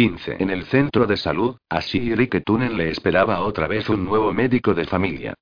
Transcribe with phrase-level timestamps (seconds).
[0.00, 0.36] 15.
[0.38, 4.72] En el centro de salud, a Shiri Ketunen le esperaba otra vez un nuevo médico
[4.72, 5.34] de familia.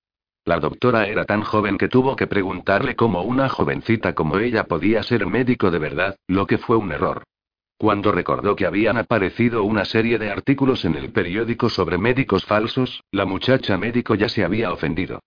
[0.44, 5.04] La doctora era tan joven que tuvo que preguntarle cómo una jovencita como ella podía
[5.04, 7.22] ser médico de verdad, lo que fue un error.
[7.76, 13.04] Cuando recordó que habían aparecido una serie de artículos en el periódico sobre médicos falsos,
[13.12, 15.20] la muchacha médico ya se había ofendido.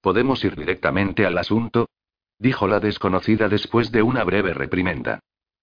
[0.00, 1.88] ¿Podemos ir directamente al asunto?
[2.38, 5.18] dijo la desconocida después de una breve reprimenda.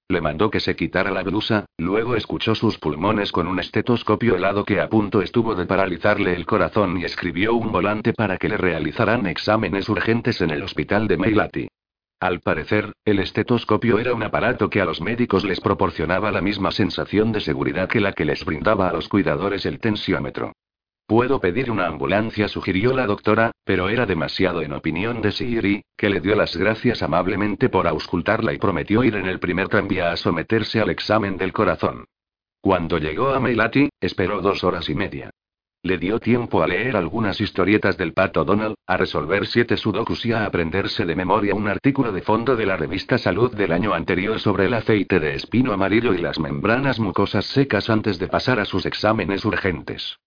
[0.10, 4.66] Le mandó que se quitara la blusa, luego escuchó sus pulmones con un estetoscopio helado
[4.66, 8.58] que a punto estuvo de paralizarle el corazón y escribió un volante para que le
[8.58, 11.68] realizaran exámenes urgentes en el hospital de Meilati.
[12.20, 16.72] Al parecer, el estetoscopio era un aparato que a los médicos les proporcionaba la misma
[16.72, 20.54] sensación de seguridad que la que les brindaba a los cuidadores el tensiómetro.
[21.06, 26.10] Puedo pedir una ambulancia, sugirió la doctora, pero era demasiado en opinión de Siri, que
[26.10, 30.18] le dio las gracias amablemente por auscultarla y prometió ir en el primer tranvía a
[30.18, 32.06] someterse al examen del corazón.
[32.62, 35.30] Cuando llegó a Meilati, esperó dos horas y media.
[35.86, 40.32] Le dio tiempo a leer algunas historietas del pato Donald, a resolver siete sudokus y
[40.32, 44.40] a aprenderse de memoria un artículo de fondo de la revista Salud del año anterior
[44.40, 48.66] sobre el aceite de espino amarillo y las membranas mucosas secas antes de pasar a
[48.66, 50.18] sus exámenes urgentes.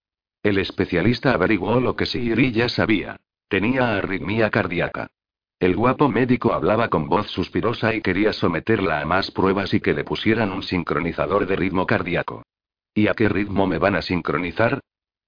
[0.43, 3.17] El especialista averiguó lo que Siri ya sabía.
[3.47, 5.07] Tenía arritmia cardíaca.
[5.59, 9.93] El guapo médico hablaba con voz suspirosa y quería someterla a más pruebas y que
[9.93, 12.43] le pusieran un sincronizador de ritmo cardíaco.
[12.93, 14.79] ¿Y a qué ritmo me van a sincronizar?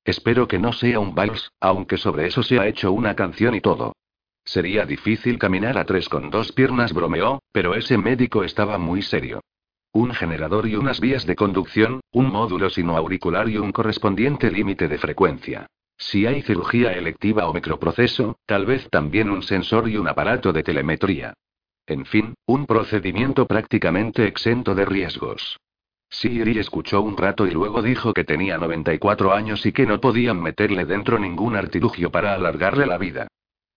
[0.05, 3.61] Espero que no sea un vals, aunque sobre eso se ha hecho una canción y
[3.61, 3.93] todo.
[4.43, 9.41] Sería difícil caminar a tres con dos piernas, bromeó, pero ese médico estaba muy serio.
[9.91, 14.87] Un generador y unas vías de conducción, un módulo sino auricular y un correspondiente límite
[14.87, 15.67] de frecuencia.
[15.97, 20.63] Si hay cirugía electiva o microproceso, tal vez también un sensor y un aparato de
[20.63, 21.33] telemetría.
[21.87, 25.57] En fin, un procedimiento prácticamente exento de riesgos.
[26.07, 30.41] Siri escuchó un rato y luego dijo que tenía 94 años y que no podían
[30.41, 33.27] meterle dentro ningún artilugio para alargarle la vida.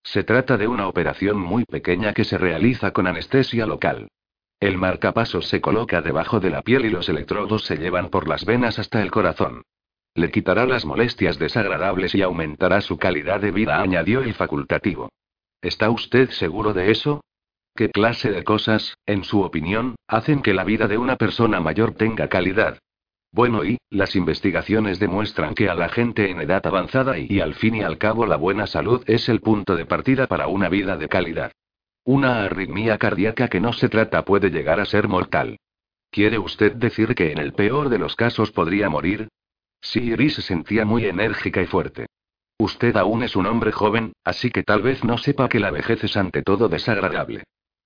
[0.03, 4.09] Se trata de una operación muy pequeña que se realiza con anestesia local.
[4.63, 8.45] El marcapasos se coloca debajo de la piel y los electrodos se llevan por las
[8.45, 9.63] venas hasta el corazón.
[10.15, 15.09] Le quitará las molestias desagradables y aumentará su calidad de vida, añadió el facultativo.
[15.63, 17.25] ¿Está usted seguro de eso?
[17.75, 21.95] ¿Qué clase de cosas, en su opinión, hacen que la vida de una persona mayor
[21.95, 22.79] tenga calidad?
[23.33, 27.55] Bueno, y, las investigaciones demuestran que a la gente en edad avanzada y, y al
[27.55, 30.97] fin y al cabo la buena salud es el punto de partida para una vida
[30.97, 31.51] de calidad.
[32.05, 35.59] Una arritmia cardíaca que no se trata puede llegar a ser mortal.
[36.11, 39.29] ¿Quiere usted decir que en el peor de los casos podría morir?
[39.81, 42.07] Siri se sentía muy enérgica y fuerte.
[42.59, 46.03] Usted aún es un hombre joven, así que tal vez no sepa que la vejez
[46.05, 47.45] es ante todo desagradable.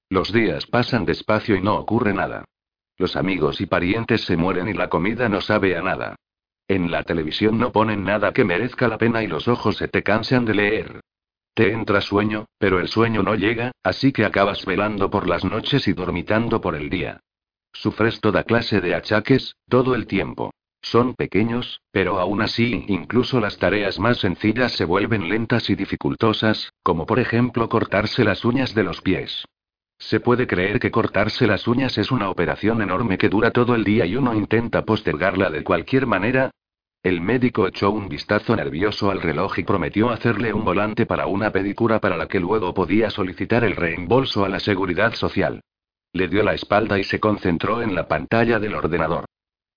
[0.09, 2.45] Los días pasan despacio y no ocurre nada.
[2.97, 6.17] Los amigos y parientes se mueren y la comida no sabe a nada.
[6.69, 10.03] En la televisión no ponen nada que merezca la pena y los ojos se te
[10.03, 11.01] cansan de leer.
[11.57, 15.89] Te entra sueño, pero el sueño no llega, así que acabas velando por las noches
[15.89, 17.21] y dormitando por el día.
[17.73, 20.53] Sufres toda clase de achaques, todo el tiempo.
[20.83, 26.75] Son pequeños, pero aún así, incluso las tareas más sencillas se vuelven lentas y dificultosas,
[26.83, 29.47] como por ejemplo cortarse las uñas de los pies.
[29.99, 33.83] Se puede creer que cortarse las uñas es una operación enorme que dura todo el
[33.83, 36.51] día y uno intenta postergarla de cualquier manera,
[37.07, 41.53] el médico echó un vistazo nervioso al reloj y prometió hacerle un volante para una
[41.53, 45.61] pedicura para la que luego podía solicitar el reembolso a la seguridad social.
[46.13, 49.25] Le dio la espalda y se concentró en la pantalla del ordenador.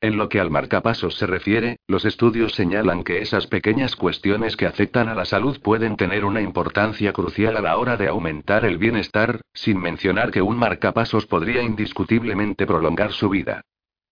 [0.01, 4.65] En lo que al marcapasos se refiere, los estudios señalan que esas pequeñas cuestiones que
[4.65, 8.79] afectan a la salud pueden tener una importancia crucial a la hora de aumentar el
[8.79, 13.61] bienestar, sin mencionar que un marcapasos podría indiscutiblemente prolongar su vida.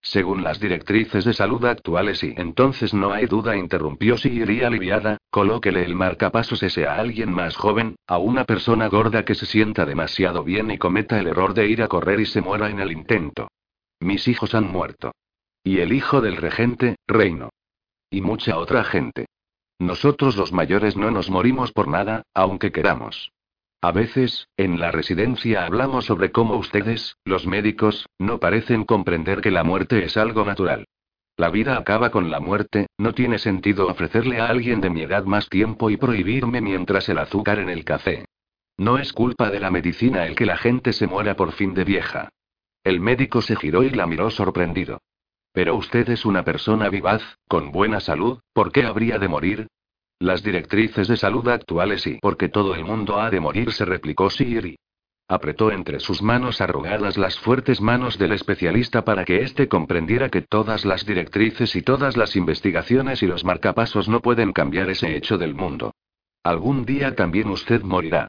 [0.09, 5.18] Según las directrices de salud actuales y entonces no hay duda, interrumpió si iría aliviada,
[5.29, 9.85] colóquele el marcapasos ese a alguien más joven, a una persona gorda que se sienta
[9.85, 12.94] demasiado bien y cometa el error de ir a correr y se muera en el
[12.94, 13.50] intento.
[14.00, 15.12] Mis hijos han muerto.
[15.62, 17.50] Y el hijo del regente, Reino.
[18.09, 19.26] Y mucha otra gente.
[19.78, 23.34] Nosotros los mayores no nos morimos por nada, aunque queramos.
[23.82, 29.52] A veces, en la residencia hablamos sobre cómo ustedes, los médicos, no parecen comprender que
[29.52, 30.88] la muerte es algo natural.
[31.38, 35.26] La vida acaba con la muerte, no tiene sentido ofrecerle a alguien de mi edad
[35.26, 38.26] más tiempo y prohibirme mientras el azúcar en el café.
[38.78, 41.84] No es culpa de la medicina el que la gente se muera por fin de
[41.84, 42.30] vieja.
[42.84, 45.02] El médico se giró y la miró sorprendido.
[45.52, 49.68] Pero usted es una persona vivaz, con buena salud, ¿por qué habría de morir?
[50.19, 54.31] Las directrices de salud actuales y porque todo el mundo ha de morir, se replicó
[54.31, 54.75] Siri.
[55.28, 60.41] Apretó entre sus manos arrugadas las fuertes manos del especialista para que éste comprendiera que
[60.41, 65.37] todas las directrices y todas las investigaciones y los marcapasos no pueden cambiar ese hecho
[65.37, 65.93] del mundo.
[66.43, 68.28] Algún día también usted morirá.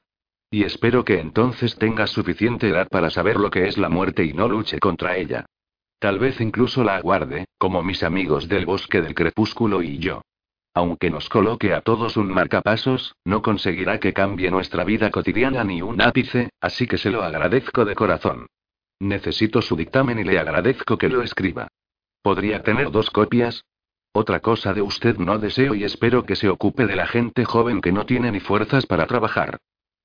[0.51, 4.35] Y espero que entonces tenga suficiente edad para saber lo que es la muerte y
[4.35, 5.47] no luche contra ella.
[5.99, 10.21] Tal vez incluso la aguarde, como mis amigos del bosque del crepúsculo y yo.
[10.79, 15.83] Aunque nos coloque a todos un marcapasos, no conseguirá que cambie nuestra vida cotidiana ni
[15.83, 18.47] un ápice, así que se lo agradezco de corazón.
[19.01, 21.67] Necesito su dictamen y le agradezco que lo escriba.
[22.23, 23.65] ¿Podría tener dos copias?
[24.13, 27.81] Otra cosa de usted no deseo y espero que se ocupe de la gente joven
[27.81, 29.59] que no tiene ni fuerzas para trabajar.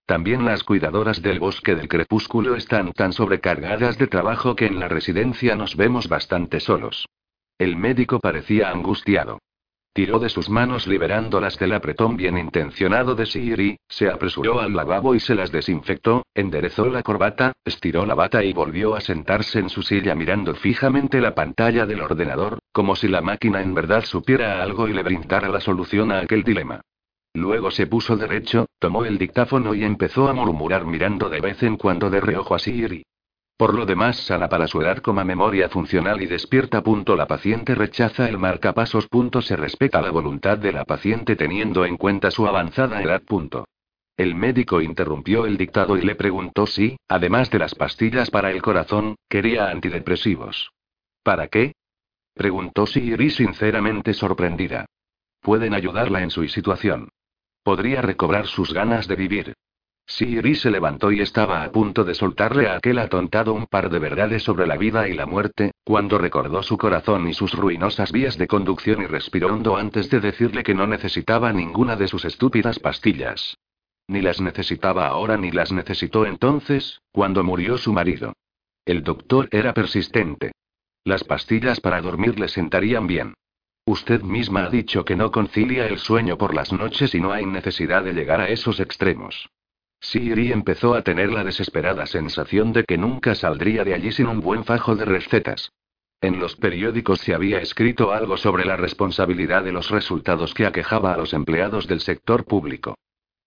[0.08, 4.88] También las cuidadoras del bosque del crepúsculo están tan sobrecargadas de trabajo que en la
[4.88, 7.06] residencia nos vemos bastante solos.
[7.60, 9.38] El médico parecía angustiado.
[9.96, 15.14] Tiró de sus manos liberándolas del apretón bien intencionado de Siri, se apresuró al lavabo
[15.14, 19.70] y se las desinfectó, enderezó la corbata, estiró la bata y volvió a sentarse en
[19.70, 24.64] su silla mirando fijamente la pantalla del ordenador, como si la máquina en verdad supiera
[24.64, 26.82] algo y le brindara la solución a aquel dilema.
[27.36, 31.78] Luego se puso derecho, tomó el dictáfono y empezó a murmurar mirando de vez en
[31.78, 33.04] cuando de reojo a Siri.
[33.64, 36.84] Por lo demás, sana para su edad como memoria funcional y despierta.
[36.84, 37.16] Punto.
[37.16, 39.08] La paciente rechaza el marcapasos.
[39.08, 39.42] Punto.
[39.42, 43.22] Se respeta la voluntad de la paciente teniendo en cuenta su avanzada edad.
[44.18, 48.62] El médico interrumpió el dictado y le preguntó si, además de las pastillas para el
[48.62, 50.74] corazón, quería antidepresivos.
[51.24, 51.72] ¿Para qué?
[52.34, 54.88] preguntó Siri sinceramente sorprendida.
[55.40, 57.08] Pueden ayudarla en su situación.
[57.64, 59.54] Podría recobrar sus ganas de vivir.
[60.06, 64.00] Siri se levantó y estaba a punto de soltarle a aquel atontado un par de
[64.00, 68.38] verdades sobre la vida y la muerte, cuando recordó su corazón y sus ruinosas vías
[68.38, 72.80] de conducción y respiró hondo antes de decirle que no necesitaba ninguna de sus estúpidas
[72.80, 73.58] pastillas.
[74.08, 78.34] Ni las necesitaba ahora ni las necesitó entonces, cuando murió su marido.
[78.86, 80.52] El doctor era persistente.
[81.06, 83.34] Las pastillas para dormir le sentarían bien.
[83.86, 87.46] Usted misma ha dicho que no concilia el sueño por las noches y no hay
[87.46, 89.50] necesidad de llegar a esos extremos.
[90.04, 94.42] Siri empezó a tener la desesperada sensación de que nunca saldría de allí sin un
[94.42, 95.72] buen fajo de recetas.
[96.20, 101.14] En los periódicos se había escrito algo sobre la responsabilidad de los resultados que aquejaba
[101.14, 102.96] a los empleados del sector público.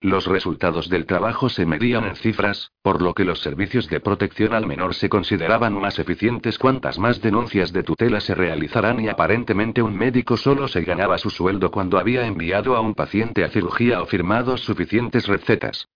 [0.01, 4.55] Los resultados del trabajo se medían en cifras, por lo que los servicios de protección
[4.55, 9.83] al menor se consideraban más eficientes cuantas más denuncias de tutela se realizarán y aparentemente
[9.83, 14.01] un médico solo se ganaba su sueldo cuando había enviado a un paciente a cirugía
[14.01, 15.87] o firmado suficientes recetas.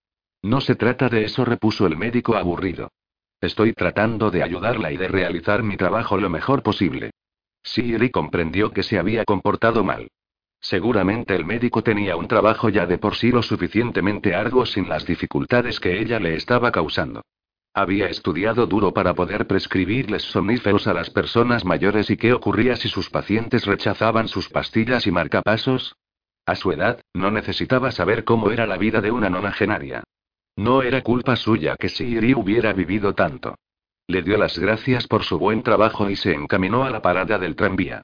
[0.43, 2.91] No se trata de eso, repuso el médico aburrido.
[3.39, 7.11] Estoy tratando de ayudarla y de realizar mi trabajo lo mejor posible.
[7.63, 10.09] Siri comprendió que se había comportado mal.
[10.59, 15.05] Seguramente el médico tenía un trabajo ya de por sí lo suficientemente arduo sin las
[15.05, 17.23] dificultades que ella le estaba causando.
[17.73, 22.89] Había estudiado duro para poder prescribirles somníferos a las personas mayores y qué ocurría si
[22.89, 25.95] sus pacientes rechazaban sus pastillas y marcapasos.
[26.45, 30.03] A su edad, no necesitaba saber cómo era la vida de una nonagenaria.
[30.55, 33.55] No era culpa suya que Siri hubiera vivido tanto.
[34.07, 37.55] Le dio las gracias por su buen trabajo y se encaminó a la parada del
[37.55, 38.01] tranvía.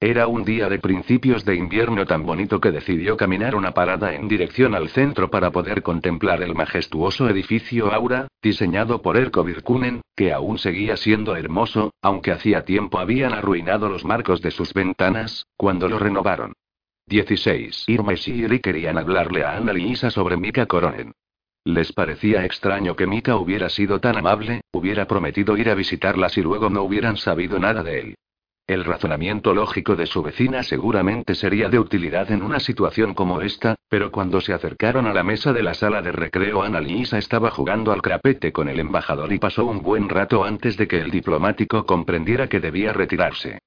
[0.00, 4.28] Era un día de principios de invierno tan bonito que decidió caminar una parada en
[4.28, 10.32] dirección al centro para poder contemplar el majestuoso edificio Aura, diseñado por Erko Virkunen, que
[10.32, 15.88] aún seguía siendo hermoso, aunque hacía tiempo habían arruinado los marcos de sus ventanas, cuando
[15.88, 16.52] lo renovaron.
[17.06, 17.84] 16.
[17.88, 21.12] Irma y Siri querían hablarle a Ana Lisa sobre Mika Koronen.
[21.64, 26.42] Les parecía extraño que Mika hubiera sido tan amable, hubiera prometido ir a visitarlas y
[26.42, 28.14] luego no hubieran sabido nada de él.
[28.66, 33.76] El razonamiento lógico de su vecina seguramente sería de utilidad en una situación como esta,
[33.88, 37.92] pero cuando se acercaron a la mesa de la sala de recreo Annalisa estaba jugando
[37.92, 41.86] al crapete con el embajador y pasó un buen rato antes de que el diplomático
[41.86, 43.58] comprendiera que debía retirarse.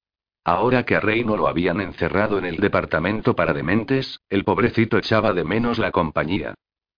[0.43, 4.97] Ahora que a Rey no lo habían encerrado en el departamento para dementes, el pobrecito
[4.97, 6.53] echaba de menos la compañía.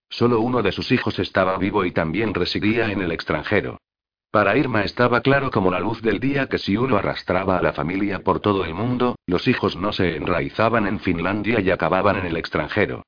[0.09, 3.77] Solo uno de sus hijos estaba vivo y también residía en el extranjero.
[4.31, 7.73] Para Irma estaba claro como la luz del día que si uno arrastraba a la
[7.73, 12.25] familia por todo el mundo, los hijos no se enraizaban en Finlandia y acababan en
[12.27, 13.03] el extranjero.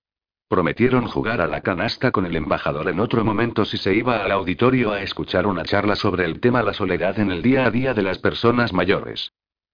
[0.48, 4.32] Prometieron jugar a la canasta con el embajador en otro momento si se iba al
[4.32, 7.94] auditorio a escuchar una charla sobre el tema la soledad en el día a día
[7.94, 9.32] de las personas mayores.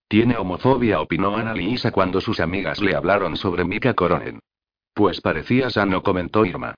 [0.08, 4.40] Tiene homofobia, opinó Ana Lisa cuando sus amigas le hablaron sobre Mika Koronen.
[4.94, 6.76] Pues parecía sano, comentó Irma.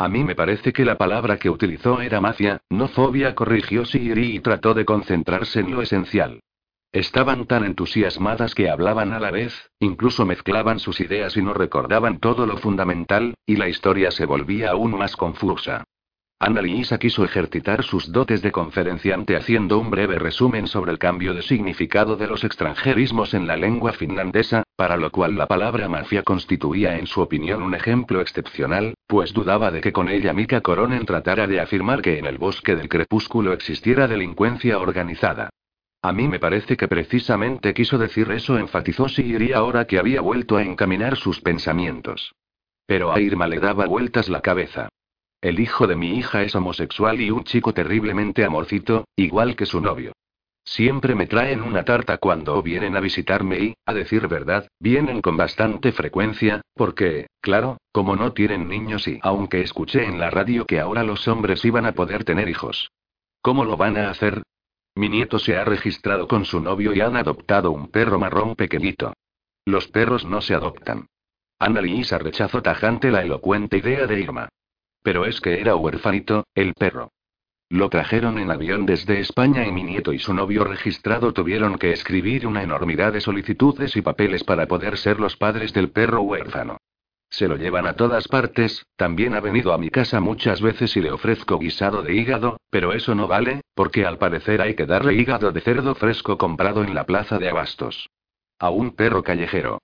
[0.00, 4.36] A mí me parece que la palabra que utilizó era mafia, no fobia, corrigió Siri
[4.36, 6.40] y trató de concentrarse en lo esencial.
[6.92, 12.18] Estaban tan entusiasmadas que hablaban a la vez, incluso mezclaban sus ideas y no recordaban
[12.20, 15.84] todo lo fundamental, y la historia se volvía aún más confusa.
[16.40, 16.62] Ana
[17.00, 22.14] quiso ejercitar sus dotes de conferenciante haciendo un breve resumen sobre el cambio de significado
[22.14, 27.08] de los extranjerismos en la lengua finlandesa, para lo cual la palabra mafia constituía en
[27.08, 31.58] su opinión un ejemplo excepcional, pues dudaba de que con ella Mika Koronen tratara de
[31.58, 35.50] afirmar que en el bosque del crepúsculo existiera delincuencia organizada.
[36.02, 40.56] A mí me parece que precisamente quiso decir eso, enfatizó Siri ahora que había vuelto
[40.56, 42.32] a encaminar sus pensamientos.
[42.86, 44.88] Pero a Irma le daba vueltas la cabeza.
[45.40, 49.80] El hijo de mi hija es homosexual y un chico terriblemente amorcito, igual que su
[49.80, 50.12] novio.
[50.64, 55.36] Siempre me traen una tarta cuando vienen a visitarme y, a decir verdad, vienen con
[55.36, 60.80] bastante frecuencia, porque, claro, como no tienen niños y aunque escuché en la radio que
[60.80, 62.90] ahora los hombres iban a poder tener hijos.
[63.40, 64.42] ¿Cómo lo van a hacer?
[64.96, 69.14] Mi nieto se ha registrado con su novio y han adoptado un perro marrón pequeñito.
[69.64, 71.06] Los perros no se adoptan.
[71.60, 74.48] Ana Lisa rechazó tajante la elocuente idea de Irma.
[75.02, 77.12] Pero es que era huerfanito, el perro.
[77.70, 81.92] Lo trajeron en avión desde España y mi nieto y su novio registrado tuvieron que
[81.92, 86.78] escribir una enormidad de solicitudes y papeles para poder ser los padres del perro huérfano.
[87.30, 91.02] Se lo llevan a todas partes, también ha venido a mi casa muchas veces y
[91.02, 95.12] le ofrezco guisado de hígado, pero eso no vale, porque al parecer hay que darle
[95.12, 98.08] hígado de cerdo fresco comprado en la plaza de abastos.
[98.58, 99.78] A un perro callejero.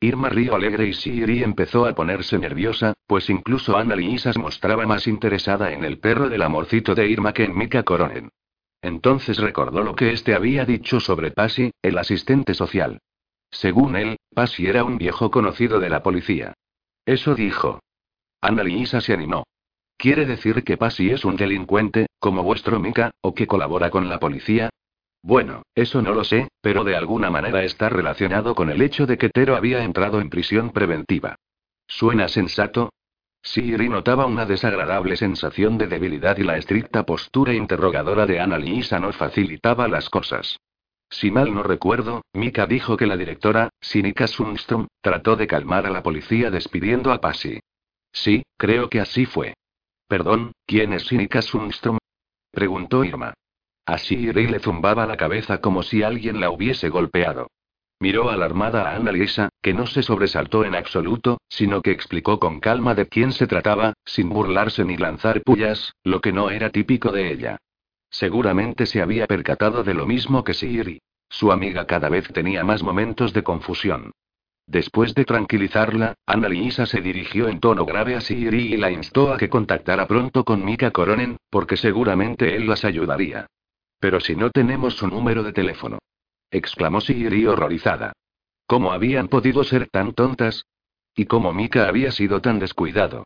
[0.00, 5.08] Irma río alegre y Siri empezó a ponerse nerviosa, pues incluso Ana Lisa mostraba más
[5.08, 8.30] interesada en el perro del amorcito de Irma que en Mika Coronen.
[8.80, 13.00] Entonces recordó lo que este había dicho sobre Pasi, el asistente social.
[13.50, 16.54] Según él, Pasi era un viejo conocido de la policía.
[17.04, 17.80] Eso dijo.
[18.40, 19.44] Ana Lisa se animó.
[19.96, 24.20] ¿Quiere decir que Pasi es un delincuente, como vuestro Mika, o que colabora con la
[24.20, 24.70] policía?
[25.22, 29.18] Bueno, eso no lo sé, pero de alguna manera está relacionado con el hecho de
[29.18, 31.36] que Tero había entrado en prisión preventiva.
[31.86, 32.90] ¿Suena sensato?
[33.42, 38.98] Siri notaba una desagradable sensación de debilidad y la estricta postura interrogadora de Ana Lisa
[38.98, 40.58] no facilitaba las cosas.
[41.10, 45.90] Si mal no recuerdo, Mika dijo que la directora, Sinika Sundström, trató de calmar a
[45.90, 47.60] la policía despidiendo a Pasi.
[48.12, 49.54] Sí, creo que así fue.
[50.06, 51.98] Perdón, ¿quién es Sinika Sundström?
[52.50, 53.32] preguntó Irma.
[53.88, 57.50] A Siri le zumbaba la cabeza como si alguien la hubiese golpeado.
[58.00, 62.60] Miró alarmada a Ana Lisa, que no se sobresaltó en absoluto, sino que explicó con
[62.60, 67.12] calma de quién se trataba, sin burlarse ni lanzar pullas, lo que no era típico
[67.12, 67.56] de ella.
[68.10, 71.00] Seguramente se había percatado de lo mismo que Siri.
[71.30, 74.12] Su amiga cada vez tenía más momentos de confusión.
[74.66, 79.32] Después de tranquilizarla, Ana Lisa se dirigió en tono grave a Siri y la instó
[79.32, 83.46] a que contactara pronto con Mika Koronen, porque seguramente él las ayudaría.
[84.00, 85.98] Pero si no tenemos su número de teléfono.
[86.50, 88.12] exclamó Siri horrorizada.
[88.66, 90.64] ¿Cómo habían podido ser tan tontas?
[91.14, 93.24] ¿Y cómo Mika había sido tan descuidado?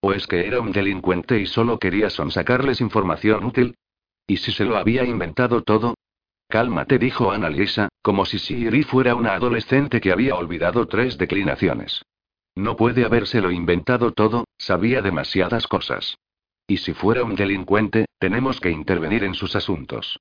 [0.00, 3.76] ¿O es que era un delincuente y solo quería sonsacarles información útil?
[4.26, 5.94] ¿Y si se lo había inventado todo?
[6.48, 12.02] Cálmate, dijo Ana Lisa, como si Siri fuera una adolescente que había olvidado tres declinaciones.
[12.54, 16.16] No puede habérselo inventado todo, sabía demasiadas cosas.
[16.66, 20.18] Y si fuera un delincuente, tenemos que intervenir en sus asuntos.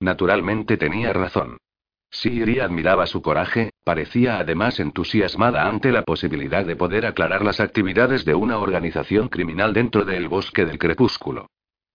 [0.00, 1.58] Naturalmente tenía razón.
[2.10, 8.24] Siri admiraba su coraje, parecía además entusiasmada ante la posibilidad de poder aclarar las actividades
[8.24, 11.48] de una organización criminal dentro del bosque del crepúsculo.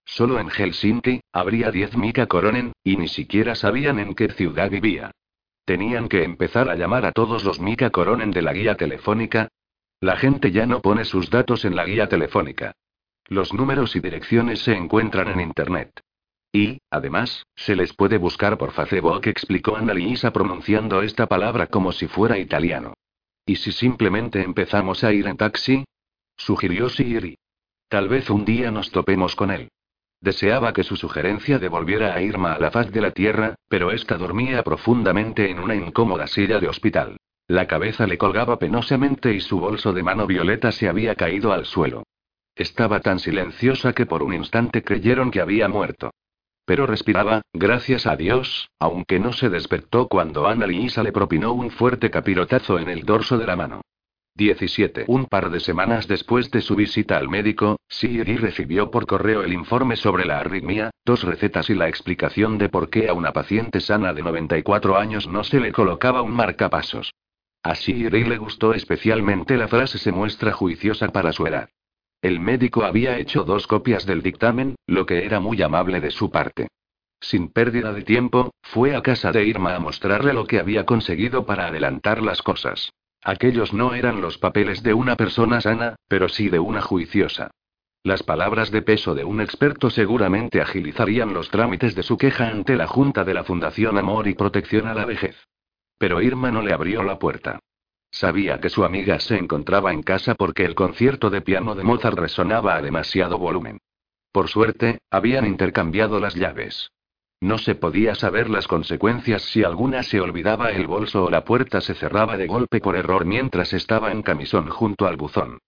[0.04, 5.10] Solo en Helsinki, habría 10 Mika Koronen, y ni siquiera sabían en qué ciudad vivía.
[5.64, 9.48] Tenían que empezar a llamar a todos los Mika Koronen de la guía telefónica.
[10.00, 12.74] La gente ya no pone sus datos en la guía telefónica.
[13.30, 16.00] Los números y direcciones se encuentran en Internet.
[16.52, 22.08] Y, además, se les puede buscar por Facebook, explicó Annalisa pronunciando esta palabra como si
[22.08, 22.94] fuera italiano.
[23.46, 25.84] ¿Y si simplemente empezamos a ir en taxi?
[26.36, 27.38] Sugirió Siri.
[27.88, 29.68] Tal vez un día nos topemos con él.
[30.20, 34.18] Deseaba que su sugerencia devolviera a Irma a la faz de la tierra, pero ésta
[34.18, 37.16] dormía profundamente en una incómoda silla de hospital.
[37.46, 41.64] La cabeza le colgaba penosamente y su bolso de mano violeta se había caído al
[41.64, 42.02] suelo.
[42.60, 46.10] Estaba tan silenciosa que por un instante creyeron que había muerto.
[46.66, 51.70] Pero respiraba, gracias a Dios, aunque no se despertó cuando Ana Lisa le propinó un
[51.70, 53.80] fuerte capirotazo en el dorso de la mano.
[54.34, 55.06] 17.
[55.08, 59.54] Un par de semanas después de su visita al médico, Siri recibió por correo el
[59.54, 63.80] informe sobre la arritmia, dos recetas y la explicación de por qué a una paciente
[63.80, 67.14] sana de 94 años no se le colocaba un marcapasos.
[67.62, 71.70] A Siri le gustó especialmente la frase se muestra juiciosa para su edad.
[72.22, 76.30] El médico había hecho dos copias del dictamen, lo que era muy amable de su
[76.30, 76.68] parte.
[77.20, 81.46] Sin pérdida de tiempo, fue a casa de Irma a mostrarle lo que había conseguido
[81.46, 82.92] para adelantar las cosas.
[83.22, 87.50] Aquellos no eran los papeles de una persona sana, pero sí de una juiciosa.
[88.02, 92.76] Las palabras de peso de un experto seguramente agilizarían los trámites de su queja ante
[92.76, 95.36] la Junta de la Fundación Amor y Protección a la Vejez.
[95.98, 97.60] Pero Irma no le abrió la puerta.
[98.10, 102.18] Sabía que su amiga se encontraba en casa porque el concierto de piano de Mozart
[102.18, 103.78] resonaba a demasiado volumen.
[104.32, 106.90] Por suerte, habían intercambiado las llaves.
[107.40, 111.80] No se podía saber las consecuencias si alguna se olvidaba el bolso o la puerta
[111.80, 115.58] se cerraba de golpe por error mientras estaba en camisón junto al buzón.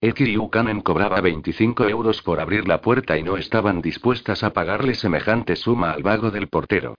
[0.00, 4.52] Eki y Ukanen cobraba 25 euros por abrir la puerta y no estaban dispuestas a
[4.52, 6.96] pagarle semejante suma al vago del portero.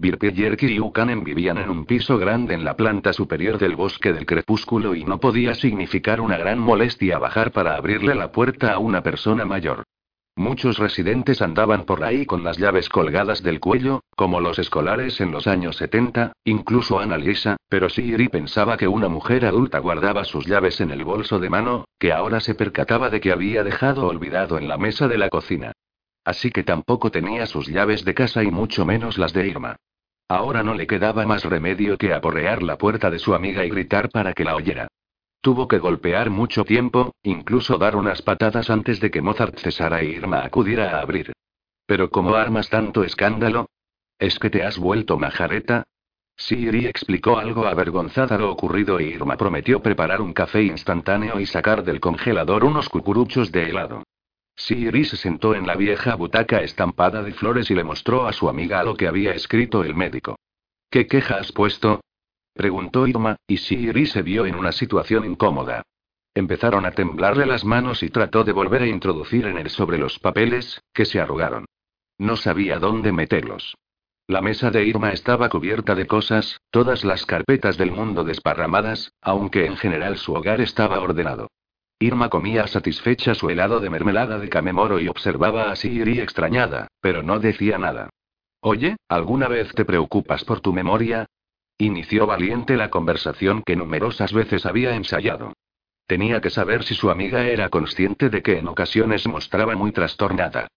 [0.00, 4.24] Birpir y Ukanen vivían en un piso grande en la planta superior del bosque del
[4.24, 9.02] crepúsculo y no podía significar una gran molestia bajar para abrirle la puerta a una
[9.02, 9.82] persona mayor.
[10.36, 15.32] Muchos residentes andaban por ahí con las llaves colgadas del cuello, como los escolares en
[15.32, 20.80] los años 70, incluso Annalisa, pero Siri pensaba que una mujer adulta guardaba sus llaves
[20.80, 24.66] en el bolso de mano, que ahora se percataba de que había dejado olvidado en
[24.66, 25.72] la mesa de la cocina.
[26.24, 29.76] Así que tampoco tenía sus llaves de casa y mucho menos las de Irma.
[30.30, 34.10] Ahora no le quedaba más remedio que aporrear la puerta de su amiga y gritar
[34.10, 34.86] para que la oyera.
[35.40, 40.04] Tuvo que golpear mucho tiempo, incluso dar unas patadas antes de que Mozart cesara e
[40.04, 41.32] Irma acudiera a abrir.
[41.84, 43.66] Pero ¿cómo armas tanto escándalo?
[44.20, 45.82] ¿Es que te has vuelto majareta?
[46.36, 51.82] Siri explicó algo avergonzada lo ocurrido e Irma prometió preparar un café instantáneo y sacar
[51.82, 54.04] del congelador unos cucuruchos de helado.
[54.60, 58.46] Siri se sentó en la vieja butaca estampada de flores y le mostró a su
[58.46, 60.38] amiga lo que había escrito el médico.
[60.90, 62.02] ¿Qué queja has puesto?
[62.52, 65.82] Preguntó Irma, y Siri se vio en una situación incómoda.
[66.34, 70.18] Empezaron a temblarle las manos y trató de volver a introducir en él sobre los
[70.18, 71.64] papeles, que se arrugaron.
[72.18, 73.78] No sabía dónde meterlos.
[74.26, 79.64] La mesa de Irma estaba cubierta de cosas, todas las carpetas del mundo desparramadas, aunque
[79.64, 81.48] en general su hogar estaba ordenado.
[82.02, 87.22] Irma comía satisfecha su helado de mermelada de camemoro y observaba a Siri extrañada, pero
[87.22, 88.08] no decía nada.
[88.60, 91.26] Oye, ¿alguna vez te preocupas por tu memoria?
[91.76, 95.52] Inició valiente la conversación que numerosas veces había ensayado.
[96.06, 100.68] Tenía que saber si su amiga era consciente de que en ocasiones mostraba muy trastornada.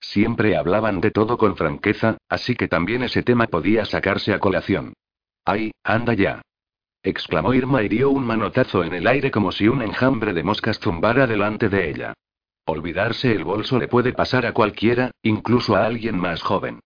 [0.00, 4.94] Siempre hablaban de todo con franqueza, así que también ese tema podía sacarse a colación.
[5.44, 6.40] ¡Ay, anda ya!
[7.02, 10.78] Exclamó Irma y dio un manotazo en el aire como si un enjambre de moscas
[10.78, 12.14] zumbara delante de ella.
[12.66, 16.80] Olvidarse el bolso le puede pasar a cualquiera, incluso a alguien más joven.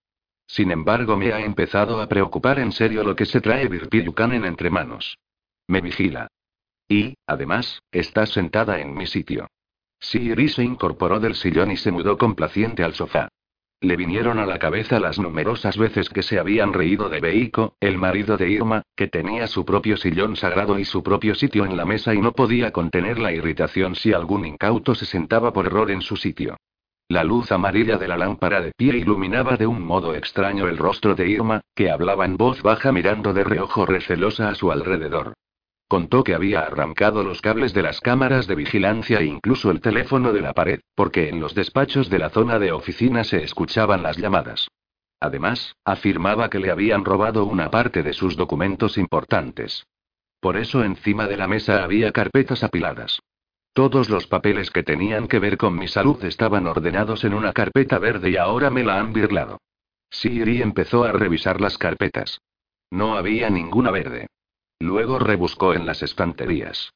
[0.46, 4.05] Sin embargo, me ha empezado a preocupar en serio lo que se trae Virpi
[4.44, 5.18] entre manos.
[5.66, 6.29] Me vigila.
[6.88, 9.48] Y, además, está sentada en mi sitio.
[10.00, 13.29] Siri se incorporó del sillón y se mudó complaciente al sofá.
[13.81, 17.99] Le vinieron a la cabeza las numerosas veces que se habían reído de Beiko, el
[17.99, 21.85] marido de Irma, que tenía su propio sillón sagrado y su propio sitio en la
[21.85, 26.01] mesa y no podía contener la irritación si algún incauto se sentaba por error en
[26.01, 26.57] su sitio.
[27.09, 31.15] La luz amarilla de la lámpara de pie iluminaba de un modo extraño el rostro
[31.15, 35.35] de Irma, que hablaba en voz baja mirando de reojo recelosa a su alrededor.
[35.95, 40.33] Contó que había arrancado los cables de las cámaras de vigilancia e incluso el teléfono
[40.33, 44.17] de la pared, porque en los despachos de la zona de oficina se escuchaban las
[44.17, 44.67] llamadas.
[45.21, 49.87] Además, afirmaba que le habían robado una parte de sus documentos importantes.
[50.41, 53.21] Por eso encima de la mesa había carpetas apiladas.
[53.73, 58.01] Todos los papeles que tenían que ver con mi salud estaban ordenados en una carpeta
[58.01, 59.61] verde y ahora me la han birlado.
[60.11, 62.41] Siri empezó a revisar las carpetas.
[62.91, 64.27] No había ninguna verde.
[64.85, 66.92] Luego rebuscó en las estanterías.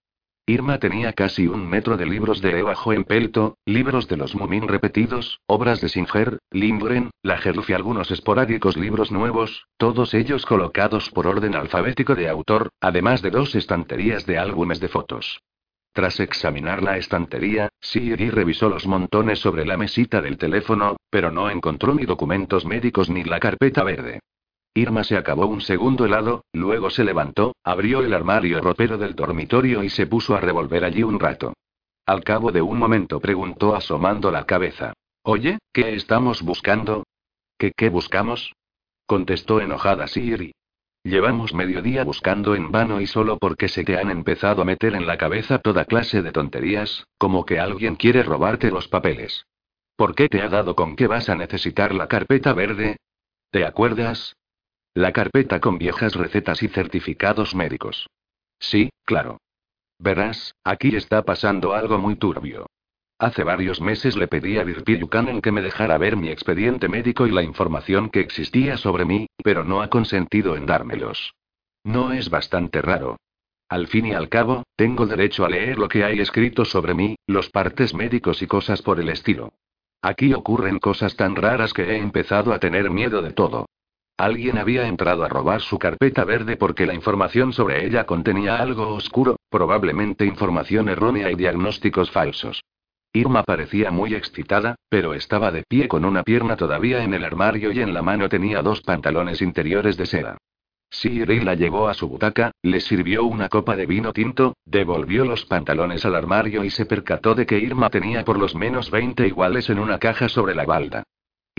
[0.46, 2.74] Irma tenía casi un metro de libros de Eva
[3.06, 9.10] Pelto, libros de los Mumin repetidos, obras de Singer, Lindgren, Lagerlöf y algunos esporádicos libros
[9.10, 14.80] nuevos, todos ellos colocados por orden alfabético de autor, además de dos estanterías de álbumes
[14.80, 15.40] de fotos.
[15.94, 21.48] Tras examinar la estantería, Siri revisó los montones sobre la mesita del teléfono, pero no
[21.48, 24.20] encontró ni documentos médicos ni la carpeta verde.
[24.74, 29.82] Irma se acabó un segundo helado, luego se levantó, abrió el armario ropero del dormitorio
[29.82, 31.54] y se puso a revolver allí un rato.
[32.06, 34.94] Al cabo de un momento preguntó asomando la cabeza.
[35.22, 37.04] Oye, ¿qué estamos buscando?
[37.58, 38.52] ¿Qué qué buscamos?
[39.06, 40.52] contestó enojada Siri.
[41.02, 44.94] Llevamos medio día buscando en vano y solo porque se te han empezado a meter
[44.94, 49.44] en la cabeza toda clase de tonterías, como que alguien quiere robarte los papeles.
[49.96, 52.96] ¿Por qué te ha dado con que vas a necesitar la carpeta verde?
[53.50, 54.36] ¿Te acuerdas?
[54.94, 58.08] La carpeta con viejas recetas y certificados médicos.
[58.58, 59.38] Sí, claro.
[59.98, 62.66] Verás, aquí está pasando algo muy turbio.
[63.18, 67.26] Hace varios meses le pedí a Virpi Yukanen que me dejara ver mi expediente médico
[67.26, 71.34] y la información que existía sobre mí, pero no ha consentido en dármelos.
[71.82, 73.16] No es bastante raro.
[73.68, 77.16] Al fin y al cabo, Tengo derecho a leer lo que hay escrito sobre mí,
[77.26, 79.52] los partes médicos y cosas por el estilo.
[80.00, 83.66] Aquí ocurren cosas tan raras que he empezado a tener miedo de todo.
[84.18, 88.88] Alguien había entrado a robar su carpeta verde porque la información sobre ella contenía algo
[88.88, 92.64] oscuro, probablemente información errónea y diagnósticos falsos.
[93.12, 97.70] Irma parecía muy excitada, pero estaba de pie con una pierna todavía en el armario
[97.70, 100.36] y en la mano tenía dos pantalones interiores de seda.
[100.90, 105.44] Siri la llevó a su butaca, le sirvió una copa de vino tinto, devolvió los
[105.44, 109.70] pantalones al armario y se percató de que Irma tenía por lo menos 20 iguales
[109.70, 111.04] en una caja sobre la balda.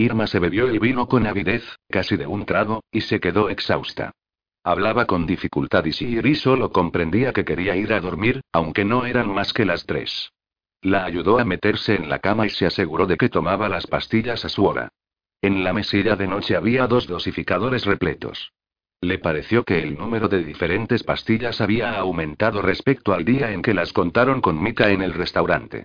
[0.00, 4.12] Irma se bebió el vino con avidez, casi de un trago, y se quedó exhausta.
[4.64, 9.28] Hablaba con dificultad y Siri solo comprendía que quería ir a dormir, aunque no eran
[9.28, 10.32] más que las tres.
[10.80, 14.42] La ayudó a meterse en la cama y se aseguró de que tomaba las pastillas
[14.46, 14.88] a su hora.
[15.42, 18.52] En la mesilla de noche había dos dosificadores repletos.
[19.02, 23.74] Le pareció que el número de diferentes pastillas había aumentado respecto al día en que
[23.74, 25.84] las contaron con Mika en el restaurante.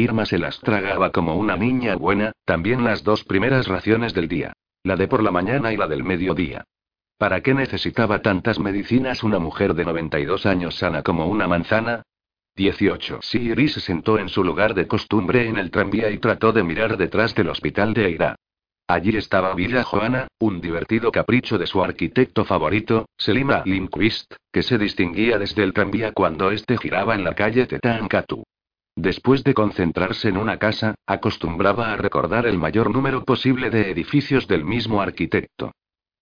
[0.00, 4.52] Irma se las tragaba como una niña buena, también las dos primeras raciones del día.
[4.82, 6.64] La de por la mañana y la del mediodía.
[7.18, 12.02] ¿Para qué necesitaba tantas medicinas una mujer de 92 años sana como una manzana?
[12.56, 13.18] 18.
[13.20, 16.96] Siri se sentó en su lugar de costumbre en el tranvía y trató de mirar
[16.96, 18.36] detrás del hospital de Eira.
[18.88, 24.78] Allí estaba Villa Joana, un divertido capricho de su arquitecto favorito, Selima Lindquist, que se
[24.78, 28.42] distinguía desde el tranvía cuando éste giraba en la calle Tetankatu.
[28.96, 34.46] Después de concentrarse en una casa, acostumbraba a recordar el mayor número posible de edificios
[34.46, 35.72] del mismo arquitecto.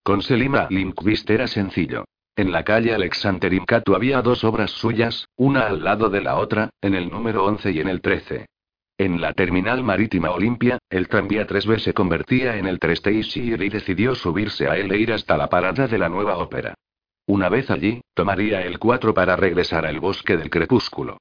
[0.02, 2.04] Con Selima Lindquist era sencillo.
[2.37, 6.70] En la calle Alexander Incatu había dos obras suyas, una al lado de la otra,
[6.81, 8.46] en el número 11 y en el 13.
[8.96, 14.14] En la terminal marítima Olimpia, el tranvía 3B se convertía en el 3T y decidió
[14.14, 16.74] subirse a él e ir hasta la parada de la nueva ópera.
[17.26, 21.18] Una vez allí, tomaría el 4 para regresar al bosque del crepúsculo.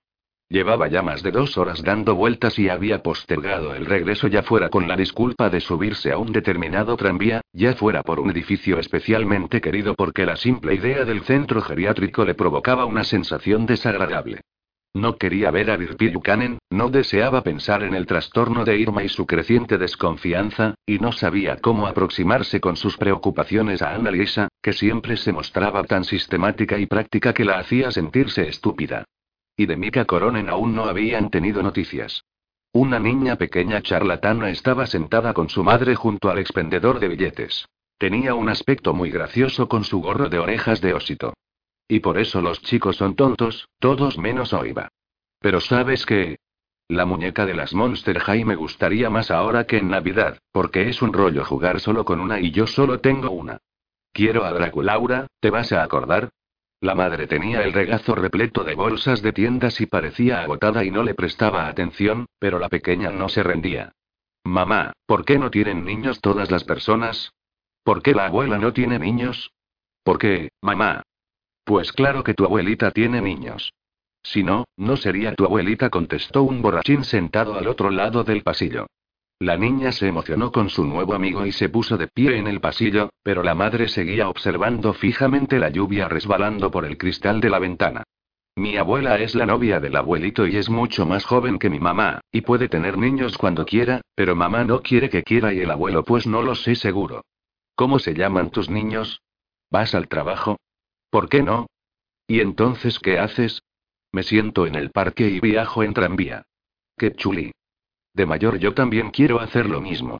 [0.49, 4.69] Llevaba ya más de dos horas dando vueltas y había postergado el regreso ya fuera
[4.69, 9.59] con la disculpa de subirse a un determinado tranvía, ya fuera por un edificio especialmente
[9.59, 14.39] querido porque la simple idea del centro geriátrico le provocaba una sensación desagradable.
[14.93, 19.09] No quería ver a Virpi Buchanan, no deseaba pensar en el trastorno de Irma y
[19.09, 25.17] su creciente desconfianza, y no sabía cómo aproximarse con sus preocupaciones a Annalisa, que siempre
[25.17, 29.03] se mostraba tan sistemática y práctica que la hacía sentirse estúpida.
[29.57, 32.23] Y de Mika Coronen aún no habían tenido noticias.
[32.71, 37.67] Una niña pequeña charlatana estaba sentada con su madre junto al expendedor de billetes.
[37.97, 41.33] Tenía un aspecto muy gracioso con su gorro de orejas de osito.
[41.87, 44.89] Y por eso los chicos son tontos, todos menos Oiva.
[45.39, 46.37] Pero ¿sabes qué?
[46.87, 51.01] La muñeca de las Monster High me gustaría más ahora que en Navidad, porque es
[51.01, 53.57] un rollo jugar solo con una y yo solo tengo una.
[54.13, 56.29] Quiero a Draculaura, ¿te vas a acordar?
[56.79, 61.03] La madre tenía el regazo repleto de bolsas de tiendas y parecía agotada y no
[61.03, 63.93] le prestaba atención, pero la pequeña no se rendía.
[64.43, 67.33] Mamá, ¿por qué no tienen niños todas las personas?
[67.83, 69.51] ¿Por qué la abuela no tiene niños?
[70.03, 71.03] ¿Por qué, mamá?
[71.63, 73.73] Pues claro que tu abuelita tiene niños.
[74.23, 78.87] Si no, no sería tu abuelita, contestó un borrachín sentado al otro lado del pasillo.
[79.39, 82.59] La niña se emocionó con su nuevo amigo y se puso de pie en el
[82.59, 87.59] pasillo, pero la madre seguía observando fijamente la lluvia resbalando por el cristal de la
[87.59, 88.03] ventana.
[88.55, 92.21] Mi abuela es la novia del abuelito y es mucho más joven que mi mamá,
[92.31, 96.03] y puede tener niños cuando quiera, pero mamá no quiere que quiera y el abuelo
[96.03, 97.23] pues no lo sé seguro.
[97.75, 99.21] ¿Cómo se llaman tus niños?
[99.69, 100.57] ¿Vas al trabajo?
[101.11, 101.67] ¿Por qué no?
[102.25, 103.61] ¿Y entonces qué haces?
[104.11, 106.41] Me siento en el parque y viajo en tranvía.
[106.97, 107.51] ¡Qué chuli!
[108.17, 110.17] De mayor yo también quiero hacer lo mismo.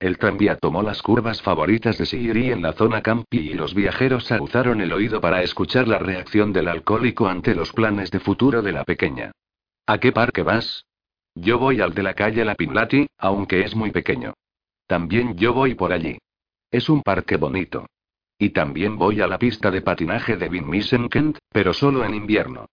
[0.00, 4.32] El tranvía tomó las curvas favoritas de Siri en la zona campi y los viajeros
[4.32, 8.72] aguzaron el oído para escuchar la reacción del alcohólico ante los planes de futuro de
[8.72, 9.30] la pequeña.
[9.86, 10.86] ¿A qué parque vas?
[11.36, 14.34] Yo voy al de la calle La Pinlati, aunque es muy pequeño.
[14.88, 16.18] También yo voy por allí.
[16.72, 17.86] Es un parque bonito.
[18.40, 22.66] Y también voy a la pista de patinaje de Vinmisen Kent, pero solo en invierno.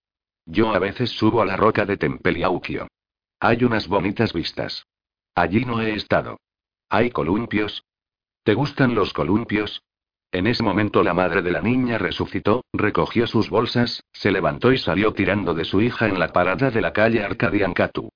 [0.47, 2.87] Yo a veces subo a la roca de Tempeliaukio.
[3.43, 4.87] Hay unas bonitas vistas.
[5.35, 6.39] Allí no he estado.
[6.89, 7.83] ¿Hay columpios?
[8.43, 9.83] ¿Te gustan los columpios?
[10.31, 14.77] En ese momento la madre de la niña resucitó, recogió sus bolsas, se levantó y
[14.77, 18.07] salió tirando de su hija en la parada de la calle Arcadian Catu.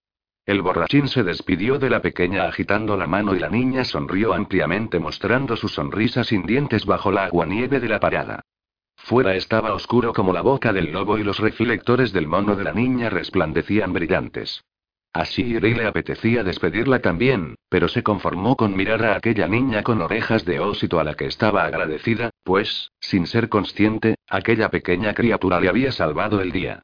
[0.46, 4.98] El borrachín se despidió de la pequeña agitando la mano y la niña sonrió ampliamente
[4.98, 8.46] mostrando su sonrisa sin dientes bajo la aguanieve de la parada.
[8.96, 12.72] Fuera estaba oscuro como la boca del lobo y los reflectores del mono de la
[12.72, 14.64] niña resplandecían brillantes.
[15.14, 20.02] A Shiri le apetecía despedirla también, pero se conformó con mirar a aquella niña con
[20.02, 25.60] orejas de ósito a la que estaba agradecida, pues, sin ser consciente, aquella pequeña criatura
[25.60, 26.84] le había salvado el día.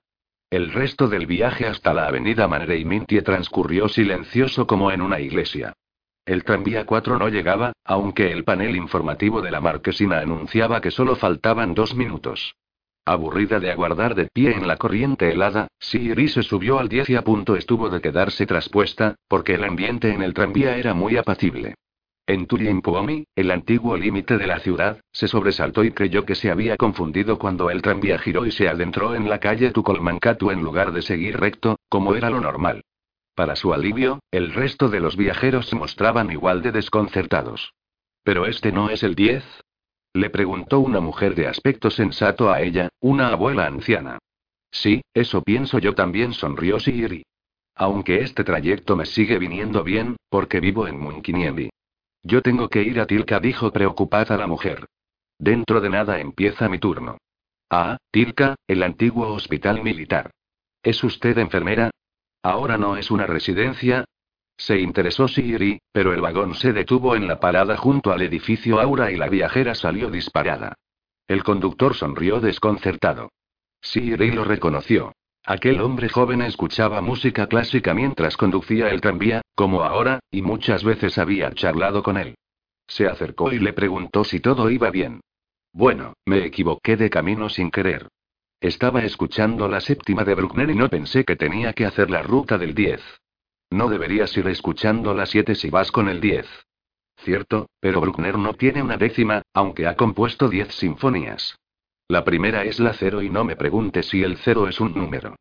[0.49, 5.73] El resto del viaje hasta la avenida Mintie transcurrió silencioso como en una iglesia.
[6.25, 11.15] El tranvía 4 no llegaba, aunque el panel informativo de la marquesina anunciaba que solo
[11.15, 12.55] faltaban dos minutos.
[13.05, 17.15] Aburrida de aguardar de pie en la corriente helada, Siri se subió al 10 y
[17.15, 21.75] a punto estuvo de quedarse traspuesta, porque el ambiente en el tranvía era muy apacible.
[22.25, 26.77] En Tuliempuomi, el antiguo límite de la ciudad, se sobresaltó y creyó que se había
[26.77, 31.01] confundido cuando el tranvía giró y se adentró en la calle Tucolmancatu en lugar de
[31.01, 32.85] seguir recto, como era lo normal.
[33.35, 37.73] Para su alivio, el resto de los viajeros se mostraban igual de desconcertados.
[38.23, 39.43] ¿Pero este no es el 10?
[40.13, 44.19] Le preguntó una mujer de aspecto sensato a ella, una abuela anciana.
[44.69, 47.23] Sí, eso pienso yo también, sonrió Siri.
[47.75, 51.69] Aunque este trayecto me sigue viniendo bien, porque vivo en Munkiniemi.
[52.21, 54.85] Yo tengo que ir a Tilka, dijo preocupada la mujer.
[55.39, 57.17] Dentro de nada empieza mi turno.
[57.69, 60.29] Ah, Tilka, el antiguo hospital militar.
[60.83, 61.89] ¿Es usted enfermera?
[62.43, 64.05] Ahora no es una residencia.
[64.57, 69.11] Se interesó Siri, pero el vagón se detuvo en la parada junto al edificio Aura
[69.11, 70.75] y la viajera salió disparada.
[71.27, 73.31] El conductor sonrió desconcertado.
[73.81, 75.13] Siri lo reconoció.
[75.45, 81.17] Aquel hombre joven escuchaba música clásica mientras conducía el tranvía, como ahora, y muchas veces
[81.17, 82.35] había charlado con él.
[82.87, 85.21] Se acercó y le preguntó si todo iba bien.
[85.73, 88.07] Bueno, me equivoqué de camino sin querer.
[88.61, 92.57] Estaba escuchando la séptima de Bruckner y no pensé que tenía que hacer la ruta
[92.57, 93.01] del 10.
[93.73, 96.45] No deberías ir escuchando la 7 si vas con el 10.
[97.17, 101.57] Cierto, pero Bruckner no tiene una décima, aunque ha compuesto 10 sinfonías.
[102.07, 105.35] La primera es la cero y no me preguntes si el cero es un número.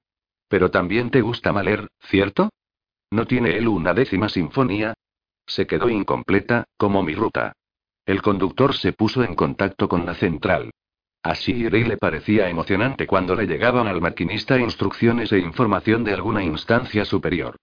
[0.48, 2.48] Pero también te gusta Mahler, ¿cierto?
[3.10, 4.94] ¿No tiene él una décima sinfonía?
[5.46, 7.52] Se quedó incompleta, como mi ruta.
[8.06, 10.70] El conductor se puso en contacto con la central.
[11.22, 16.42] A Siri le parecía emocionante cuando le llegaban al maquinista instrucciones e información de alguna
[16.42, 17.56] instancia superior.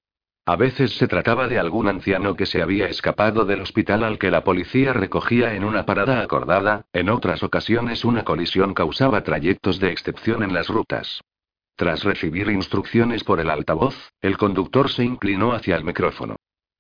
[0.45, 4.31] A veces se trataba de algún anciano que se había escapado del hospital al que
[4.31, 9.91] la policía recogía en una parada acordada, en otras ocasiones una colisión causaba trayectos de
[9.91, 11.21] excepción en las rutas.
[11.75, 16.35] Tras recibir instrucciones por el altavoz, el conductor se inclinó hacia el micrófono.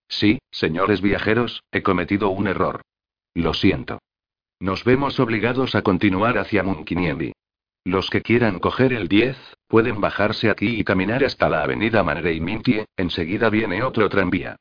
[0.09, 2.81] Sí, señores viajeros, he cometido un error.
[3.33, 3.99] Lo siento.
[4.59, 7.31] Nos vemos obligados a continuar hacia Munkiniemi.
[7.83, 9.37] Los que quieran coger el 10,
[9.67, 14.57] pueden bajarse aquí y caminar hasta la avenida Mintie, enseguida viene otro tranvía.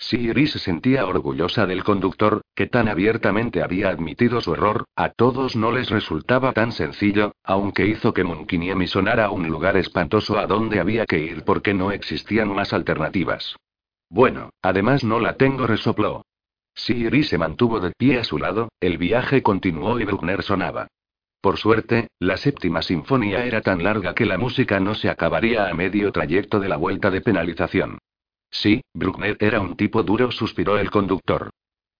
[0.00, 5.56] Siri se sentía orgullosa del conductor, que tan abiertamente había admitido su error, a todos
[5.56, 10.78] no les resultaba tan sencillo, aunque hizo que Munkiniemi sonara un lugar espantoso a donde
[10.78, 13.56] había que ir porque no existían más alternativas.
[14.08, 16.22] Bueno, además no la tengo, resopló.
[16.74, 20.86] Siri se mantuvo de pie a su lado, el viaje continuó y Bruckner sonaba.
[21.40, 25.74] Por suerte, la séptima sinfonía era tan larga que la música no se acabaría a
[25.74, 27.98] medio trayecto de la vuelta de penalización.
[28.50, 31.50] Sí, Bruckner era un tipo duro, suspiró el conductor.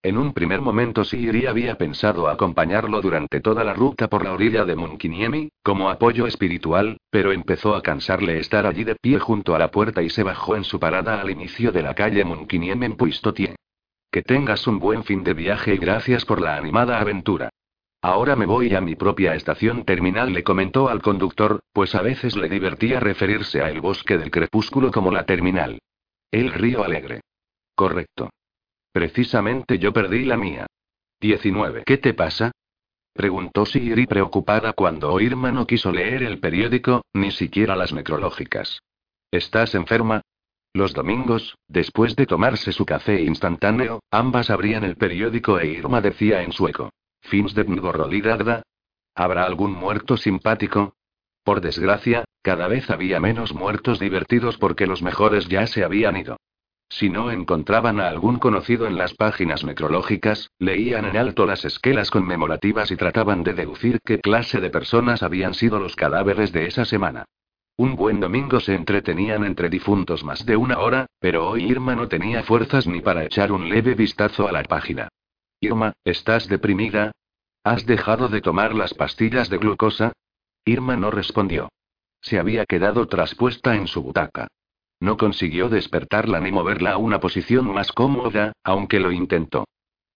[0.02, 4.64] En un primer momento Siri había pensado acompañarlo durante toda la ruta por la orilla
[4.64, 9.58] de Munkiniemi, como apoyo espiritual, pero empezó a cansarle estar allí de pie junto a
[9.58, 12.96] la puerta y se bajó en su parada al inicio de la calle Munkiniemi en
[12.96, 13.56] Puistotie.
[14.10, 17.50] Que tengas un buen fin de viaje y gracias por la animada aventura.
[18.00, 22.36] Ahora me voy a mi propia estación terminal, le comentó al conductor, pues a veces
[22.36, 25.80] le divertía referirse a el bosque del crepúsculo como la terminal.
[26.30, 27.22] El río alegre.
[27.74, 28.30] Correcto.
[28.92, 30.66] Precisamente yo perdí la mía.
[31.20, 31.82] 19.
[31.84, 32.52] ¿Qué te pasa?
[33.12, 38.78] Preguntó Siri preocupada cuando Irma no quiso leer el periódico, ni siquiera las necrológicas.
[39.32, 40.22] ¿Estás enferma?
[40.72, 46.42] Los domingos, después de tomarse su café instantáneo, ambas abrían el periódico e Irma decía
[46.42, 46.90] en sueco.
[47.20, 48.62] Fins de.
[49.14, 50.94] ¿Habrá algún muerto simpático?
[51.42, 56.36] Por desgracia, cada vez había menos muertos divertidos porque los mejores ya se habían ido.
[56.90, 62.10] Si no encontraban a algún conocido en las páginas necrológicas, leían en alto las esquelas
[62.10, 66.84] conmemorativas y trataban de deducir qué clase de personas habían sido los cadáveres de esa
[66.84, 67.26] semana.
[67.76, 72.08] Un buen domingo se entretenían entre difuntos más de una hora, pero hoy Irma no
[72.08, 75.08] tenía fuerzas ni para echar un leve vistazo a la página.
[75.60, 77.10] Irma, ¿estás deprimida?
[77.64, 80.12] ¿Has dejado de tomar las pastillas de glucosa?
[80.64, 81.68] Irma no respondió.
[82.20, 84.46] Se había quedado traspuesta en su butaca.
[85.00, 89.64] No consiguió despertarla ni moverla a una posición más cómoda, aunque lo intentó.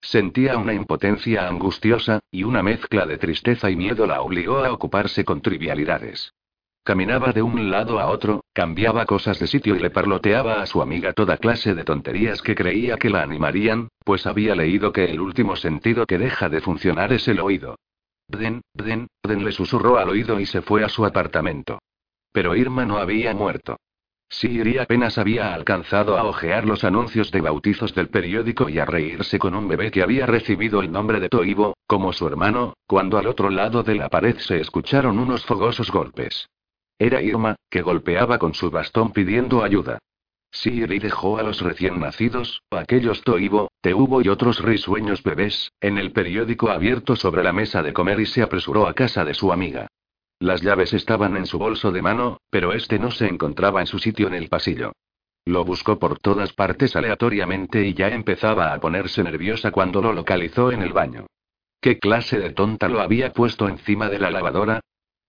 [0.00, 5.24] Sentía una impotencia angustiosa, y una mezcla de tristeza y miedo la obligó a ocuparse
[5.24, 6.32] con trivialidades.
[6.84, 10.82] Caminaba de un lado a otro, cambiaba cosas de sitio y le parloteaba a su
[10.82, 15.20] amiga toda clase de tonterías que creía que la animarían, pues había leído que el
[15.20, 17.76] último sentido que deja de funcionar es el oído.
[18.26, 21.78] Bden, Bden, Bden le susurró al oído y se fue a su apartamento.
[22.32, 23.76] pero Irma no había muerto.
[24.28, 29.38] Siri apenas había alcanzado a ojear los anuncios de bautizos del periódico y a reírse
[29.38, 33.26] con un bebé que había recibido el nombre de Toivo, como su hermano, cuando al
[33.26, 36.48] otro lado de la pared se escucharon unos fogosos golpes.
[37.02, 39.98] Era Irma, que golpeaba con su bastón pidiendo ayuda.
[40.52, 46.12] Siri dejó a los recién nacidos, aquellos Toivo, Teubo y otros risueños bebés, en el
[46.12, 49.88] periódico abierto sobre la mesa de comer y se apresuró a casa de su amiga.
[50.38, 53.98] Las llaves estaban en su bolso de mano, pero este no se encontraba en su
[53.98, 54.92] sitio en el pasillo.
[55.44, 60.70] Lo buscó por todas partes aleatoriamente y ya empezaba a ponerse nerviosa cuando lo localizó
[60.70, 61.26] en el baño.
[61.80, 64.82] ¿Qué clase de tonta lo había puesto encima de la lavadora?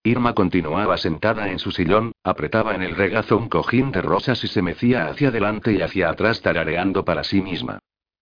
[0.06, 4.48] Irma continuaba sentada en su sillón, apretaba en el regazo un cojín de rosas y
[4.48, 7.80] se mecía hacia adelante y hacia atrás tarareando para sí misma.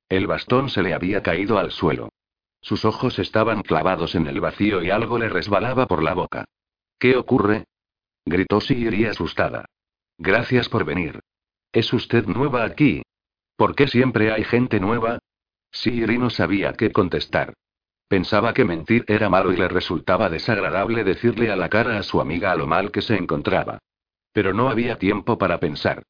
[0.07, 2.09] El bastón se le había caído al suelo.
[2.61, 6.45] Sus ojos estaban clavados en el vacío y algo le resbalaba por la boca.
[6.99, 7.65] ¿Qué ocurre?
[8.25, 9.65] gritó Siri asustada.
[10.19, 11.19] Gracias por venir.
[11.71, 13.01] ¿Es usted nueva aquí?
[13.55, 15.17] ¿Por qué siempre hay gente nueva?
[15.71, 17.53] Siri no sabía qué contestar.
[18.11, 22.19] Pensaba que mentir era malo y le resultaba desagradable decirle a la cara a su
[22.19, 23.79] amiga lo mal que se encontraba.
[24.33, 26.03] Pero no había tiempo para pensar.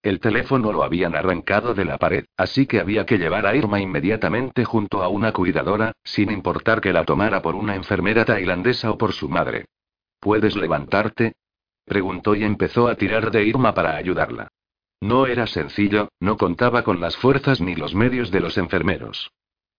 [0.00, 3.80] El teléfono lo habían arrancado de la pared, así que había que llevar a Irma
[3.80, 8.96] inmediatamente junto a una cuidadora, sin importar que la tomara por una enfermera tailandesa o
[8.96, 9.64] por su madre.
[10.20, 11.32] ¿Puedes levantarte?
[11.84, 14.46] preguntó y empezó a tirar de Irma para ayudarla.
[15.00, 19.32] No era sencillo, no contaba con las fuerzas ni los medios de los enfermeros.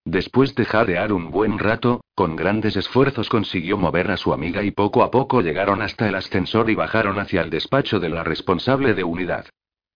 [0.06, 4.72] Después de jadear un buen rato, con grandes esfuerzos consiguió mover a su amiga y
[4.72, 8.94] poco a poco llegaron hasta el ascensor y bajaron hacia el despacho de la responsable
[8.94, 9.46] de unidad.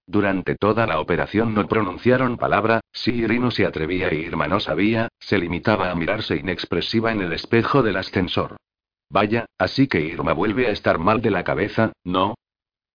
[0.05, 5.07] Durante toda la operación no pronunciaron palabra, si Irino se atrevía y Irma no sabía,
[5.19, 8.57] se limitaba a mirarse inexpresiva en el espejo del ascensor.
[9.09, 12.35] Vaya, así que Irma vuelve a estar mal de la cabeza, ¿no?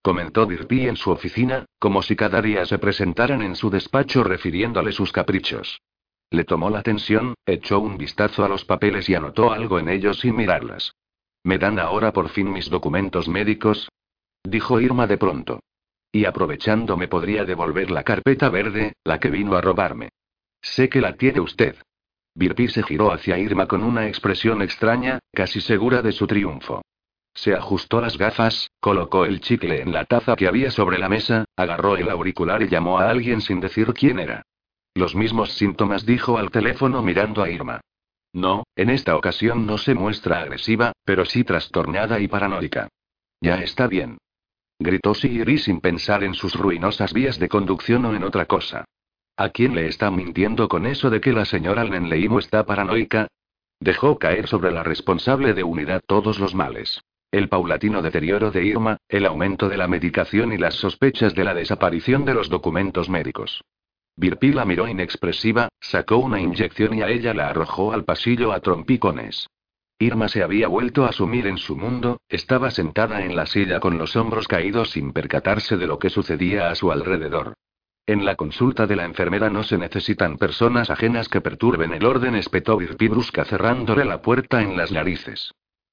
[0.03, 4.93] Comentó Dirty en su oficina, como si cada día se presentaran en su despacho refiriéndole
[4.93, 5.81] sus caprichos.
[6.31, 10.21] Le tomó la atención, echó un vistazo a los papeles y anotó algo en ellos
[10.21, 10.95] sin mirarlas.
[11.43, 13.89] ¿Me dan ahora por fin mis documentos médicos?
[14.45, 15.61] Dijo Irma de pronto.
[16.13, 20.11] Y aprovechando me podría devolver la carpeta verde, la que vino a robarme.
[20.61, 21.77] Sé que la tiene usted.
[22.35, 26.83] Birpi se giró hacia Irma con una expresión extraña, casi segura de su triunfo.
[27.35, 31.45] Se ajustó las gafas, colocó el chicle en la taza que había sobre la mesa,
[31.57, 34.43] agarró el auricular y llamó a alguien sin decir quién era.
[34.99, 37.81] Los mismos síntomas dijo al teléfono mirando a Irma.
[38.33, 42.89] No, en esta ocasión no se muestra agresiva, pero sí trastornada y paranoica.
[43.41, 44.19] Ya está bien.
[44.77, 48.87] Gritó Siri sin pensar en sus ruinosas vías de conducción o en otra cosa.
[49.37, 53.29] ¿A quién le está mintiendo con eso de que la señora Nenleimo está paranoica?
[53.79, 57.05] Dejó caer sobre la responsable de unidad todos los males.
[57.31, 61.55] El paulatino deterioro de Irma, el aumento de la medicación y las sospechas de la
[61.55, 63.63] desaparición de los documentos médicos.
[64.19, 68.59] Virpi la miró inexpresiva, sacó una inyección y a ella la arrojó al pasillo a
[68.59, 69.47] trompicones.
[70.01, 73.97] Irma se había vuelto a sumir en su mundo, estaba sentada en la silla con
[73.97, 77.55] los hombros caídos sin percatarse de lo que sucedía a su alrededor.
[78.07, 82.35] En la consulta de la enfermera no se necesitan personas ajenas que perturben el orden,
[82.35, 85.53] espetó Virpi brusca cerrándole la puerta en las narices.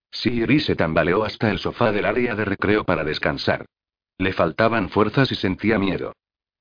[0.10, 3.68] Siri se tambaleó hasta el sofá del área de recreo para descansar.
[4.18, 6.14] Le faltaban fuerzas y sentía miedo.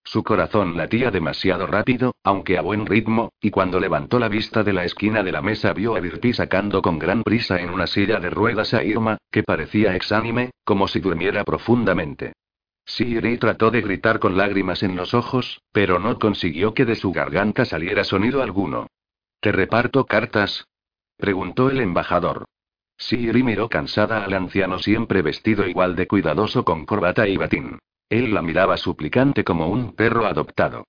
[0.05, 4.75] Su corazón latía demasiado rápido, aunque a buen ritmo, y cuando levantó la vista de
[4.75, 8.21] la esquina de la mesa vio a Virpi sacando con gran prisa en una silla
[8.21, 12.35] de ruedas a Irma, que parecía exánime, como si durmiera profundamente.
[12.85, 17.13] Siri trató de gritar con lágrimas en los ojos, pero no consiguió que de su
[17.13, 18.89] garganta saliera sonido alguno.
[19.41, 20.67] ¿Te reparto cartas?
[21.17, 22.45] preguntó el embajador.
[22.99, 27.79] Siri miró cansada al anciano siempre vestido igual de cuidadoso con corbata y batín.
[28.09, 30.85] Él la miraba suplicante como un perro adoptado.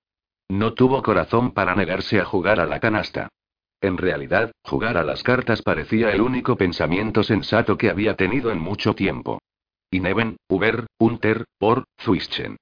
[0.48, 3.28] No tuvo corazón para negarse a jugar a la canasta.
[3.80, 8.58] En realidad, jugar a las cartas parecía el único pensamiento sensato que había tenido en
[8.58, 9.40] mucho tiempo.
[9.90, 12.56] Ineven, Uber, Unter, por, Zwischen.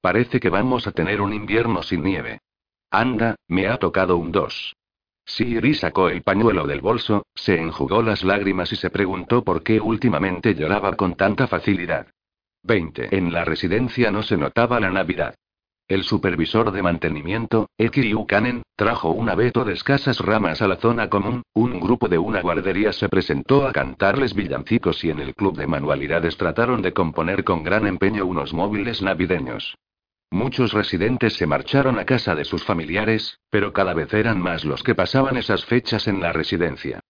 [0.00, 2.40] Parece que vamos a tener un invierno sin nieve.
[2.90, 4.74] Anda, me ha tocado un 2.
[5.24, 9.78] Siri sacó el pañuelo del bolso, se enjugó las lágrimas y se preguntó por qué
[9.80, 12.08] últimamente lloraba con tanta facilidad.
[12.62, 13.16] 20.
[13.16, 15.34] En la residencia no se notaba la Navidad.
[15.88, 21.08] El supervisor de mantenimiento, Ekiryu Kanen, trajo un abeto de escasas ramas a la zona
[21.08, 25.56] común, un grupo de una guardería se presentó a cantarles villancicos y en el club
[25.56, 29.78] de manualidades trataron de componer con gran empeño unos móviles navideños.
[30.30, 34.82] Muchos residentes se marcharon a casa de sus familiares, pero cada vez eran más los
[34.82, 37.00] que pasaban esas fechas en la residencia.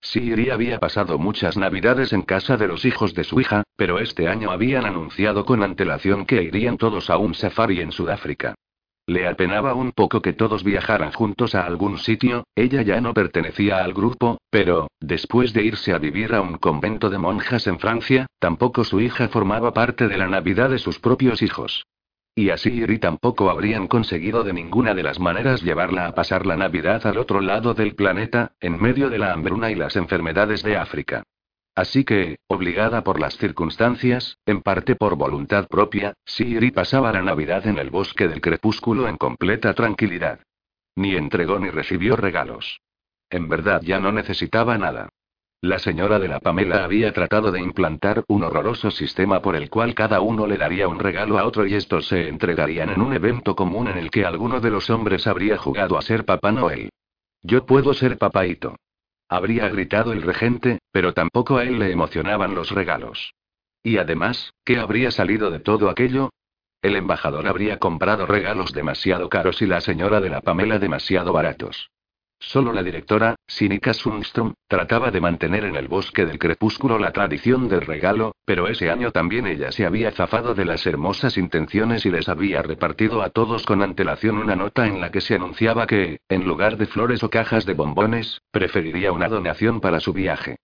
[0.00, 4.28] Siri había pasado muchas navidades en casa de los hijos de su hija, pero este
[4.28, 8.54] año habían anunciado con antelación que irían todos a un safari en Sudáfrica.
[9.08, 13.84] Le apenaba un poco que todos viajaran juntos a algún sitio, ella ya no pertenecía
[13.84, 18.26] al grupo, pero, después de irse a vivir a un convento de monjas en Francia,
[18.40, 21.86] tampoco su hija formaba parte de la Navidad de sus propios hijos.
[22.38, 26.54] Y así Iri tampoco habrían conseguido de ninguna de las maneras llevarla a pasar la
[26.54, 30.76] Navidad al otro lado del planeta, en medio de la hambruna y las enfermedades de
[30.76, 31.22] África.
[31.74, 37.66] Así que, obligada por las circunstancias, en parte por voluntad propia, Siri pasaba la Navidad
[37.66, 40.40] en el bosque del crepúsculo en completa tranquilidad.
[40.94, 42.82] Ni entregó ni recibió regalos.
[43.30, 45.08] En verdad ya no necesitaba nada.
[45.62, 49.94] La señora de la Pamela había tratado de implantar un horroroso sistema por el cual
[49.94, 53.56] cada uno le daría un regalo a otro y estos se entregarían en un evento
[53.56, 56.90] común en el que alguno de los hombres habría jugado a ser Papá Noel.
[57.42, 58.76] Yo puedo ser papaito.
[59.28, 63.32] Habría gritado el regente, pero tampoco a él le emocionaban los regalos.
[63.82, 66.30] Y además, ¿qué habría salido de todo aquello?
[66.82, 71.90] El embajador habría comprado regalos demasiado caros y la señora de la Pamela demasiado baratos.
[72.38, 77.68] Solo la directora, Sinika Sundström, trataba de mantener en el bosque del crepúsculo la tradición
[77.68, 82.10] del regalo, pero ese año también ella se había zafado de las hermosas intenciones y
[82.10, 86.20] les había repartido a todos con antelación una nota en la que se anunciaba que,
[86.28, 90.56] en lugar de flores o cajas de bombones, preferiría una donación para su viaje.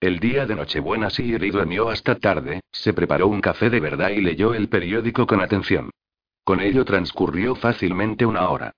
[0.00, 4.22] El día de Nochebuena Siri durmió hasta tarde, se preparó un café de verdad y
[4.22, 5.90] leyó el periódico con atención.
[6.44, 8.72] Con ello transcurrió fácilmente una hora.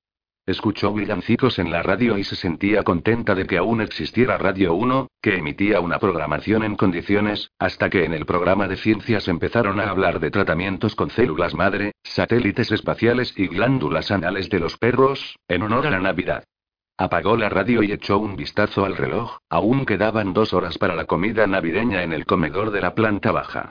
[0.50, 5.06] Escuchó villancicos en la radio y se sentía contenta de que aún existiera Radio 1,
[5.22, 9.88] que emitía una programación en condiciones, hasta que en el programa de ciencias empezaron a
[9.88, 15.62] hablar de tratamientos con células madre, satélites espaciales y glándulas anales de los perros, en
[15.62, 16.42] honor a la Navidad.
[16.98, 21.04] Apagó la radio y echó un vistazo al reloj, aún quedaban dos horas para la
[21.04, 23.70] comida navideña en el comedor de la planta baja.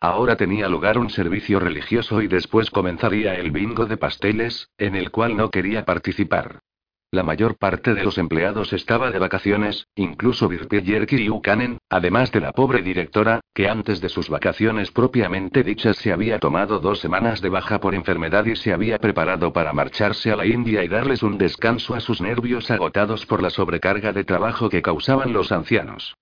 [0.00, 5.10] Ahora tenía lugar un servicio religioso y después comenzaría el bingo de pasteles, en el
[5.10, 6.60] cual no quería participar.
[7.10, 12.40] La mayor parte de los empleados estaba de vacaciones, incluso Virpier y Ukanen, además de
[12.40, 17.40] la pobre directora, que antes de sus vacaciones propiamente dichas se había tomado dos semanas
[17.40, 21.22] de baja por enfermedad y se había preparado para marcharse a la India y darles
[21.22, 26.14] un descanso a sus nervios agotados por la sobrecarga de trabajo que causaban los ancianos.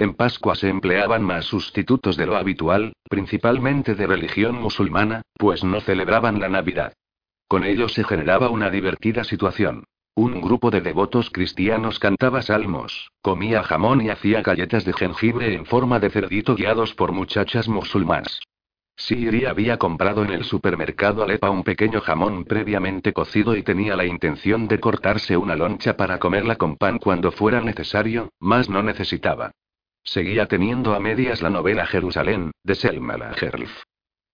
[0.00, 5.78] En Pascua se empleaban más sustitutos de lo habitual, principalmente de religión musulmana, pues no
[5.82, 6.94] celebraban la Navidad.
[7.46, 9.84] Con ello se generaba una divertida situación.
[10.14, 15.66] Un grupo de devotos cristianos cantaba salmos, comía jamón y hacía galletas de jengibre en
[15.66, 18.40] forma de cerdito guiados por muchachas musulmanas.
[18.96, 24.06] Siri había comprado en el supermercado Alepa un pequeño jamón previamente cocido y tenía la
[24.06, 29.52] intención de cortarse una loncha para comerla con pan cuando fuera necesario, más no necesitaba.
[30.02, 33.82] Seguía teniendo a medias la novela Jerusalén, de Selma Lagerlöf.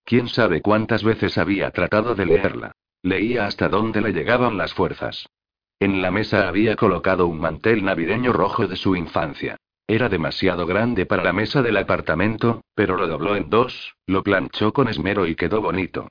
[0.03, 2.71] Quién sabe cuántas veces había tratado de leerla.
[3.03, 5.27] Leía hasta dónde le llegaban las fuerzas.
[5.79, 9.57] En la mesa había colocado un mantel navideño rojo de su infancia.
[9.85, 14.73] Era demasiado grande para la mesa del apartamento, pero lo dobló en dos, lo planchó
[14.73, 16.07] con esmero y quedó bonito.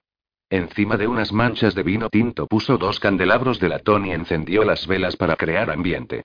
[0.48, 4.86] Encima de unas manchas de vino tinto puso dos candelabros de latón y encendió las
[4.86, 6.22] velas para crear ambiente.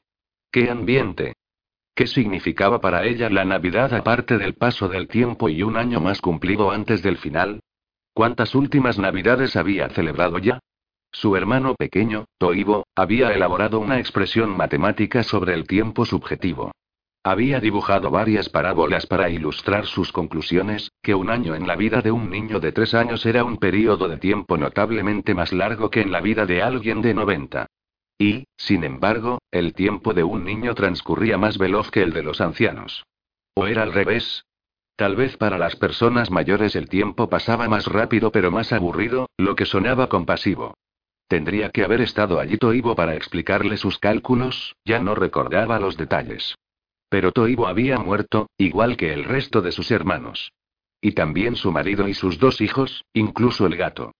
[0.52, 1.34] ¿Qué ambiente?
[2.02, 6.20] ¿Qué significaba para ella la Navidad aparte del paso del tiempo y un año más
[6.20, 7.60] cumplido antes del final?
[8.16, 10.58] ¿Cuántas últimas Navidades había celebrado ya?
[11.12, 16.72] Su hermano pequeño, Toivo, había elaborado una expresión matemática sobre el tiempo subjetivo.
[17.24, 22.12] Había dibujado varias parábolas para ilustrar sus conclusiones, que un año en la vida de
[22.12, 26.12] un niño de tres años era un periodo de tiempo notablemente más largo que en
[26.12, 27.68] la vida de alguien de 90.
[28.22, 32.40] Y, sin embargo, el tiempo de un niño transcurría más veloz que el de los
[32.40, 33.04] ancianos.
[33.56, 34.46] ¿O era al revés?
[34.96, 39.56] Tal vez para las personas mayores el tiempo pasaba más rápido pero más aburrido, lo
[39.56, 40.76] que sonaba compasivo.
[41.28, 46.54] Tendría que haber estado allí Toivo para explicarle sus cálculos, ya no recordaba los detalles.
[47.10, 50.52] Pero Toivo había muerto, igual que el resto de sus hermanos.
[51.02, 54.12] Y también su marido y sus dos hijos, incluso el gato.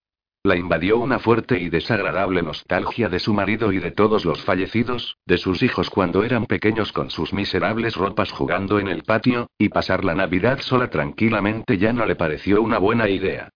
[0.44, 5.18] La invadió una fuerte y desagradable nostalgia de su marido y de todos los fallecidos,
[5.28, 9.70] de sus hijos cuando eran pequeños con sus miserables ropas jugando en el patio, y
[9.70, 13.50] pasar la Navidad sola tranquilamente ya no le pareció una buena idea.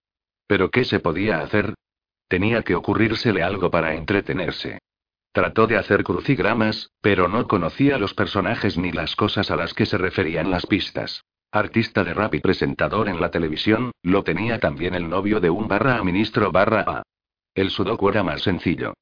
[0.45, 1.73] Pero ¿qué se podía hacer?
[2.27, 4.77] Tenía que ocurrírsele algo para entretenerse.
[5.31, 9.87] Trató de hacer crucigramas, pero no conocía los personajes ni las cosas a las que
[9.87, 11.23] se referían las pistas.
[11.55, 15.69] Artista de rap y presentador en la televisión, lo tenía también el novio de un
[15.69, 17.03] barra a ministro barra a.
[17.53, 18.93] El sudoku era más sencillo.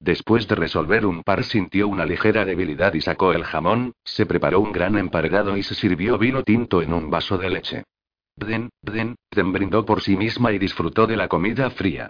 [0.00, 4.60] Después de resolver un par sintió una ligera debilidad y sacó el jamón, se preparó
[4.60, 7.84] un gran emparedado y se sirvió vino tinto en un vaso de leche.
[8.36, 12.08] Den, Den, Den brindó por sí misma y disfrutó de la comida fría.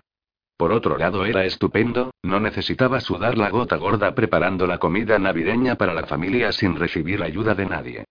[0.57, 5.75] Por otro lado era estupendo, no necesitaba sudar la gota gorda preparando la comida navideña
[5.75, 8.05] para la familia sin recibir ayuda de nadie.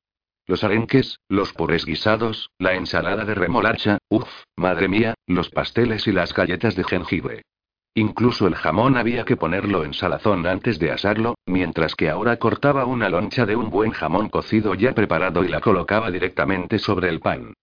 [0.48, 6.14] Los arenques, los purés guisados, la ensalada de remolacha, uff, madre mía, los pasteles y
[6.14, 7.42] las galletas de jengibre.
[7.94, 12.86] Incluso el jamón había que ponerlo en salazón antes de asarlo, mientras que ahora cortaba
[12.86, 17.20] una loncha de un buen jamón cocido ya preparado y la colocaba directamente sobre el
[17.20, 17.54] pan.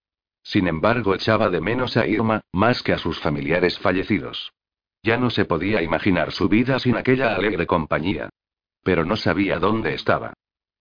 [0.43, 4.53] Sin embargo, echaba de menos a Irma, más que a sus familiares fallecidos.
[5.03, 8.29] Ya no se podía imaginar su vida sin aquella alegre compañía.
[8.83, 10.35] Pero no sabía dónde estaba.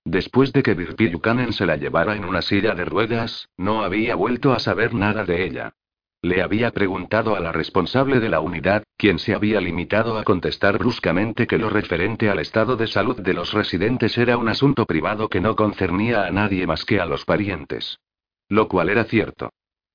[0.06, 4.16] Después de que Virpi Buchanan se la llevara en una silla de ruedas, no había
[4.16, 5.74] vuelto a saber nada de ella.
[6.22, 10.78] Le había preguntado a la responsable de la unidad, quien se había limitado a contestar
[10.78, 15.28] bruscamente que lo referente al estado de salud de los residentes era un asunto privado
[15.28, 18.00] que no concernía a nadie más que a los parientes.
[18.48, 19.50] Lo cual era cierto.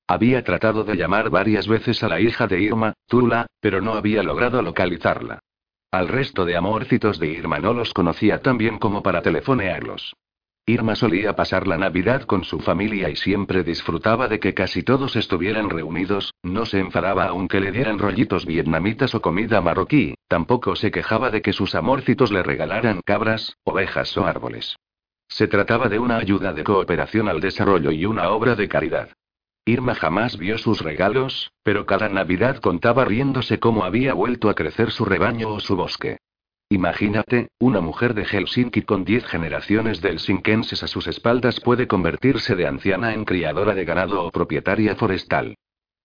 [0.05, 4.21] Había tratado de llamar varias veces a la hija de Irma, Tula, pero no había
[4.21, 5.39] logrado localizarla.
[5.91, 10.15] Al resto de amorcitos de Irma no los conocía tan bien como para telefonearlos.
[10.67, 15.15] Irma solía pasar la Navidad con su familia y siempre disfrutaba de que casi todos
[15.15, 20.91] estuvieran reunidos, no se enfadaba aunque le dieran rollitos vietnamitas o comida marroquí, tampoco se
[20.91, 24.75] quejaba de que sus amorcitos le regalaran cabras, ovejas o árboles.
[25.27, 29.09] Se trataba de una ayuda de cooperación al desarrollo y una obra de caridad.
[29.69, 34.89] Irma jamás vio sus regalos, pero cada Navidad contaba riéndose cómo había vuelto a crecer
[34.89, 36.17] su rebaño o su bosque.
[36.69, 42.55] Imagínate, una mujer de Helsinki con diez generaciones de helsinkenses a sus espaldas puede convertirse
[42.55, 45.55] de anciana en criadora de ganado o propietaria forestal.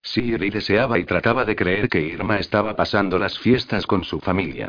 [0.03, 4.69] Siri deseaba y trataba de creer que Irma estaba pasando las fiestas con su familia.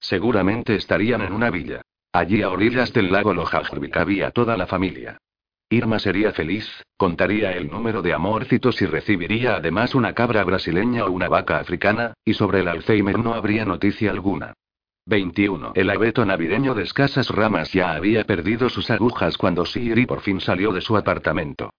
[0.00, 1.82] Seguramente estarían en una villa.
[2.12, 5.18] Allí a orillas del lago Lojajvik había toda la familia.
[5.72, 6.68] Irma sería feliz,
[6.98, 12.12] contaría el número de amorcitos y recibiría además una cabra brasileña o una vaca africana,
[12.26, 14.52] y sobre el Alzheimer no habría noticia alguna.
[15.06, 15.72] 21.
[15.74, 20.42] El abeto navideño de escasas ramas ya había perdido sus agujas cuando Siri por fin
[20.42, 21.70] salió de su apartamento.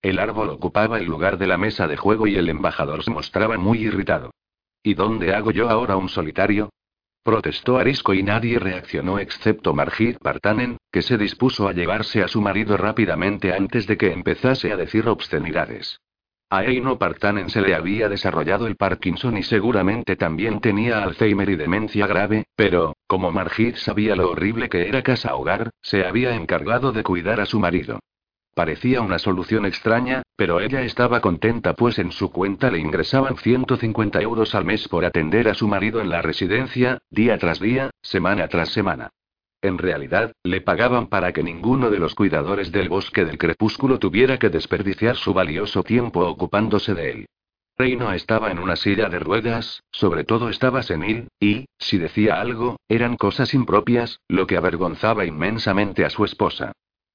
[0.00, 3.58] El árbol ocupaba el lugar de la mesa de juego y el embajador se mostraba
[3.58, 4.30] muy irritado.
[4.82, 6.70] ¿Y dónde hago yo ahora un solitario?
[7.22, 12.40] Protestó Arisco y nadie reaccionó excepto Margit Partanen, que se dispuso a llevarse a su
[12.40, 16.00] marido rápidamente antes de que empezase a decir obscenidades.
[16.50, 21.56] A Eino Partanen se le había desarrollado el Parkinson y seguramente también tenía Alzheimer y
[21.56, 27.04] demencia grave, pero, como Margit sabía lo horrible que era casa-hogar, se había encargado de
[27.04, 28.00] cuidar a su marido.
[28.54, 34.20] Parecía una solución extraña, pero ella estaba contenta pues en su cuenta le ingresaban 150
[34.20, 38.48] euros al mes por atender a su marido en la residencia, día tras día, semana
[38.48, 39.10] tras semana.
[39.60, 44.38] En realidad, le pagaban para que ninguno de los cuidadores del bosque del crepúsculo tuviera
[44.38, 47.26] que desperdiciar su valioso tiempo ocupándose de él.
[47.78, 52.76] Reino estaba en una silla de ruedas, sobre todo estaba senil, y, si decía algo,
[52.88, 56.72] eran cosas impropias, lo que avergonzaba inmensamente a su esposa.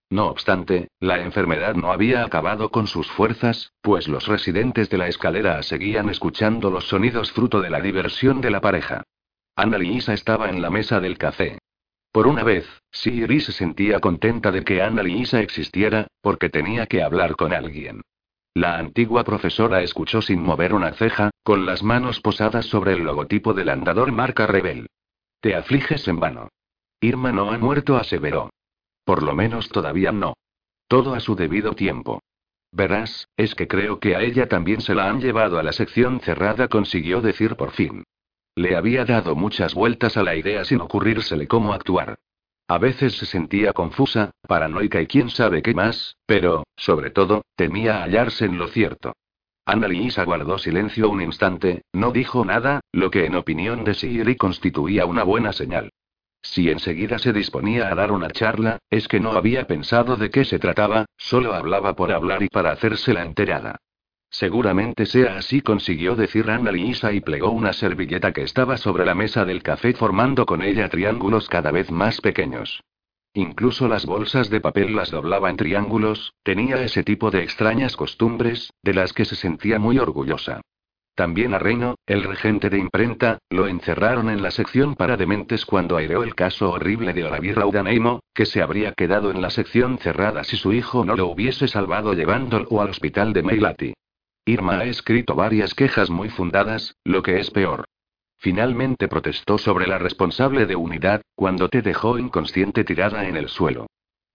[0.10, 5.08] No obstante, la enfermedad no había acabado con sus fuerzas, pues los residentes de la
[5.08, 9.04] escalera seguían escuchando los sonidos fruto de la diversión de la pareja.
[9.56, 11.58] Ana Lisa estaba en la mesa del café.
[12.14, 17.04] Por una vez, Siri se sentía contenta de que Ana Lisa existiera, porque tenía que
[17.04, 18.02] hablar con alguien.
[18.54, 23.54] La antigua profesora escuchó sin mover una ceja, con las manos posadas sobre el logotipo
[23.54, 24.88] del andador marca Rebel.
[25.42, 26.50] Te afliges en vano.
[27.02, 28.50] Irma no ha muerto, aseveró.
[29.08, 30.34] Por lo menos todavía no.
[30.90, 32.22] Todo a su debido tiempo.
[32.74, 36.20] Verás, es que creo que a ella también se la han llevado a la sección
[36.20, 38.04] cerrada, consiguió decir por fin.
[38.54, 42.20] Le había dado muchas vueltas a la idea sin ocurrírsele cómo actuar.
[42.68, 48.04] A veces se sentía confusa, paranoica y quién sabe qué más, pero, sobre todo, temía
[48.04, 49.14] hallarse en lo cierto.
[49.64, 55.06] Annalisa guardó silencio un instante, no dijo nada, lo que en opinión de Siri constituía
[55.06, 55.92] una buena señal.
[56.42, 60.46] Si enseguida se disponía a dar una charla, es que no había pensado de qué
[60.46, 63.78] se trataba, solo hablaba por hablar y para hacerse la enterada.
[64.30, 69.16] Seguramente sea así, consiguió decir Ana Lisa y plegó una servilleta que estaba sobre la
[69.16, 72.82] mesa del café formando con ella triángulos cada vez más pequeños.
[73.34, 78.74] Incluso las bolsas de papel las doblaba en triángulos, tenía ese tipo de extrañas costumbres,
[78.84, 80.62] de las que se sentía muy orgullosa.
[81.18, 85.98] También a Reino, el regente de imprenta, lo encerraron en la sección para dementes cuando
[85.98, 90.44] aireó el caso horrible de Olavi Raudaneimo, que se habría quedado en la sección cerrada
[90.44, 93.94] si su hijo no lo hubiese salvado llevándolo al hospital de Meilati.
[94.46, 97.86] Irma ha escrito varias quejas muy fundadas, lo que es peor.
[98.38, 103.88] Finalmente protestó sobre la responsable de unidad, cuando te dejó inconsciente tirada en el suelo.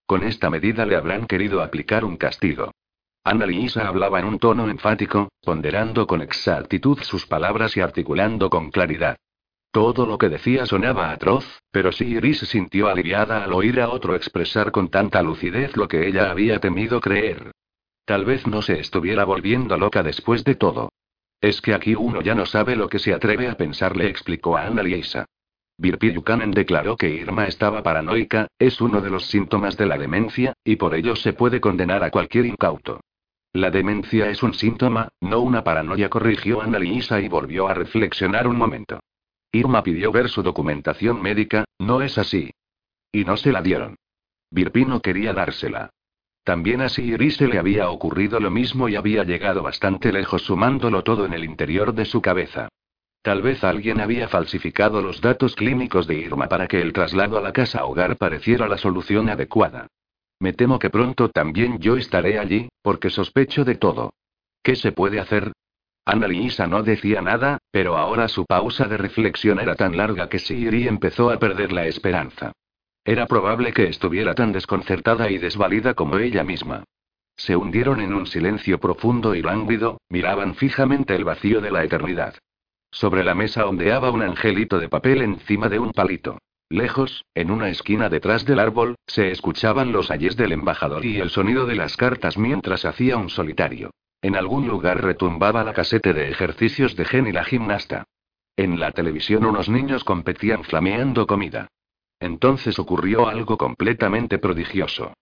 [0.05, 2.71] Con esta medida le habrán querido aplicar un castigo.
[3.25, 8.69] Ana Lisa hablaba en un tono enfático, ponderando con exactitud sus palabras y articulando con
[8.69, 9.15] claridad.
[9.71, 14.15] Todo lo que decía sonaba atroz, pero Siri se sintió aliviada al oír a otro
[14.15, 17.53] expresar con tanta lucidez lo que ella había temido creer.
[18.03, 20.91] Tal vez no se estuviera volviendo loca después de todo.
[21.39, 24.57] Es que aquí uno ya no sabe lo que se atreve a pensar, le explicó
[24.57, 25.27] a Ana Lisa.
[25.77, 30.53] Virpi Buchanan declaró que Irma estaba paranoica, es uno de los síntomas de la demencia,
[30.65, 32.99] y por ello se puede condenar a cualquier incauto.
[33.53, 38.57] La demencia es un síntoma, no una paranoia, corrigió Annalisa y volvió a reflexionar un
[38.57, 38.99] momento.
[39.51, 42.51] Irma pidió ver su documentación médica, ¿no es así?
[43.11, 43.95] Y no se la dieron.
[44.49, 45.91] Virpi no quería dársela.
[46.43, 51.03] También a Siri se le había ocurrido lo mismo y había llegado bastante lejos sumándolo
[51.03, 52.69] todo en el interior de su cabeza.
[53.21, 57.41] Tal vez alguien había falsificado los datos clínicos de Irma para que el traslado a
[57.41, 59.87] la casa hogar pareciera la solución adecuada.
[60.39, 64.13] Me temo que pronto también yo estaré allí, porque sospecho de todo.
[64.61, 65.51] ¿Qué se puede hacer?
[66.05, 70.37] Ana Lisa no decía nada, pero ahora su pausa de reflexión era tan larga que
[70.37, 72.51] Siri empezó a perder la esperanza.
[73.05, 76.83] Era probable que estuviera tan desconcertada y desvalida como ella misma.
[77.35, 82.35] Se hundieron en un silencio profundo y lánguido, miraban fijamente el vacío de la eternidad.
[82.91, 86.37] Sobre la mesa ondeaba un angelito de papel encima de un palito.
[86.73, 91.29] Lejos, en una esquina detrás del árbol, se escuchaban los ayes del embajador y el
[91.29, 93.91] sonido de las cartas mientras hacía un solitario.
[94.23, 98.05] En algún lugar retumbaba la casete de ejercicios de Jenny la gimnasta.
[98.57, 101.67] En la televisión unos niños competían flameando comida.
[102.19, 105.13] Entonces ocurrió algo completamente prodigioso.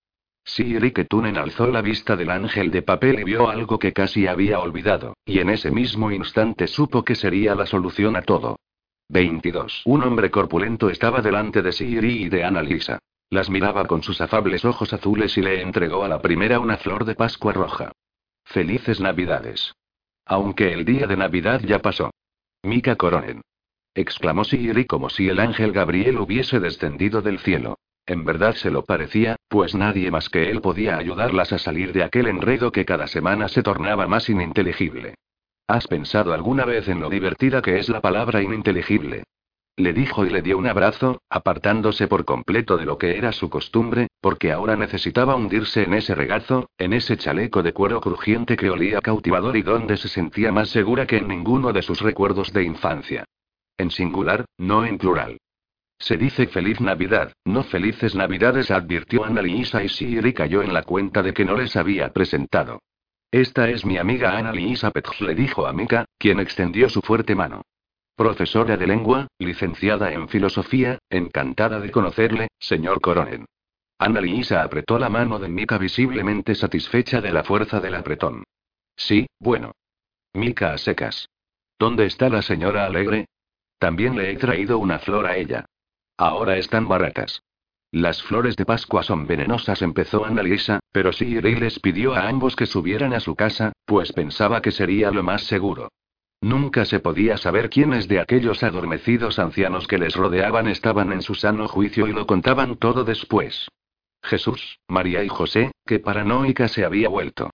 [0.45, 4.59] Siri Ketunen alzó la vista del ángel de papel y vio algo que casi había
[4.59, 8.55] olvidado, y en ese mismo instante supo que sería la solución a todo.
[9.11, 9.81] 22.
[9.85, 12.99] Un hombre corpulento estaba delante de Siri y de Annalisa.
[13.29, 17.03] Las miraba con sus afables ojos azules y le entregó a la primera una flor
[17.03, 17.91] de Pascua roja.
[18.45, 19.73] Felices Navidades.
[20.25, 22.11] Aunque el día de Navidad ya pasó.
[22.63, 23.41] Mika Coronen.
[23.93, 27.77] Exclamó Siri como si el ángel Gabriel hubiese descendido del cielo.
[28.05, 32.03] En verdad se lo parecía, pues nadie más que él podía ayudarlas a salir de
[32.03, 35.15] aquel enredo que cada semana se tornaba más ininteligible.
[35.67, 39.23] ¿Has pensado alguna vez en lo divertida que es la palabra ininteligible?
[39.77, 43.49] Le dijo y le dio un abrazo, apartándose por completo de lo que era su
[43.49, 48.69] costumbre, porque ahora necesitaba hundirse en ese regazo, en ese chaleco de cuero crujiente que
[48.69, 52.63] olía cautivador y donde se sentía más segura que en ninguno de sus recuerdos de
[52.63, 53.25] infancia.
[53.77, 55.37] En singular, no en plural.
[55.97, 61.23] Se dice feliz Navidad, no felices Navidades, advirtió Annalisa y Siri cayó en la cuenta
[61.23, 62.81] de que no les había presentado.
[63.31, 67.61] Esta es mi amiga Ana Lisa le dijo a Mika, quien extendió su fuerte mano.
[68.17, 73.45] Profesora de lengua, licenciada en filosofía, encantada de conocerle, señor Coronen.
[73.97, 78.43] Ana Lisa apretó la mano de Mika visiblemente satisfecha de la fuerza del apretón.
[78.97, 79.71] Sí, bueno.
[80.33, 81.29] Mika a secas.
[81.79, 83.27] ¿Dónde está la señora Alegre?
[83.79, 85.65] También le he traído una flor a ella.
[86.17, 87.41] Ahora están baratas.
[87.91, 92.65] Las flores de Pascua son venenosas, empezó Annalisa, pero Siri les pidió a ambos que
[92.65, 95.89] subieran a su casa, pues pensaba que sería lo más seguro.
[96.39, 101.35] Nunca se podía saber quiénes de aquellos adormecidos ancianos que les rodeaban estaban en su
[101.35, 103.67] sano juicio y lo contaban todo después.
[104.23, 107.49] Jesús, María y José, que paranoica se había vuelto.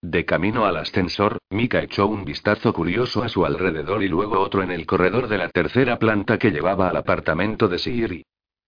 [0.00, 4.62] De camino al ascensor, Mika echó un vistazo curioso a su alrededor y luego otro
[4.62, 8.24] en el corredor de la tercera planta que llevaba al apartamento de Siri.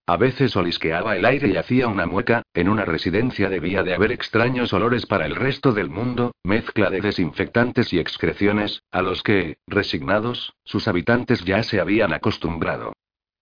[0.06, 4.10] A veces olisqueaba el aire y hacía una mueca, en una residencia debía de haber
[4.10, 9.58] extraños olores para el resto del mundo, mezcla de desinfectantes y excreciones, a los que,
[9.66, 12.94] resignados, sus habitantes ya se habían acostumbrado.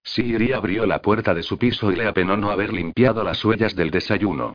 [0.02, 3.74] Siri abrió la puerta de su piso y le apenó no haber limpiado las huellas
[3.74, 4.52] del desayuno.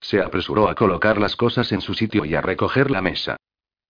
[0.00, 3.36] Se apresuró a colocar las cosas en su sitio y a recoger la mesa.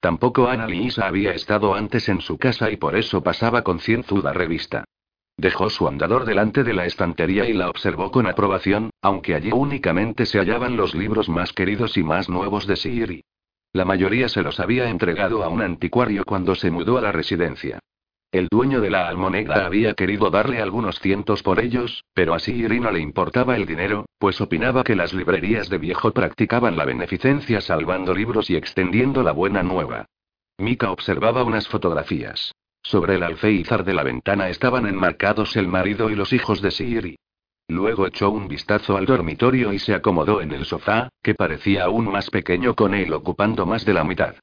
[0.01, 4.85] Tampoco Ana Lisa había estado antes en su casa y por eso pasaba concienzuda revista.
[5.37, 10.27] Dejó su andador delante de la estantería y la observó con aprobación, aunque allí únicamente
[10.27, 13.25] se hallaban los libros más queridos y más nuevos de Siri.
[13.73, 17.79] La mayoría se los había entregado a un anticuario cuando se mudó a la residencia.
[18.31, 22.81] El dueño de la almoneda había querido darle algunos cientos por ellos, pero a Siri
[22.81, 27.61] no le importaba el dinero, pues opinaba que las librerías de viejo practicaban la beneficencia
[27.61, 30.07] salvando libros y extendiendo la buena nueva.
[30.59, 32.53] Mika observaba unas fotografías.
[32.83, 37.17] Sobre el alféizar de la ventana estaban enmarcados el marido y los hijos de Siri.
[37.69, 42.11] Luego echó un vistazo al dormitorio y se acomodó en el sofá, que parecía aún
[42.11, 44.35] más pequeño con él ocupando más de la mitad.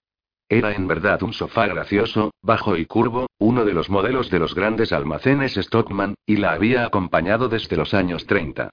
[0.48, 4.56] Era en verdad un sofá gracioso, bajo y curvo, uno de los modelos de los
[4.56, 8.72] grandes almacenes Stockman, y la había acompañado desde los años 30.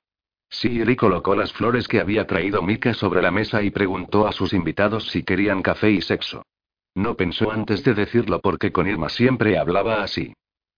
[0.49, 4.55] Siri colocó las flores que había traído Mika sobre la mesa y preguntó a sus
[4.55, 6.45] invitados si querían café y sexo.
[6.97, 10.33] No pensó antes de decirlo porque con Irma siempre hablaba así.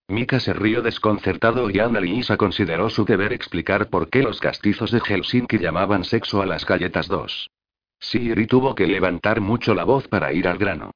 [0.09, 5.01] Mika se rió desconcertado y Annalisa consideró su deber explicar por qué los castizos de
[5.01, 7.49] Helsinki llamaban sexo a las galletas 2.
[8.01, 10.91] Siri tuvo que levantar mucho la voz para ir al grano.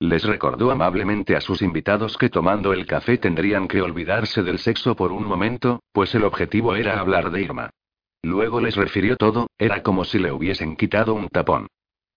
[0.00, 4.96] Les recordó amablemente a sus invitados que tomando el café tendrían que olvidarse del sexo
[4.96, 7.70] por un momento, pues el objetivo era hablar de Irma.
[8.22, 11.68] Luego les refirió todo, era como si le hubiesen quitado un tapón.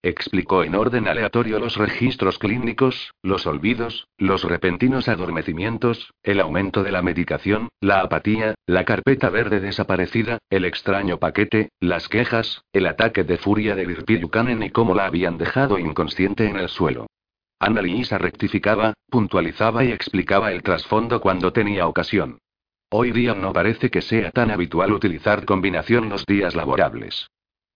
[0.08, 6.93] Explicó en orden aleatorio los registros clínicos, los olvidos, los repentinos adormecimientos, el aumento de
[6.93, 13.26] la medicación, la apatía, la carpeta verde desaparecida, el extraño paquete, las quejas, el ataque
[13.26, 17.08] de furia de Virpiyukanen y cómo la habían dejado inconsciente en el suelo.
[17.60, 17.82] Ana
[18.18, 22.38] rectificaba, puntualizaba y explicaba el trasfondo cuando tenía ocasión.
[22.89, 27.28] Hoy día no parece que sea tan habitual utilizar combinación los días laborables.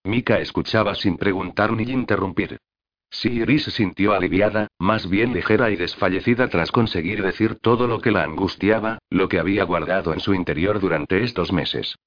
[0.04, 2.58] Mika escuchaba sin preguntar ni interrumpir.
[3.12, 8.12] Siri se sintió aliviada, más bien ligera y desfallecida tras conseguir decir todo lo que
[8.12, 11.98] la angustiaba, lo que había guardado en su interior durante estos meses.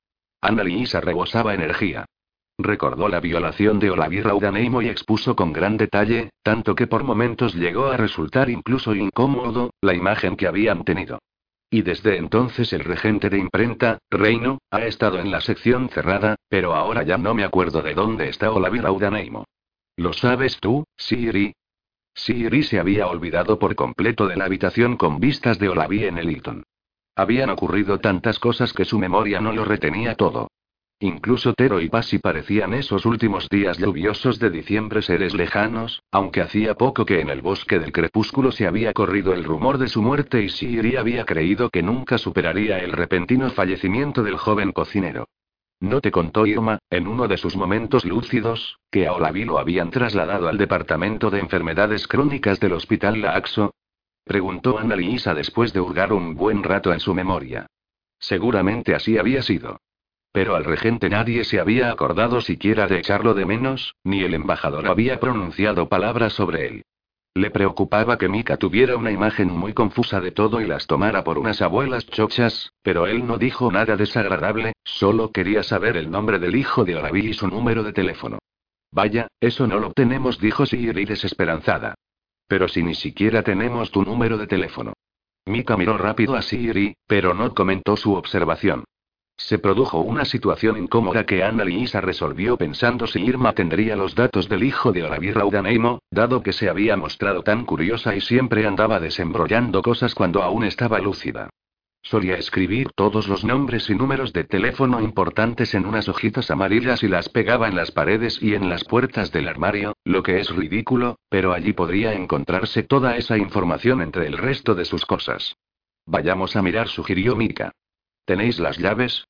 [0.41, 2.07] Annalisa rebosaba energía.
[2.59, 7.55] Recordó la violación de Olavi Raudaneimo y expuso con gran detalle, tanto que por momentos
[7.55, 11.19] llegó a resultar incluso incómodo, la imagen que habían tenido.
[11.75, 16.73] Y desde entonces el regente de imprenta, Reino, ha estado en la sección cerrada, pero
[16.73, 19.45] ahora ya no me acuerdo de dónde está Olavi Raudaneimo.
[19.97, 21.53] ¿Lo sabes tú, Siri?
[22.15, 26.31] Siri se había olvidado por completo de la habitación con vistas de Olavi en el
[26.31, 26.63] Hilton.
[27.17, 30.53] Habían ocurrido tantas cosas que su memoria no lo retenía todo.
[31.01, 36.75] Incluso Tero y Pasi parecían esos últimos días lluviosos de diciembre seres lejanos, aunque hacía
[36.75, 40.43] poco que en el bosque del crepúsculo se había corrido el rumor de su muerte
[40.43, 45.27] y Siri había creído que nunca superaría el repentino fallecimiento del joven cocinero.
[45.81, 49.91] ¿No te contó Irma, en uno de sus momentos lúcidos, que a Olavi lo habían
[49.91, 53.75] trasladado al departamento de enfermedades crónicas del hospital Laaxo?
[54.25, 57.67] Preguntó Annalisa después de hurgar un buen rato en su memoria.
[58.19, 59.79] Seguramente así había sido.
[60.35, 64.89] Pero al regente nadie se había acordado siquiera de echarlo de menos, ni el embajador
[64.89, 66.83] había pronunciado palabras sobre él.
[67.35, 71.39] Le preocupaba que Mika tuviera una imagen muy confusa de todo y las tomara por
[71.39, 76.57] unas abuelas chochas, pero él no dijo nada desagradable, solo quería saber el nombre del
[76.57, 78.41] hijo de Oraví y su número de teléfono.
[78.91, 81.95] Vaya, eso no lo tenemos, dijo Siri desesperanzada.
[82.49, 84.95] Pero si ni siquiera tenemos tu número de teléfono.
[85.47, 88.83] Mika miró rápido a Siri, pero no comentó su observación.
[89.37, 94.49] Se produjo una situación incómoda que Anna Lisa resolvió pensando si Irma tendría los datos
[94.49, 99.01] del hijo de Olavi Raudaneimo, dado que se había mostrado tan curiosa y siempre andaba
[99.01, 101.51] desembrollando cosas cuando aún estaba lúcida.
[102.03, 107.09] Solía escribir todos los nombres y números de teléfono importantes en unas hojitas amarillas y
[107.09, 111.19] las pegaba en las paredes y en las puertas del armario, lo que es ridículo,
[111.31, 115.57] pero allí podría encontrarse toda esa información entre el resto de sus cosas.
[116.07, 117.73] Vayamos a mirar, sugirió Mika.
[118.25, 119.27] ¿Tenéis las llaves?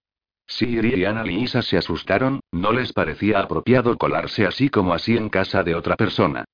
[0.46, 5.30] Siri y Ana Lisa se asustaron, no les parecía apropiado colarse así como así en
[5.30, 6.44] casa de otra persona.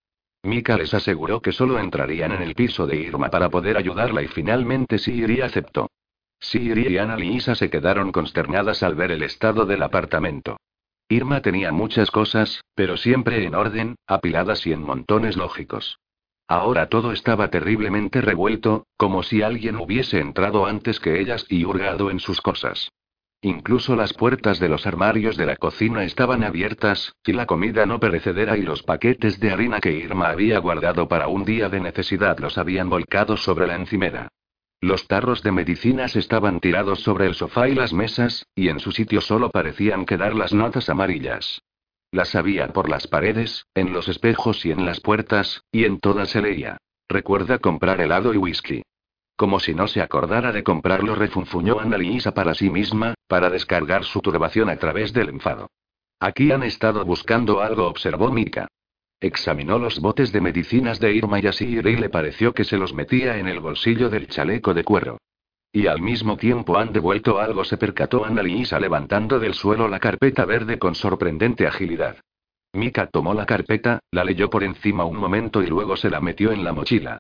[0.43, 4.29] Mika les aseguró que solo entrarían en el piso de Irma para poder ayudarla y
[4.29, 5.91] finalmente Siri aceptó.
[6.39, 10.57] Siri y Ana Lisa se quedaron consternadas al ver el estado del apartamento.
[11.11, 15.99] Irma tenía muchas cosas, pero siempre en orden, apiladas y en montones lógicos.
[16.51, 22.11] Ahora todo estaba terriblemente revuelto, como si alguien hubiese entrado antes que ellas y hurgado
[22.11, 22.91] en sus cosas.
[23.41, 28.01] Incluso las puertas de los armarios de la cocina estaban abiertas, y la comida no
[28.01, 32.37] perecedera y los paquetes de harina que Irma había guardado para un día de necesidad
[32.41, 34.27] los habían volcado sobre la encimera.
[34.81, 38.91] Los tarros de medicinas estaban tirados sobre el sofá y las mesas, y en su
[38.91, 41.63] sitio solo parecían quedar las notas amarillas.
[42.13, 46.31] Las había por las paredes, en los espejos y en las puertas, y en todas
[46.31, 46.79] se leía.
[47.09, 48.83] Recuerda comprar helado y whisky.
[49.37, 54.21] Como si no se acordara de comprarlo, refunfuñó Annalisa para sí misma, para descargar su
[54.21, 55.71] turbación a través del enfado.
[56.19, 58.69] Aquí han estado buscando algo, observó Mika.
[59.21, 62.93] Examinó los botes de medicinas de Irma y así y le pareció que se los
[62.93, 65.19] metía en el bolsillo del chaleco de cuero.
[65.73, 70.45] Y al mismo tiempo han devuelto algo, se percató Annalisa levantando del suelo la carpeta
[70.45, 72.17] verde con sorprendente agilidad.
[72.73, 76.53] Mika tomó la carpeta, la leyó por encima un momento y luego se la metió
[76.53, 77.19] en la mochila.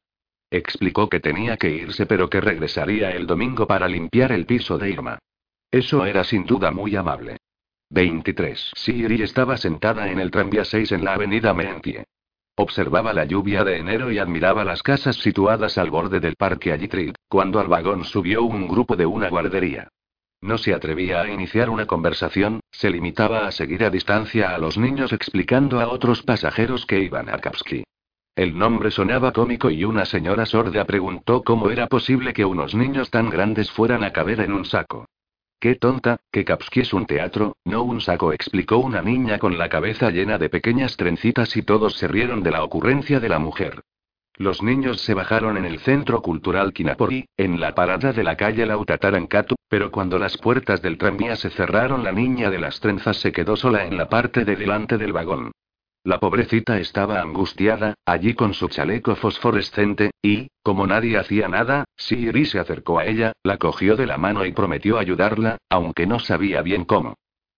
[0.50, 4.90] Explicó que tenía que irse pero que regresaría el domingo para limpiar el piso de
[4.90, 5.18] Irma.
[5.70, 7.36] Eso era sin duda muy amable.
[7.90, 8.72] 23.
[8.74, 12.04] Siri estaba sentada en el tranvía 6 en la avenida Mentie.
[12.56, 17.14] Observaba la lluvia de enero y admiraba las casas situadas al borde del parque Allitrid,
[17.28, 19.88] cuando al vagón subió un grupo de una guardería.
[20.42, 24.78] No se atrevía a iniciar una conversación, se limitaba a seguir a distancia a los
[24.78, 27.84] niños explicando a otros pasajeros que iban a Kapsky.
[28.34, 33.10] El nombre sonaba cómico y una señora sorda preguntó cómo era posible que unos niños
[33.10, 35.06] tan grandes fueran a caber en un saco.
[35.60, 39.68] Qué tonta, que Kapsky es un teatro, no un saco, explicó una niña con la
[39.68, 43.82] cabeza llena de pequeñas trencitas y todos se rieron de la ocurrencia de la mujer.
[44.36, 48.64] Los niños se bajaron en el Centro Cultural Kinapori, en la parada de la calle
[48.64, 53.30] Lautataranкatu, pero cuando las puertas del tranvía se cerraron la niña de las trenzas se
[53.30, 55.52] quedó sola en la parte de delante del vagón.
[56.02, 62.46] La pobrecita estaba angustiada, allí con su chaleco fosforescente, y, como nadie hacía nada, Siri
[62.46, 66.62] se acercó a ella, la cogió de la mano y prometió ayudarla, aunque no sabía
[66.62, 67.16] bien cómo.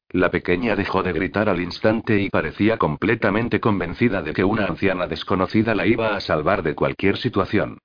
[0.08, 5.06] La pequeña dejó de gritar al instante y parecía completamente convencida de que una anciana
[5.06, 7.78] desconocida la iba a salvar de cualquier situación.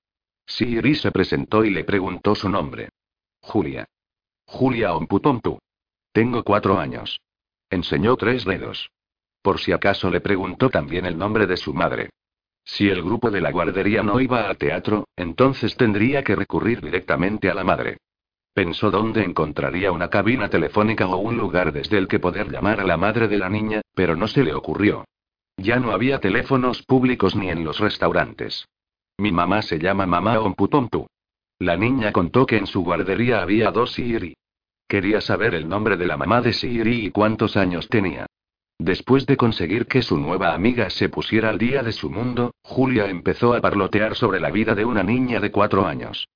[0.48, 2.90] Siri se presentó y le preguntó su nombre.
[3.42, 3.86] Julia.
[4.46, 5.60] Julia Omputompu.
[6.12, 7.22] Tengo cuatro años.
[7.70, 8.90] Enseñó tres dedos.
[9.48, 12.10] Por si acaso le preguntó también el nombre de su madre.
[12.66, 17.50] Si el grupo de la guardería no iba al teatro, entonces tendría que recurrir directamente
[17.50, 18.00] a la madre.
[18.54, 22.84] Pensó dónde encontraría una cabina telefónica o un lugar desde el que poder llamar a
[22.84, 25.06] la madre de la niña, pero no se le ocurrió.
[25.56, 28.68] Ya no había teléfonos públicos ni en los restaurantes.
[29.18, 31.08] Mi mamá se llama Mamá Omputompu.
[31.60, 34.36] La niña contó que en su guardería había dos Siri.
[34.90, 38.26] Quería saber el nombre de la mamá de Siri y cuántos años tenía.
[38.80, 43.10] Después de conseguir que su nueva amiga se pusiera al día de su mundo, Julia
[43.10, 46.28] empezó a parlotear sobre la vida de una niña de cuatro años.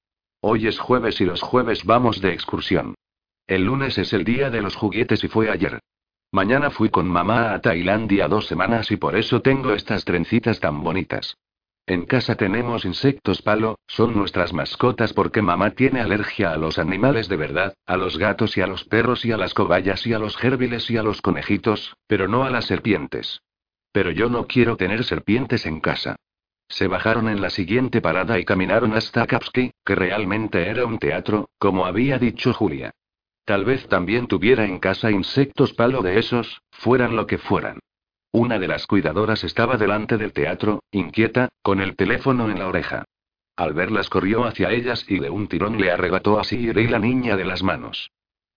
[0.41, 2.95] Hoy es jueves y los jueves vamos de excursión.
[3.45, 5.79] El lunes es el día de los juguetes y fue ayer.
[6.31, 10.81] Mañana fui con mamá a Tailandia dos semanas y por eso tengo estas trencitas tan
[10.81, 11.37] bonitas.
[11.87, 17.27] En casa tenemos insectos palo, son nuestras mascotas porque mamá tiene alergia a los animales
[17.27, 20.19] de verdad, a los gatos y a los perros y a las cobayas y a
[20.19, 23.41] los gérbiles y a los conejitos, pero no a las serpientes.
[23.91, 26.15] Pero yo no quiero tener serpientes en casa.
[26.69, 31.49] Se bajaron en la siguiente parada y caminaron hasta Kapsky, que realmente era un teatro,
[31.57, 32.91] como había dicho Julia.
[33.43, 37.79] Tal vez también tuviera en casa insectos palo de esos, fueran lo que fueran.
[38.33, 43.03] Una de las cuidadoras estaba delante del teatro, inquieta, con el teléfono en la oreja.
[43.57, 47.35] Al verlas corrió hacia ellas y de un tirón le arrebató a Siri la niña
[47.35, 48.09] de las manos.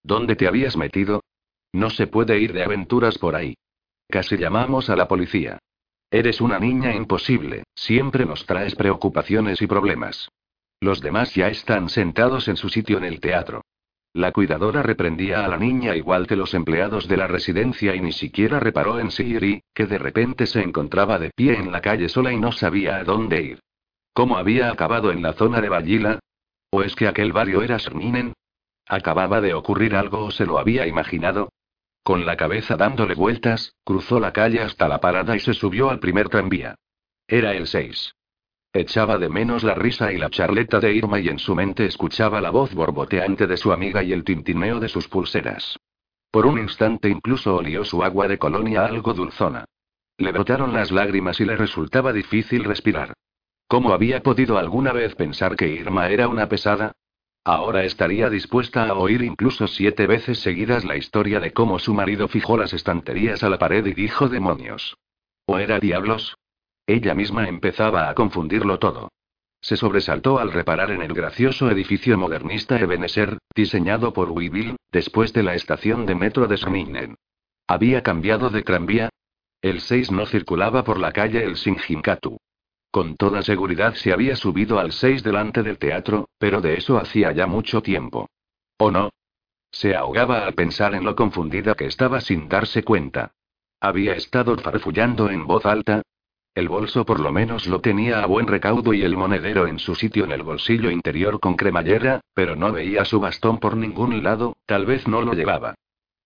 [0.02, 1.24] ¿Dónde te habías metido?
[1.72, 3.56] No se puede ir de aventuras por ahí.
[4.08, 5.58] Casi llamamos a la policía.
[6.08, 10.28] Eres una niña imposible, siempre nos traes preocupaciones y problemas.
[10.78, 13.62] Los demás ya están sentados en su sitio en el teatro.
[14.14, 18.12] La cuidadora reprendía a la niña igual que los empleados de la residencia y ni
[18.12, 22.32] siquiera reparó en Siri, que de repente se encontraba de pie en la calle sola
[22.32, 23.60] y no sabía a dónde ir.
[24.12, 26.20] ¿Cómo había acabado en la zona de Ballila?
[26.70, 28.34] ¿O es que aquel barrio era Serninen?
[28.86, 31.48] ¿Acababa de ocurrir algo o se lo había imaginado?
[32.04, 35.98] Con la cabeza dándole vueltas, cruzó la calle hasta la parada y se subió al
[35.98, 36.76] primer tranvía.
[37.26, 38.14] Era el 6.
[38.76, 42.40] Echaba de menos la risa y la charleta de Irma y en su mente escuchaba
[42.40, 45.78] la voz borboteante de su amiga y el tintineo de sus pulseras.
[46.32, 49.64] Por un instante incluso olió su agua de colonia algo dulzona.
[50.18, 53.12] Le brotaron las lágrimas y le resultaba difícil respirar.
[53.68, 56.96] ¿Cómo había podido alguna vez pensar que Irma era una pesada?
[57.44, 62.26] Ahora estaría dispuesta a oír incluso siete veces seguidas la historia de cómo su marido
[62.26, 64.96] fijó las estanterías a la pared y dijo demonios.
[65.46, 66.36] ¿O era diablos?
[66.86, 69.10] Ella misma empezaba a confundirlo todo.
[69.60, 75.42] Se sobresaltó al reparar en el gracioso edificio modernista Ebenezer, diseñado por Weevil, después de
[75.42, 77.16] la estación de metro de Sminen.
[77.66, 79.08] ¿Había cambiado de tranvía?
[79.62, 82.36] El 6 no circulaba por la calle El Sinjinkatu.
[82.90, 87.32] Con toda seguridad se había subido al 6 delante del teatro, pero de eso hacía
[87.32, 88.28] ya mucho tiempo.
[88.76, 89.10] ¿O no?
[89.70, 93.32] Se ahogaba al pensar en lo confundida que estaba sin darse cuenta.
[93.80, 96.02] Había estado farfullando en voz alta,
[96.54, 99.94] el bolso por lo menos lo tenía a buen recaudo y el monedero en su
[99.94, 104.56] sitio en el bolsillo interior con cremallera, pero no veía su bastón por ningún lado,
[104.66, 105.74] tal vez no lo llevaba.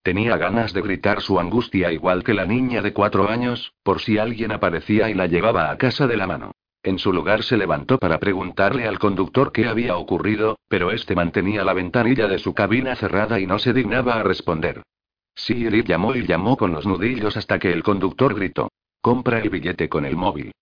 [0.03, 4.19] Tenía ganas de gritar su angustia igual que la niña de cuatro años, por si
[4.19, 6.53] alguien aparecía y la llevaba a casa de la mano.
[6.83, 11.65] En su lugar se levantó para preguntarle al conductor qué había ocurrido, pero este mantenía
[11.65, 14.83] la ventanilla de su cabina cerrada y no se dignaba a responder.
[15.35, 18.69] Siri llamó y llamó con los nudillos hasta que el conductor gritó.
[19.01, 20.53] Compra el billete con el móvil.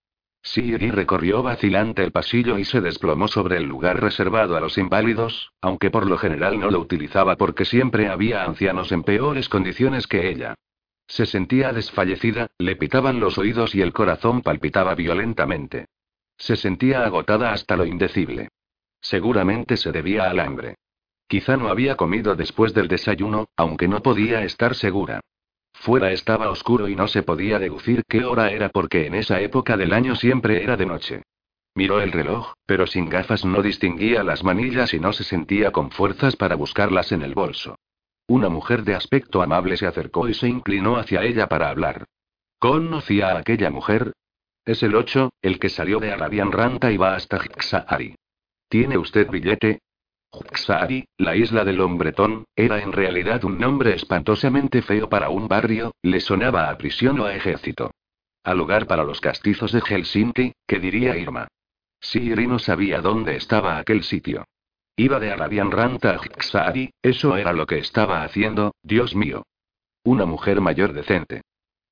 [0.43, 5.51] Siri recorrió vacilante el pasillo y se desplomó sobre el lugar reservado a los inválidos,
[5.61, 10.29] aunque por lo general no lo utilizaba porque siempre había ancianos en peores condiciones que
[10.29, 10.55] ella.
[11.09, 15.87] Se sentía desfallecida, le pitaban los oídos y el corazón palpitaba violentamente.
[16.37, 18.49] Se sentía agotada hasta lo indecible.
[19.01, 20.77] Seguramente se debía al hambre.
[21.29, 25.21] Quizá no había comido después del desayuno, aunque no podía estar segura.
[25.81, 29.77] Fuera estaba oscuro y no se podía deducir qué hora era porque en esa época
[29.77, 31.23] del año siempre era de noche.
[31.75, 35.91] Miró el reloj, pero sin gafas no distinguía las manillas y no se sentía con
[35.91, 37.77] fuerzas para buscarlas en el bolso.
[38.27, 42.07] Una mujer de aspecto amable se acercó y se inclinó hacia ella para hablar.
[42.59, 44.13] ¿Conocía a aquella mujer?
[44.65, 48.17] Es el 8, el que salió de Arabian Ranta y va hasta Hixaari.
[48.69, 49.81] ¿Tiene usted billete?
[50.37, 55.95] Huxari, la isla del hombretón, era en realidad un nombre espantosamente feo para un barrio,
[56.03, 57.91] le sonaba a prisión o a ejército.
[58.45, 61.49] A lugar para los castizos de Helsinki, ¿qué diría Irma?
[62.01, 64.45] Siri no sabía dónde estaba aquel sitio.
[64.97, 69.43] Iba de Arabian Ranta a Hixari, eso era lo que estaba haciendo, Dios mío.
[70.05, 71.43] Una mujer mayor decente.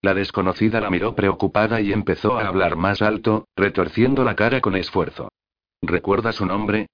[0.01, 4.77] La desconocida la miró preocupada y empezó a hablar más alto, retorciendo la cara con
[4.77, 5.29] esfuerzo.
[5.83, 6.87] ¿Recuerda su nombre?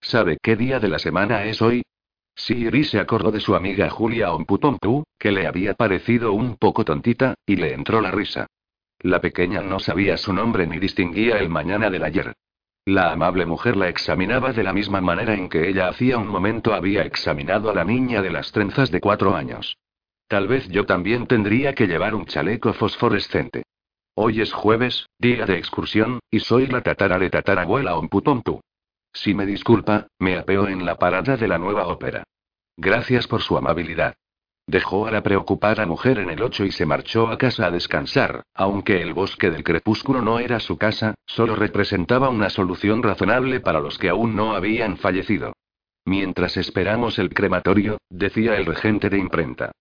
[0.00, 1.82] ¿Sabe qué día de la semana es hoy?
[2.34, 7.34] Siri se acordó de su amiga Julia Omputompu, que le había parecido un poco tontita,
[7.46, 8.46] y le entró la risa.
[9.00, 12.34] La pequeña no sabía su nombre ni distinguía el mañana del ayer.
[12.84, 16.72] La amable mujer la examinaba de la misma manera en que ella hacía un momento
[16.72, 19.76] había examinado a la niña de las trenzas de cuatro años.
[20.28, 23.64] Tal vez yo también tendría que llevar un chaleco fosforescente.
[24.14, 28.60] Hoy es jueves, día de excursión, y soy la tatara de tatarabuela Omputompu.
[29.16, 32.24] Si me disculpa, me apeo en la parada de la nueva ópera.
[32.76, 34.14] Gracias por su amabilidad.
[34.66, 38.42] Dejó a la preocupada mujer en el 8 y se marchó a casa a descansar,
[38.52, 43.80] aunque el bosque del crepúsculo no era su casa, solo representaba una solución razonable para
[43.80, 45.54] los que aún no habían fallecido.
[46.04, 49.72] Mientras esperamos el crematorio, decía el regente de imprenta.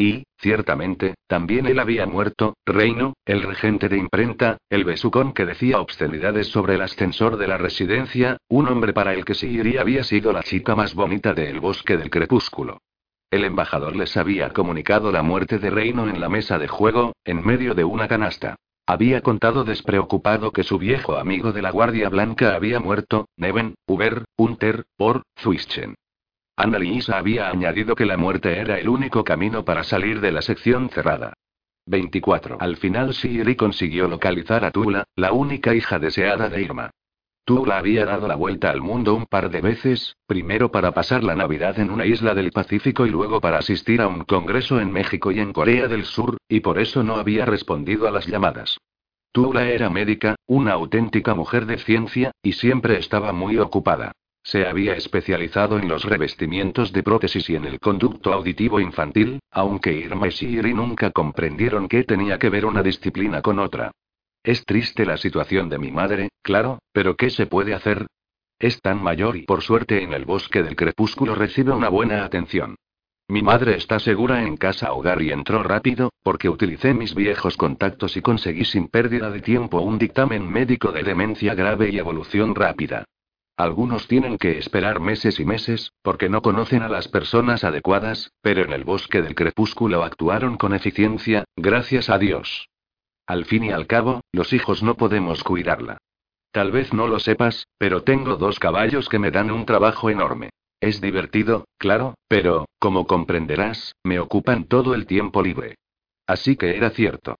[0.00, 5.78] Y, ciertamente, también él había muerto, Reino, el regente de imprenta, el besucón que decía
[5.78, 10.32] obscenidades sobre el ascensor de la residencia, un hombre para el que Siri había sido
[10.32, 12.78] la chica más bonita del bosque del crepúsculo.
[13.30, 17.44] El embajador les había comunicado la muerte de Reino en la mesa de juego, en
[17.44, 18.56] medio de una canasta.
[18.86, 24.24] Había contado despreocupado que su viejo amigo de la Guardia Blanca había muerto, Neven, Uber,
[24.38, 25.24] Unter, por,
[26.62, 30.90] Annalisa había añadido que la muerte era el único camino para salir de la sección
[30.90, 31.32] cerrada.
[31.86, 32.58] 24.
[32.60, 36.90] Al final Siri consiguió localizar a Tula, la única hija deseada de Irma.
[37.44, 41.34] Tula había dado la vuelta al mundo un par de veces, primero para pasar la
[41.34, 45.32] Navidad en una isla del Pacífico y luego para asistir a un congreso en México
[45.32, 48.78] y en Corea del Sur, y por eso no había respondido a las llamadas.
[49.32, 54.12] Tula era médica, una auténtica mujer de ciencia, y siempre estaba muy ocupada.
[54.42, 59.92] Se había especializado en los revestimientos de prótesis y en el conducto auditivo infantil, aunque
[59.92, 63.92] Irma y Siri nunca comprendieron qué tenía que ver una disciplina con otra.
[64.42, 68.06] Es triste la situación de mi madre, claro, pero ¿qué se puede hacer?
[68.58, 72.76] Es tan mayor y por suerte en el bosque del crepúsculo recibe una buena atención.
[73.28, 78.16] Mi madre está segura en casa hogar y entró rápido, porque utilicé mis viejos contactos
[78.16, 83.04] y conseguí sin pérdida de tiempo un dictamen médico de demencia grave y evolución rápida.
[83.60, 88.62] Algunos tienen que esperar meses y meses, porque no conocen a las personas adecuadas, pero
[88.62, 92.70] en el bosque del crepúsculo actuaron con eficiencia, gracias a Dios.
[93.26, 95.98] Al fin y al cabo, los hijos no podemos cuidarla.
[96.52, 100.48] Tal vez no lo sepas, pero tengo dos caballos que me dan un trabajo enorme.
[100.80, 105.74] Es divertido, claro, pero, como comprenderás, me ocupan todo el tiempo libre.
[106.26, 107.36] Así que era cierto.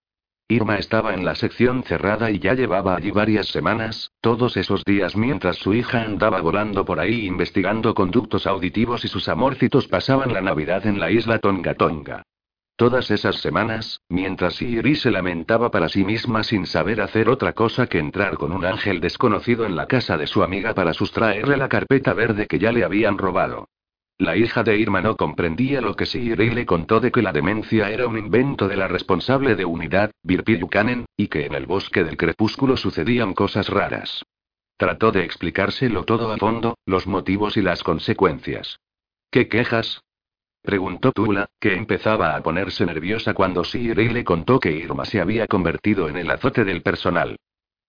[0.51, 5.15] Irma estaba en la sección cerrada y ya llevaba allí varias semanas, todos esos días
[5.15, 10.41] mientras su hija andaba volando por ahí investigando conductos auditivos y sus amorcitos pasaban la
[10.41, 12.23] Navidad en la isla Tonga Tonga.
[12.75, 17.87] Todas esas semanas, mientras Iri se lamentaba para sí misma sin saber hacer otra cosa
[17.87, 21.69] que entrar con un ángel desconocido en la casa de su amiga para sustraerle la
[21.69, 23.69] carpeta verde que ya le habían robado.
[24.21, 27.89] La hija de Irma no comprendía lo que Siri le contó de que la demencia
[27.89, 32.03] era un invento de la responsable de unidad, Virpi Buchanan, y que en el bosque
[32.03, 34.23] del crepúsculo sucedían cosas raras.
[34.77, 38.77] Trató de explicárselo todo a fondo, los motivos y las consecuencias.
[39.31, 40.03] ¿Qué quejas?
[40.61, 45.47] Preguntó Tula, que empezaba a ponerse nerviosa cuando Siri le contó que Irma se había
[45.47, 47.37] convertido en el azote del personal.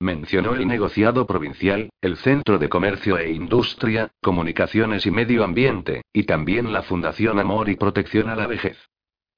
[0.03, 6.25] Mencionó el negociado provincial, el Centro de Comercio e Industria, Comunicaciones y Medio Ambiente, y
[6.25, 8.77] también la Fundación Amor y Protección a la Vejez.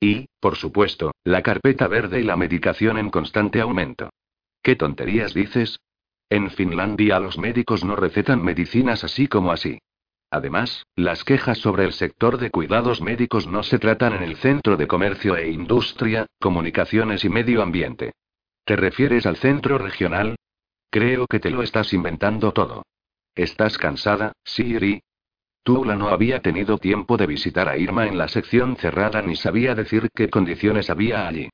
[0.00, 4.08] Y, por supuesto, la carpeta verde y la medicación en constante aumento.
[4.62, 5.80] ¿Qué tonterías dices?
[6.30, 9.80] En Finlandia los médicos no recetan medicinas así como así.
[10.30, 14.78] Además, las quejas sobre el sector de cuidados médicos no se tratan en el Centro
[14.78, 18.12] de Comercio e Industria, Comunicaciones y Medio Ambiente.
[18.64, 20.36] ¿Te refieres al centro regional?
[20.94, 22.84] Creo que te lo estás inventando todo.
[23.34, 25.02] ¿Estás cansada, Siri?
[25.64, 29.74] Tula no había tenido tiempo de visitar a Irma en la sección cerrada ni sabía
[29.74, 31.48] decir qué condiciones había allí.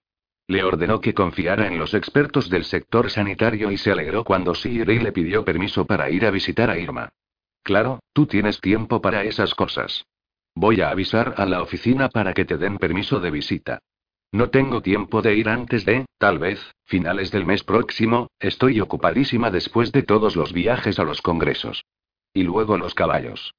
[0.47, 4.99] Le ordenó que confiara en los expertos del sector sanitario y se alegró cuando Siri
[4.99, 7.09] le pidió permiso para ir a visitar a Irma.
[7.63, 10.05] Claro, tú tienes tiempo para esas cosas.
[10.55, 13.79] Voy a avisar a la oficina para que te den permiso de visita.
[14.33, 19.51] No tengo tiempo de ir antes de, tal vez, finales del mes próximo, estoy ocupadísima
[19.51, 21.85] después de todos los viajes a los congresos.
[22.33, 23.55] Y luego los caballos.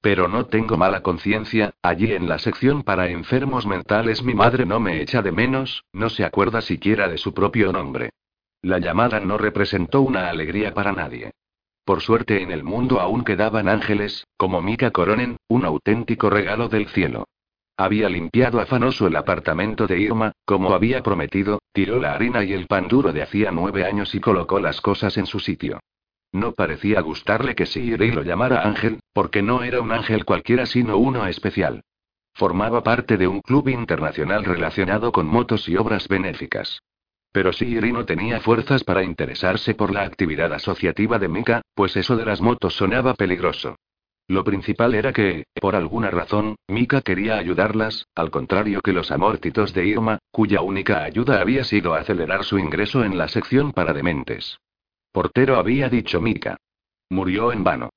[0.00, 4.80] Pero no tengo mala conciencia, allí en la sección para enfermos mentales mi madre no
[4.80, 8.10] me echa de menos, no se acuerda siquiera de su propio nombre.
[8.62, 11.30] La llamada no representó una alegría para nadie.
[11.84, 16.88] Por suerte en el mundo aún quedaban ángeles, como Mika Coronen, un auténtico regalo del
[16.88, 17.26] cielo.
[17.78, 22.66] Había limpiado afanoso el apartamento de Irma, como había prometido, tiró la harina y el
[22.66, 25.80] pan duro de hacía nueve años y colocó las cosas en su sitio.
[26.32, 30.96] No parecía gustarle que Siri lo llamara ángel, porque no era un ángel cualquiera sino
[30.96, 31.82] uno especial.
[32.34, 36.80] Formaba parte de un club internacional relacionado con motos y obras benéficas.
[37.30, 42.16] Pero Siri no tenía fuerzas para interesarse por la actividad asociativa de Mika, pues eso
[42.16, 43.76] de las motos sonaba peligroso.
[44.28, 49.72] Lo principal era que, por alguna razón, Mika quería ayudarlas, al contrario que los amórtitos
[49.72, 54.58] de Irma, cuya única ayuda había sido acelerar su ingreso en la sección para dementes.
[55.12, 56.56] Portero había dicho Mika.
[57.08, 57.90] Murió en vano.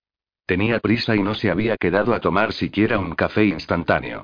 [0.45, 4.23] Tenía prisa y no se había quedado a tomar siquiera un café instantáneo.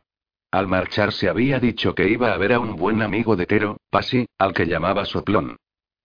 [0.51, 4.27] Al marcharse había dicho que iba a ver a un buen amigo de Tero, Pasi,
[4.37, 5.57] al que llamaba Soplón.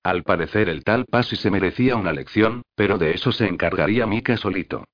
[0.02, 4.38] Al parecer el tal Pasi se merecía una lección, pero de eso se encargaría Mika
[4.38, 4.84] solito.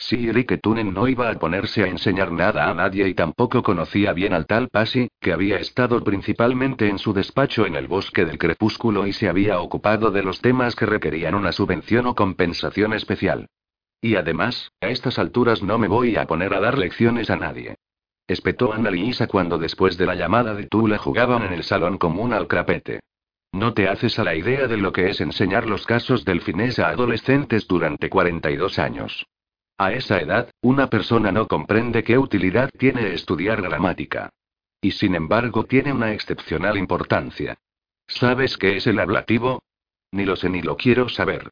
[0.00, 4.32] Siri Tunen no iba a ponerse a enseñar nada a nadie y tampoco conocía bien
[4.32, 9.06] al tal Pasi, que había estado principalmente en su despacho en el bosque del crepúsculo
[9.06, 13.46] y se había ocupado de los temas que requerían una subvención o compensación especial.
[14.00, 17.76] Y además, a estas alturas no me voy a poner a dar lecciones a nadie
[18.32, 22.46] espetó Annalisa cuando después de la llamada de Tula jugaban en el salón común al
[22.46, 23.00] crapete.
[23.52, 26.78] No te haces a la idea de lo que es enseñar los casos del finés
[26.78, 29.26] a adolescentes durante 42 años.
[29.80, 34.28] A esa edad, una persona no comprende qué utilidad tiene estudiar gramática.
[34.82, 37.56] Y sin embargo tiene una excepcional importancia.
[38.06, 39.62] ¿Sabes qué es el ablativo?
[40.12, 41.48] Ni lo sé ni lo quiero saber.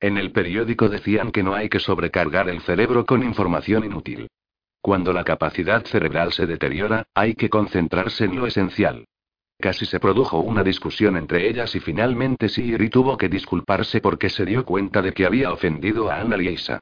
[0.00, 4.26] En el periódico decían que no hay que sobrecargar el cerebro con información inútil.
[4.80, 9.04] Cuando la capacidad cerebral se deteriora, hay que concentrarse en lo esencial.
[9.56, 14.44] Casi se produjo una discusión entre ellas y finalmente Siri tuvo que disculparse porque se
[14.44, 16.80] dio cuenta de que había ofendido a Anna Liesa.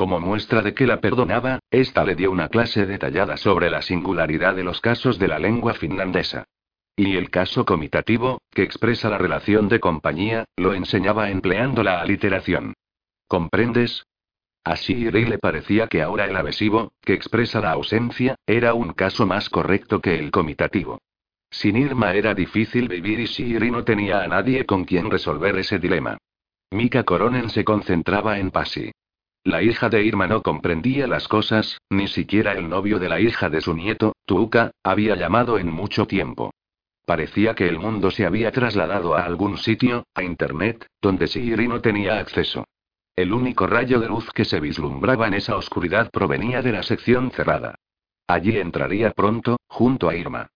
[0.00, 4.54] Como muestra de que la perdonaba, esta le dio una clase detallada sobre la singularidad
[4.54, 6.46] de los casos de la lengua finlandesa.
[6.96, 12.72] Y el caso comitativo, que expresa la relación de compañía, lo enseñaba empleando la aliteración.
[13.28, 14.06] ¿Comprendes?
[14.64, 19.26] A Siri le parecía que ahora el adhesivo, que expresa la ausencia, era un caso
[19.26, 21.02] más correcto que el comitativo.
[21.50, 25.78] Sin Irma era difícil vivir y Siri no tenía a nadie con quien resolver ese
[25.78, 26.16] dilema.
[26.70, 28.92] Mika Coronen se concentraba en Pasi.
[29.44, 33.48] La hija de Irma no comprendía las cosas, ni siquiera el novio de la hija
[33.48, 36.52] de su nieto, Tuuka, había llamado en mucho tiempo.
[37.06, 41.80] Parecía que el mundo se había trasladado a algún sitio, a Internet, donde Siri no
[41.80, 42.66] tenía acceso.
[43.16, 47.30] El único rayo de luz que se vislumbraba en esa oscuridad provenía de la sección
[47.30, 47.76] cerrada.
[48.26, 50.48] Allí entraría pronto, junto a Irma.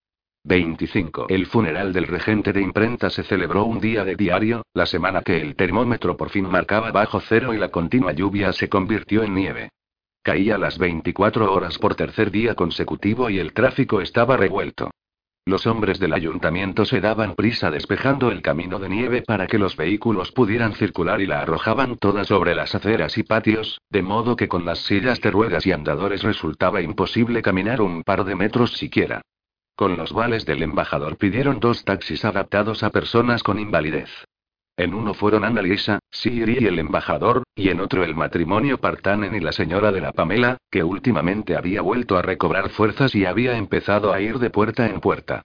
[0.45, 1.25] 25.
[1.29, 5.41] El funeral del regente de imprenta se celebró un día de diario, la semana que
[5.41, 9.69] el termómetro por fin marcaba bajo cero y la continua lluvia se convirtió en nieve.
[10.21, 14.91] Caía las 24 horas por tercer día consecutivo y el tráfico estaba revuelto.
[15.47, 19.75] Los hombres del ayuntamiento se daban prisa despejando el camino de nieve para que los
[19.75, 24.47] vehículos pudieran circular y la arrojaban toda sobre las aceras y patios, de modo que
[24.47, 29.21] con las sillas de ruedas y andadores resultaba imposible caminar un par de metros siquiera.
[29.75, 34.09] Con los vales del embajador pidieron dos taxis adaptados a personas con invalidez.
[34.77, 39.41] En uno fueron Annalisa, Siri y el embajador, y en otro el matrimonio Partanen y
[39.41, 44.13] la señora de la Pamela, que últimamente había vuelto a recobrar fuerzas y había empezado
[44.13, 45.43] a ir de puerta en puerta.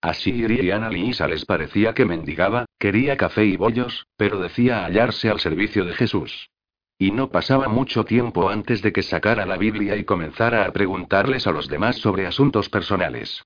[0.00, 5.28] A Siri y Annalisa les parecía que mendigaba, quería café y bollos, pero decía hallarse
[5.28, 6.50] al servicio de Jesús.
[6.98, 11.48] Y no pasaba mucho tiempo antes de que sacara la Biblia y comenzara a preguntarles
[11.48, 13.42] a los demás sobre asuntos personales.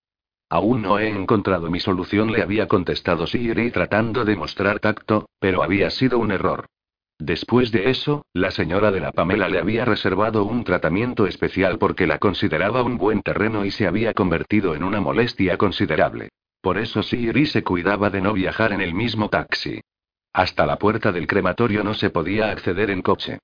[0.49, 5.63] Aún no he encontrado mi solución, le había contestado Siri tratando de mostrar tacto, pero
[5.63, 6.67] había sido un error.
[7.19, 12.07] Después de eso, la señora de la Pamela le había reservado un tratamiento especial porque
[12.07, 16.29] la consideraba un buen terreno y se había convertido en una molestia considerable.
[16.61, 19.81] Por eso Siri se cuidaba de no viajar en el mismo taxi.
[20.33, 23.39] Hasta la puerta del crematorio no se podía acceder en coche.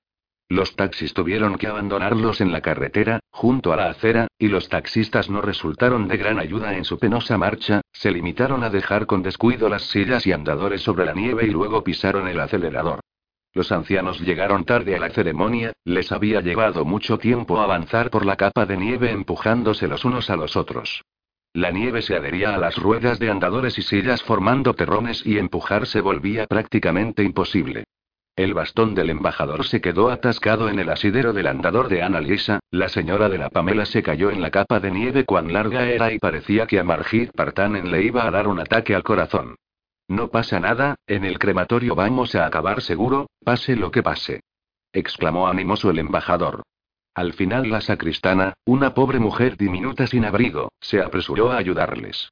[0.53, 5.27] Los taxis tuvieron que abandonarlos en la carretera, junto a la acera, y los taxistas
[5.27, 9.67] no resultaron de gran ayuda en su penosa marcha, se limitaron a dejar con descuido
[9.67, 12.99] las sillas y andadores sobre la nieve y luego pisaron el acelerador.
[13.51, 18.35] Los ancianos llegaron tarde a la ceremonia, les había llevado mucho tiempo avanzar por la
[18.35, 21.01] capa de nieve empujándose los unos a los otros.
[21.53, 25.87] La nieve se adhería a las ruedas de andadores y sillas formando terrones y empujar
[25.87, 27.85] se volvía prácticamente imposible.
[28.35, 32.61] El bastón del embajador se quedó atascado en el asidero del andador de Ana Lisa,
[32.71, 36.11] la señora de la Pamela se cayó en la capa de nieve cuán larga era
[36.11, 39.55] y parecía que a Margit Partanen le iba a dar un ataque al corazón.
[40.07, 44.41] No pasa nada, en el crematorio vamos a acabar seguro, pase lo que pase.
[44.91, 46.63] exclamó animoso el embajador.
[47.13, 52.31] Al final la sacristana, una pobre mujer diminuta sin abrigo, se apresuró a ayudarles.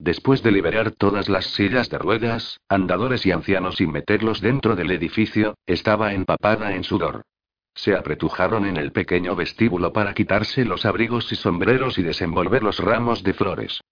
[0.00, 4.92] Después de liberar todas las sillas de ruedas, andadores y ancianos y meterlos dentro del
[4.92, 7.26] edificio, estaba empapada en sudor.
[7.74, 12.78] Se apretujaron en el pequeño vestíbulo para quitarse los abrigos y sombreros y desenvolver los
[12.78, 13.82] ramos de flores.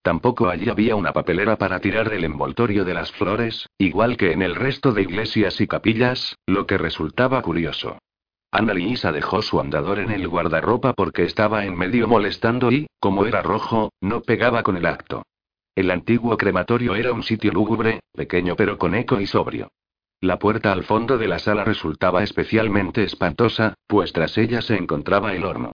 [0.00, 4.40] Tampoco allí había una papelera para tirar el envoltorio de las flores, igual que en
[4.40, 7.98] el resto de iglesias y capillas, lo que resultaba curioso.
[8.50, 13.26] Ana Lisa dejó su andador en el guardarropa porque estaba en medio molestando y, como
[13.26, 15.24] era rojo, no pegaba con el acto.
[15.78, 19.70] El antiguo crematorio era un sitio lúgubre, pequeño pero con eco y sobrio.
[20.20, 25.34] La puerta al fondo de la sala resultaba especialmente espantosa, pues tras ella se encontraba
[25.34, 25.70] el horno.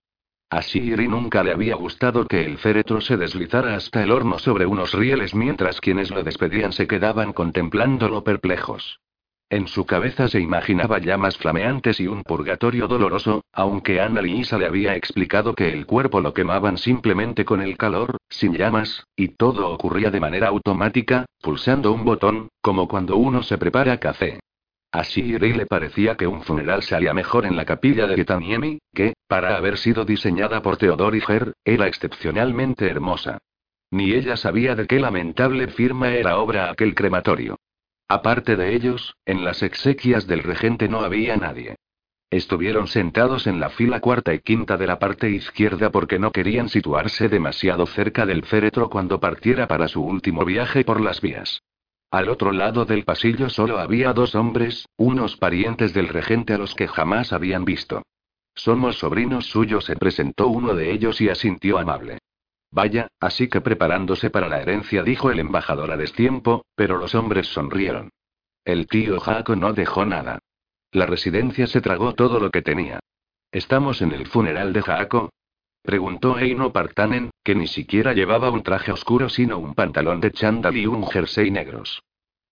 [0.51, 4.67] A Shiri nunca le había gustado que el féretro se deslizara hasta el horno sobre
[4.67, 9.01] unos rieles mientras quienes lo despedían se quedaban contemplándolo perplejos.
[9.51, 14.67] En su cabeza se imaginaba llamas flameantes y un purgatorio doloroso, aunque Ana Lisa le
[14.67, 19.71] había explicado que el cuerpo lo quemaban simplemente con el calor, sin llamas, y todo
[19.71, 24.41] ocurría de manera automática, pulsando un botón, como cuando uno se prepara café.
[24.91, 29.15] A Shiri le parecía que un funeral salía mejor en la capilla de Getaniemi, que,
[29.27, 33.39] para haber sido diseñada por Theodore Her, era excepcionalmente hermosa.
[33.91, 37.57] Ni ella sabía de qué lamentable firma era obra aquel crematorio.
[38.09, 41.77] Aparte de ellos, en las exequias del regente no había nadie.
[42.31, 46.69] Estuvieron sentados en la fila cuarta y quinta de la parte izquierda porque no querían
[46.69, 51.63] situarse demasiado cerca del féretro cuando partiera para su último viaje por las vías.
[52.11, 56.75] Al otro lado del pasillo solo había dos hombres, unos parientes del regente a los
[56.75, 58.03] que jamás habían visto.
[58.55, 62.19] Somos sobrinos suyos, se presentó uno de ellos y asintió amable.
[62.75, 67.47] Vaya, así que preparándose para la herencia, dijo el embajador a destiempo, pero los hombres
[67.47, 68.11] sonrieron.
[68.65, 70.41] El tío Jaco no dejó nada.
[70.91, 72.99] La residencia se tragó todo lo que tenía.
[73.53, 75.31] ¿Estamos en el funeral de Jaco?
[75.83, 80.77] Preguntó Eino Partanen, que ni siquiera llevaba un traje oscuro sino un pantalón de chándal
[80.77, 82.03] y un jersey negros.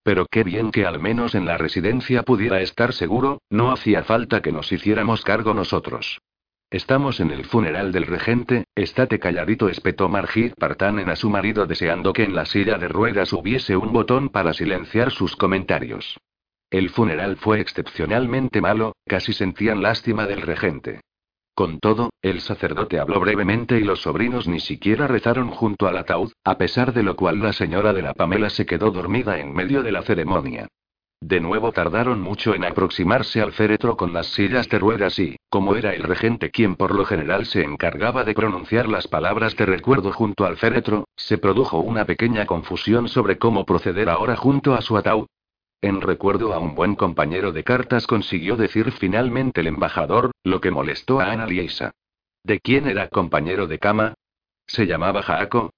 [0.04, 4.40] Pero qué bien que al menos en la residencia pudiera estar seguro, no hacía falta
[4.40, 6.20] que nos hiciéramos cargo nosotros.
[6.72, 12.14] Estamos en el funeral del regente, estate calladito, espetó Margit Partanen a su marido deseando
[12.14, 16.18] que en la silla de ruedas hubiese un botón para silenciar sus comentarios.
[16.70, 21.02] El funeral fue excepcionalmente malo, casi sentían lástima del regente.
[21.54, 26.32] Con todo, el sacerdote habló brevemente y los sobrinos ni siquiera rezaron junto al ataúd,
[26.42, 29.82] a pesar de lo cual la señora de la Pamela se quedó dormida en medio
[29.82, 30.68] de la ceremonia.
[31.22, 35.76] De nuevo tardaron mucho en aproximarse al féretro con las sillas de ruedas y, como
[35.76, 40.12] era el regente quien por lo general se encargaba de pronunciar las palabras de recuerdo
[40.12, 44.96] junto al féretro, se produjo una pequeña confusión sobre cómo proceder ahora junto a su
[44.96, 45.28] ataúd.
[45.80, 50.72] En recuerdo a un buen compañero de cartas consiguió decir finalmente el embajador, lo que
[50.72, 51.92] molestó a Ana Liesa.
[52.42, 54.14] ¿De quién era compañero de cama?
[54.66, 55.70] ¿Se llamaba Jaco?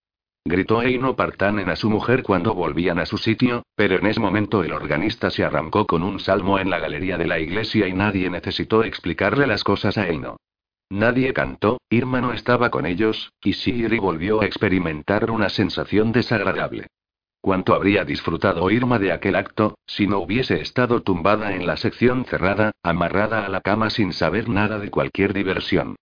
[0.47, 4.63] Gritó Eino Partanen a su mujer cuando volvían a su sitio, pero en ese momento
[4.63, 8.29] el organista se arrancó con un salmo en la galería de la iglesia y nadie
[8.29, 10.37] necesitó explicarle las cosas a Eino.
[10.91, 16.89] Nadie cantó, Irma no estaba con ellos, y Siri volvió a experimentar una sensación desagradable.
[17.41, 22.27] Cuánto habría disfrutado Irma de aquel acto, si no hubiese estado tumbada en la sección
[22.27, 25.97] cerrada, amarrada a la cama sin saber nada de cualquier diversión.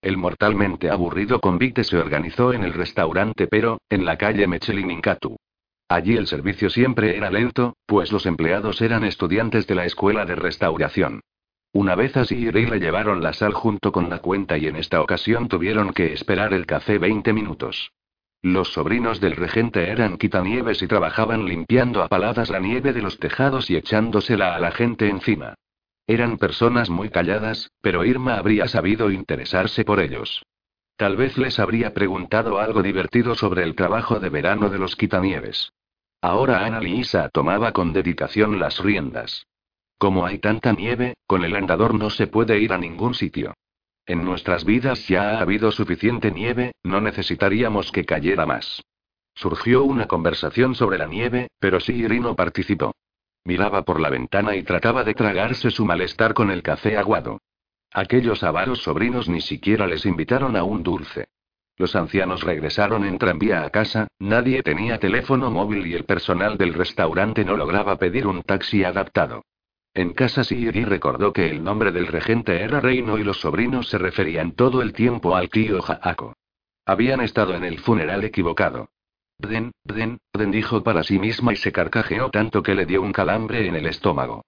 [0.00, 5.36] El mortalmente aburrido convite se organizó en el restaurante pero, en la calle Mechelinkatu.
[5.88, 10.36] Allí el servicio siempre era lento, pues los empleados eran estudiantes de la escuela de
[10.36, 11.20] restauración.
[11.72, 15.02] Una vez así y le llevaron la sal junto con la cuenta y en esta
[15.02, 17.92] ocasión tuvieron que esperar el café 20 minutos.
[18.40, 23.18] Los sobrinos del regente eran quitanieves y trabajaban limpiando a paladas la nieve de los
[23.18, 25.54] tejados y echándosela a la gente encima.
[26.08, 30.42] Eran personas muy calladas, pero Irma habría sabido interesarse por ellos.
[30.96, 35.70] Tal vez les habría preguntado algo divertido sobre el trabajo de verano de los quitanieves.
[36.22, 39.46] Ahora Ana Lisa tomaba con dedicación las riendas.
[39.98, 43.52] Como hay tanta nieve, con el andador no se puede ir a ningún sitio.
[44.06, 48.82] En nuestras vidas ya ha habido suficiente nieve, no necesitaríamos que cayera más.
[49.34, 52.94] Surgió una conversación sobre la nieve, pero Siri no participó.
[53.44, 57.40] Miraba por la ventana y trataba de tragarse su malestar con el café aguado.
[57.92, 61.28] Aquellos avaros sobrinos ni siquiera les invitaron a un dulce.
[61.76, 66.74] Los ancianos regresaron en tranvía a casa, nadie tenía teléfono móvil y el personal del
[66.74, 69.44] restaurante no lograba pedir un taxi adaptado.
[69.94, 73.98] En casa Siri recordó que el nombre del regente era Reino y los sobrinos se
[73.98, 76.34] referían todo el tiempo al tío Jaako.
[76.84, 78.90] Habían estado en el funeral equivocado.
[79.38, 83.12] Den, den, den dijo para sí misma y se carcajeó tanto que le dio un
[83.12, 84.44] calambre en el estómago.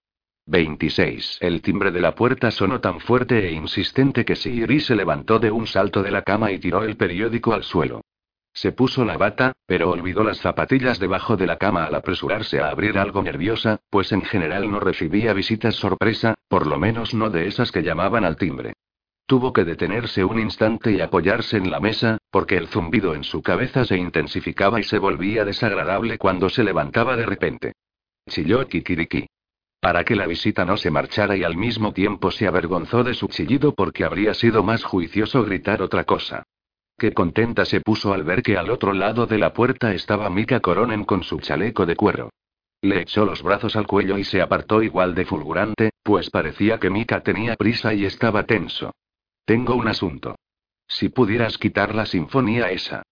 [0.46, 1.38] 26.
[1.40, 5.52] El timbre de la puerta sonó tan fuerte e insistente que Siri se levantó de
[5.52, 8.00] un salto de la cama y tiró el periódico al suelo.
[8.52, 12.70] Se puso la bata, pero olvidó las zapatillas debajo de la cama al apresurarse a
[12.70, 17.46] abrir algo nerviosa, pues en general no recibía visitas sorpresa, por lo menos no de
[17.46, 18.72] esas que llamaban al timbre.
[19.31, 23.43] Tuvo que detenerse un instante y apoyarse en la mesa, porque el zumbido en su
[23.43, 27.74] cabeza se intensificaba y se volvía desagradable cuando se levantaba de repente.
[28.28, 29.28] Chilló Kikiriki.
[29.81, 33.28] Para que la visita no se marchara y al mismo tiempo se avergonzó de su
[33.28, 36.43] chillido porque habría sido más juicioso gritar otra cosa.
[36.98, 40.59] Qué contenta se puso al ver que al otro lado de la puerta estaba Mika
[40.59, 42.31] Coronen con su chaleco de cuero.
[42.82, 46.90] Le echó los brazos al cuello y se apartó igual de fulgurante, pues parecía que
[46.90, 48.90] Mika tenía prisa y estaba tenso.
[49.51, 50.36] Tengo un asunto.
[50.86, 53.02] Si pudieras quitar la sinfonía esa.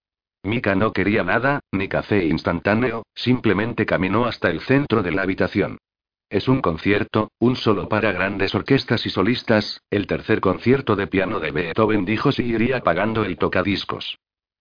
[0.44, 5.78] Mika no quería nada, ni café instantáneo, simplemente caminó hasta el centro de la habitación.
[6.30, 11.40] Es un concierto, un solo para grandes orquestas y solistas, el tercer concierto de piano
[11.40, 14.20] de Beethoven dijo si iría apagando el tocadiscos.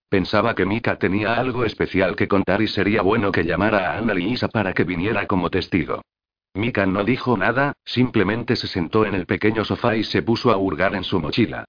[0.09, 4.15] Pensaba que Mika tenía algo especial que contar y sería bueno que llamara a Anna
[4.15, 6.01] Lisa para que viniera como testigo.
[6.57, 10.57] Mika no dijo nada, simplemente se sentó en el pequeño sofá y se puso a
[10.57, 11.65] hurgar en su mochila.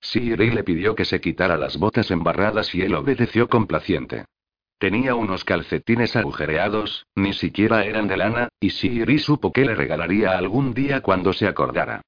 [0.00, 4.24] Siri le pidió que se quitara las botas embarradas y él obedeció complaciente.
[4.78, 10.38] Tenía unos calcetines agujereados, ni siquiera eran de lana, y Siri supo que le regalaría
[10.38, 12.00] algún día cuando se acordara.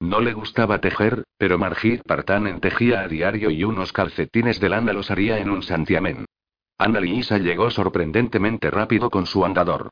[0.00, 4.92] No le gustaba tejer, pero Margit Partanen tejía a diario y unos calcetines de lana
[4.92, 6.26] los haría en un santiamén.
[6.78, 9.90] Annalisa llegó sorprendentemente rápido con su andador.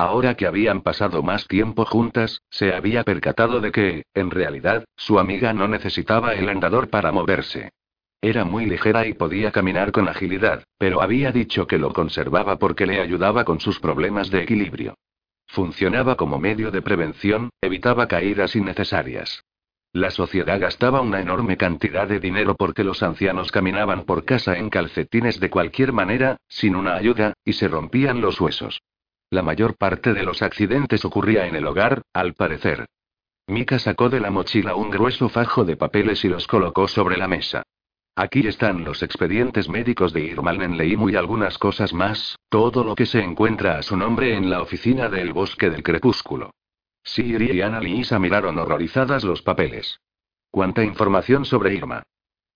[0.00, 5.18] Ahora que habían pasado más tiempo juntas, se había percatado de que, en realidad, su
[5.18, 7.68] amiga no necesitaba el andador para moverse.
[8.22, 12.86] Era muy ligera y podía caminar con agilidad, pero había dicho que lo conservaba porque
[12.86, 14.94] le ayudaba con sus problemas de equilibrio.
[15.46, 19.44] Funcionaba como medio de prevención, evitaba caídas innecesarias.
[19.92, 24.70] La sociedad gastaba una enorme cantidad de dinero porque los ancianos caminaban por casa en
[24.70, 28.80] calcetines de cualquier manera, sin una ayuda, y se rompían los huesos.
[29.30, 32.86] La mayor parte de los accidentes ocurría en el hogar, al parecer.
[33.46, 37.28] Mika sacó de la mochila un grueso fajo de papeles y los colocó sobre la
[37.28, 37.62] mesa.
[38.16, 43.06] Aquí están los expedientes médicos de Irmalnen Leim y algunas cosas más, todo lo que
[43.06, 46.50] se encuentra a su nombre en la oficina del Bosque del Crepúsculo.
[47.04, 50.00] Siri y Ana Lisa miraron horrorizadas los papeles.
[50.50, 52.02] ¿Cuánta información sobre Irma?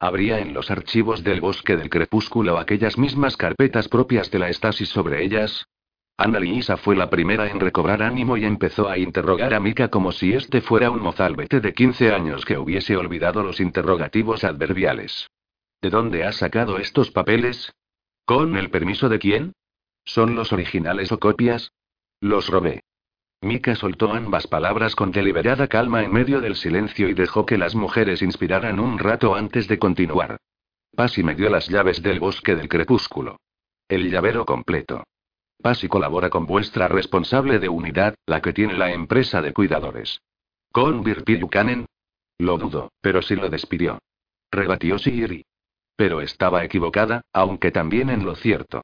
[0.01, 4.88] ¿Habría en los archivos del Bosque del Crepúsculo aquellas mismas carpetas propias de la estasis
[4.88, 5.66] sobre ellas?
[6.16, 10.12] Ana Lisa fue la primera en recobrar ánimo y empezó a interrogar a Mika como
[10.12, 15.28] si este fuera un mozalbete de 15 años que hubiese olvidado los interrogativos adverbiales.
[15.82, 17.72] ¿De dónde has sacado estos papeles?
[18.24, 19.52] ¿Con el permiso de quién?
[20.04, 21.72] ¿Son los originales o copias?
[22.20, 22.84] Los robé.
[23.40, 27.74] Mika soltó ambas palabras con deliberada calma en medio del silencio y dejó que las
[27.74, 30.38] mujeres inspiraran un rato antes de continuar.
[30.94, 33.40] Pasi me dio las llaves del bosque del crepúsculo.
[33.88, 35.02] El llavero completo.
[35.64, 40.20] Pasi colabora con vuestra responsable de unidad, la que tiene la empresa de cuidadores.
[40.70, 41.40] ¿Con Virpi
[42.36, 43.98] Lo dudo, pero sí lo despidió.
[44.52, 45.46] Rebatió Siri.
[45.96, 48.82] Pero estaba equivocada, aunque también en lo cierto.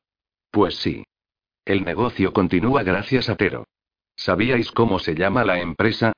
[0.51, 1.05] Pues sí.
[1.67, 3.67] El negocio continúa gracias a Tero.
[4.17, 6.15] ¿Sabíais cómo se llama la empresa?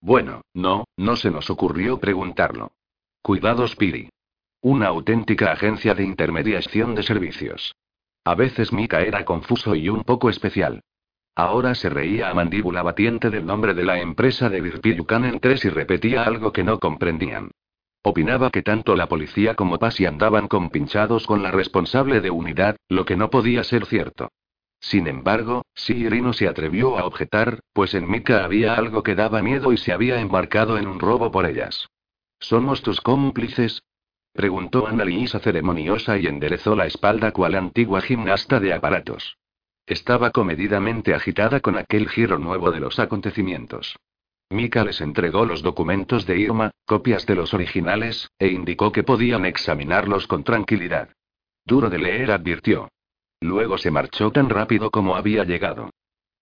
[0.00, 2.72] Bueno, no, no se nos ocurrió preguntarlo.
[3.20, 4.08] Cuidados Piri.
[4.62, 7.74] Una auténtica agencia de intermediación de servicios.
[8.26, 10.80] A veces Mika era confuso y un poco especial.
[11.36, 15.68] Ahora se reía a mandíbula batiente del nombre de la empresa de en 3 y
[15.68, 17.52] repetía algo que no comprendían.
[18.02, 23.04] Opinaba que tanto la policía como Pasi andaban compinchados con la responsable de unidad, lo
[23.04, 24.32] que no podía ser cierto.
[24.80, 29.40] Sin embargo, Siri no se atrevió a objetar, pues en Mika había algo que daba
[29.40, 31.86] miedo y se había embarcado en un robo por ellas.
[32.40, 33.82] ¿Somos tus cómplices?
[34.36, 39.38] Preguntó Annalisa ceremoniosa y enderezó la espalda cual antigua gimnasta de aparatos.
[39.86, 43.96] Estaba comedidamente agitada con aquel giro nuevo de los acontecimientos.
[44.50, 49.46] Mika les entregó los documentos de Irma, copias de los originales, e indicó que podían
[49.46, 51.08] examinarlos con tranquilidad.
[51.64, 52.90] Duro de leer advirtió.
[53.40, 55.88] Luego se marchó tan rápido como había llegado.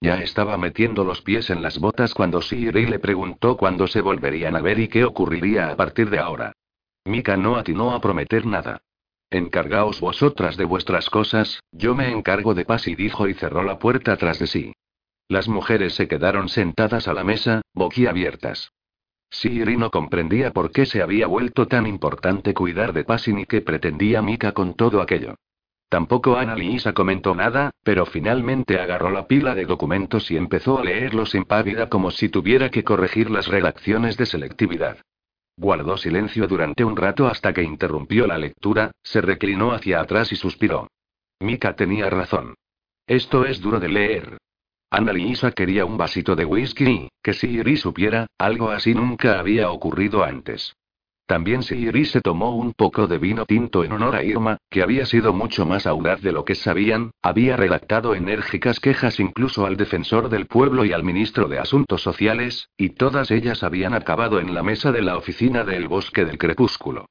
[0.00, 4.56] Ya estaba metiendo los pies en las botas cuando Siri le preguntó cuándo se volverían
[4.56, 6.52] a ver y qué ocurriría a partir de ahora.
[7.04, 8.80] Mika no atinó a prometer nada.
[9.30, 13.78] Encargaos vosotras de vuestras cosas, yo me encargo de paz y dijo y cerró la
[13.78, 14.72] puerta tras de sí.
[15.28, 18.70] Las mujeres se quedaron sentadas a la mesa, boquiabiertas.
[19.30, 23.60] Siri no comprendía por qué se había vuelto tan importante cuidar de Pasi ni qué
[23.60, 25.34] pretendía Mika con todo aquello.
[25.88, 30.84] Tampoco Ana Lisa comentó nada, pero finalmente agarró la pila de documentos y empezó a
[30.84, 34.98] leerlos impávida como si tuviera que corregir las redacciones de selectividad.
[35.56, 40.36] Guardó silencio durante un rato hasta que interrumpió la lectura, se reclinó hacia atrás y
[40.36, 40.88] suspiró.
[41.40, 42.54] Mika tenía razón.
[43.06, 44.38] Esto es duro de leer.
[44.90, 49.70] Annalisa quería un vasito de whisky y, que si Iris supiera, algo así nunca había
[49.70, 50.74] ocurrido antes.
[51.26, 55.06] También Iris se tomó un poco de vino tinto en honor a Irma, que había
[55.06, 60.28] sido mucho más audaz de lo que sabían, había redactado enérgicas quejas incluso al defensor
[60.28, 64.62] del pueblo y al ministro de Asuntos Sociales, y todas ellas habían acabado en la
[64.62, 67.06] mesa de la oficina del Bosque del Crepúsculo.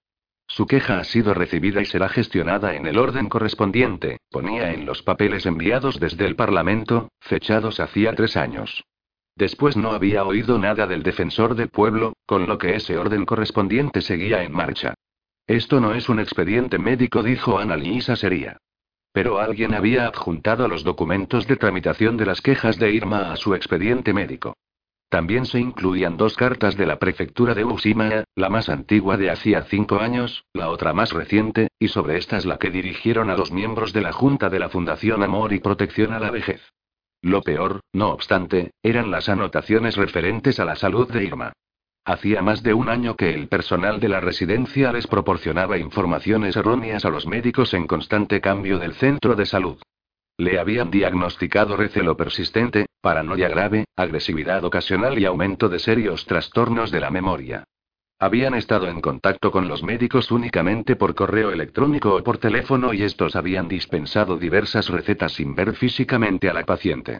[0.48, 5.02] Su queja ha sido recibida y será gestionada en el orden correspondiente, ponía en los
[5.02, 8.84] papeles enviados desde el Parlamento, fechados hacía tres años.
[9.36, 14.02] Después no había oído nada del defensor del pueblo, con lo que ese orden correspondiente
[14.02, 14.94] seguía en marcha.
[15.48, 18.58] Esto no es un expediente médico, dijo Annalisa sería.
[19.12, 23.54] Pero alguien había adjuntado los documentos de tramitación de las quejas de Irma a su
[23.54, 24.56] expediente médico.
[25.10, 29.62] También se incluían dos cartas de la prefectura de Ushima, la más antigua de hacía
[29.64, 33.94] cinco años, la otra más reciente, y sobre estas la que dirigieron a los miembros
[33.94, 36.62] de la Junta de la Fundación Amor y Protección a la Vejez.
[37.24, 41.54] Lo peor, no obstante, eran las anotaciones referentes a la salud de Irma.
[42.04, 47.06] Hacía más de un año que el personal de la residencia les proporcionaba informaciones erróneas
[47.06, 49.82] a los médicos en constante cambio del centro de salud.
[50.36, 57.00] Le habían diagnosticado recelo persistente, paranoia grave, agresividad ocasional y aumento de serios trastornos de
[57.00, 57.64] la memoria.
[58.24, 63.04] Habían estado en contacto con los médicos únicamente por correo electrónico o por teléfono y
[63.04, 67.20] estos habían dispensado diversas recetas sin ver físicamente a la paciente.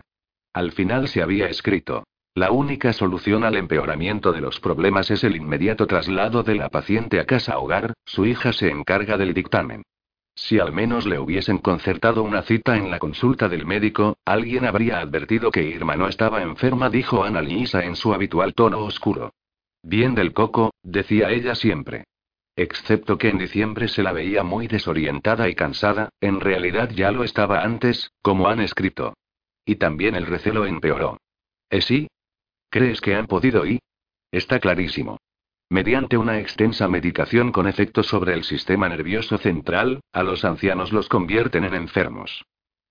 [0.54, 2.06] Al final se había escrito.
[2.36, 7.20] La única solución al empeoramiento de los problemas es el inmediato traslado de la paciente
[7.20, 9.84] a casa hogar, su hija se encarga del dictamen.
[10.36, 15.00] Si al menos le hubiesen concertado una cita en la consulta del médico, alguien habría
[15.00, 19.34] advertido que Irma no estaba enferma, dijo Ana Lisa en su habitual tono oscuro.
[19.84, 22.06] Bien del coco, decía ella siempre.
[22.56, 27.24] Excepto que en diciembre se la veía muy desorientada y cansada, en realidad ya lo
[27.24, 29.14] estaba antes, como han escrito.
[29.66, 31.18] Y también el recelo empeoró.
[31.70, 32.08] ¿Es sí?
[32.70, 33.80] ¿Crees que han podido ir?
[34.32, 35.18] Está clarísimo.
[35.70, 41.10] Mediante una extensa medicación con efectos sobre el sistema nervioso central, a los ancianos los
[41.10, 42.46] convierten en enfermos.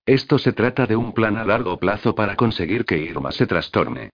[0.05, 4.09] Esto se trata de un plan a largo plazo para conseguir que Irma se trastorne.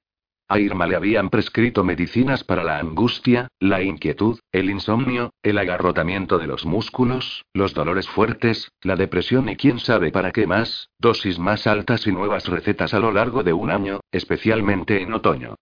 [0.51, 6.39] A Irma le habían prescrito medicinas para la angustia, la inquietud, el insomnio, el agarrotamiento
[6.39, 11.37] de los músculos, los dolores fuertes, la depresión y quién sabe para qué más, dosis
[11.37, 15.53] más altas y nuevas recetas a lo largo de un año, especialmente en otoño.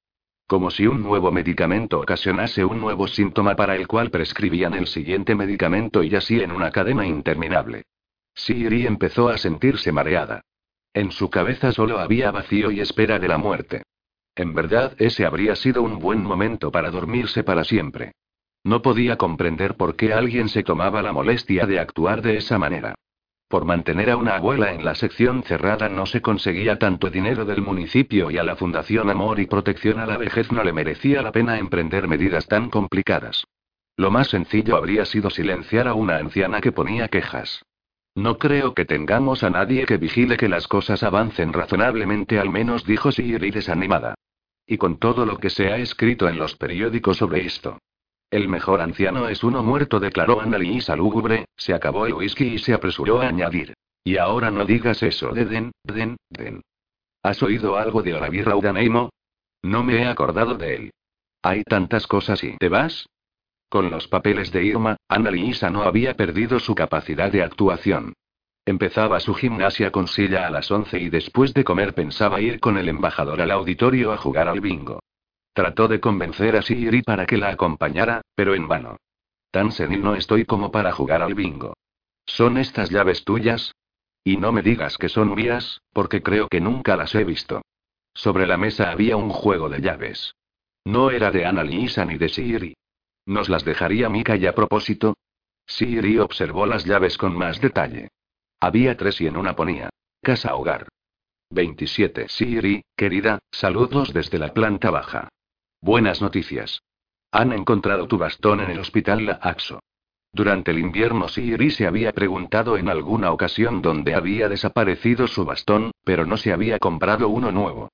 [0.48, 5.36] Como si un nuevo medicamento ocasionase un nuevo síntoma para el cual prescribían el siguiente
[5.36, 7.84] medicamento y así en una cadena interminable.
[8.34, 10.46] Siri empezó a sentirse mareada.
[10.94, 13.84] En su cabeza solo había vacío y espera de la muerte.
[14.38, 18.12] En verdad, ese habría sido un buen momento para dormirse para siempre.
[18.64, 22.94] No podía comprender por qué alguien se tomaba la molestia de actuar de esa manera.
[23.48, 27.64] Por mantener a una abuela en la sección cerrada no se conseguía tanto dinero del
[27.64, 31.32] municipio y a la Fundación Amor y Protección a la Vejez no le merecía la
[31.32, 33.44] pena emprender medidas tan complicadas.
[33.96, 37.64] Lo más sencillo habría sido silenciar a una anciana que ponía quejas.
[38.14, 42.86] No creo que tengamos a nadie que vigile que las cosas avancen razonablemente, al menos
[42.86, 44.14] dijo Siri desanimada.
[44.68, 47.80] Y con todo lo que se ha escrito en los periódicos sobre esto.
[48.30, 52.74] El mejor anciano es uno muerto, declaró Annalisa lúgubre, se acabó el whisky y se
[52.74, 53.74] apresuró a añadir.
[54.04, 56.62] Y ahora no digas eso de Den, Den, Den.
[57.24, 59.10] ¿Has oído algo de Oravi Raudaneimo?
[59.64, 60.92] No me he acordado de él.
[61.42, 62.58] Hay tantas cosas y.
[62.58, 63.08] ¿Te vas?
[63.70, 68.14] Con los papeles de Irma, Annalisa no había perdido su capacidad de actuación.
[68.68, 72.78] Empezaba su gimnasia con silla a las 11 y después de comer pensaba ir con
[72.78, 75.00] el embajador al auditorio a jugar al bingo.
[75.54, 78.98] Trató de convencer a Siri para que la acompañara, pero en vano.
[79.52, 81.78] Tan senil no estoy como para jugar al bingo.
[82.26, 83.74] ¿Son estas llaves tuyas?
[84.26, 87.62] Y no me digas que son mías, porque creo que nunca las he visto.
[88.14, 90.36] Sobre la mesa había un juego de llaves.
[90.84, 92.76] No era de Annalisa ni de Siri.
[93.26, 95.16] ¿Nos las dejaría Mika y a propósito?
[95.66, 98.10] Siri observó las llaves con más detalle.
[98.60, 99.90] Había tres y en una ponía.
[100.22, 100.88] Casa hogar.
[101.52, 102.28] 27.
[102.28, 105.30] Siri, querida, saludos desde la planta baja.
[105.80, 106.82] Buenas noticias.
[107.32, 109.80] Han encontrado tu bastón en el hospital La Axo.
[110.34, 115.92] Durante el invierno Siri se había preguntado en alguna ocasión dónde había desaparecido su bastón,
[116.04, 117.90] pero no se había comprado uno nuevo.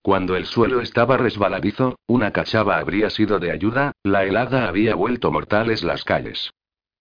[0.00, 5.30] Cuando el suelo estaba resbaladizo, una cachava habría sido de ayuda, la helada había vuelto
[5.30, 6.52] mortales las calles.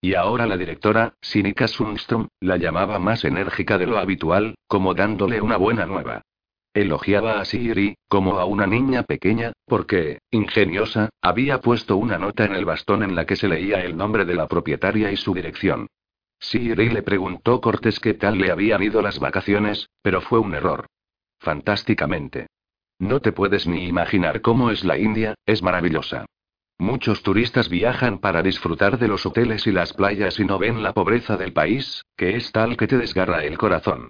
[0.01, 5.41] Y ahora la directora, Sinika Sundström, la llamaba más enérgica de lo habitual, como dándole
[5.41, 6.21] una buena nueva.
[6.75, 12.53] Elogiaba a Siri, como a una niña pequeña, porque, ingeniosa, había puesto una nota en
[12.53, 15.87] el bastón en la que se leía el nombre de la propietaria y su dirección.
[16.37, 20.87] Siri le preguntó Cortés qué tal le habían ido las vacaciones, pero fue un error.
[21.39, 22.47] Fantásticamente.
[22.99, 26.25] No te puedes ni imaginar cómo es la India, es maravillosa.
[26.77, 30.93] Muchos turistas viajan para disfrutar de los hoteles y las playas y no ven la
[30.93, 34.09] pobreza del país, que es tal que te desgarra el corazón.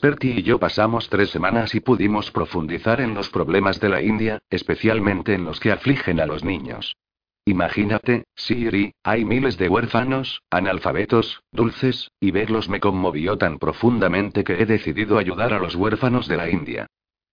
[0.00, 4.40] Perty y yo pasamos tres semanas y pudimos profundizar en los problemas de la India,
[4.50, 6.96] especialmente en los que afligen a los niños.
[7.44, 14.60] Imagínate, Siri, hay miles de huérfanos, analfabetos, dulces, y verlos me conmovió tan profundamente que
[14.60, 16.86] he decidido ayudar a los huérfanos de la India.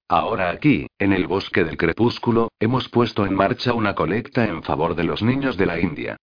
[0.10, 4.96] Ahora aquí, en el bosque del crepúsculo, hemos puesto en marcha una colecta en favor
[4.96, 6.16] de los niños de la India.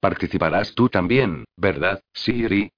[0.00, 2.70] Participarás tú también, ¿verdad, Siri?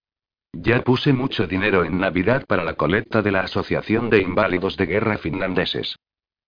[0.53, 4.87] Ya puse mucho dinero en Navidad para la colecta de la Asociación de Inválidos de
[4.87, 5.97] Guerra Finlandeses.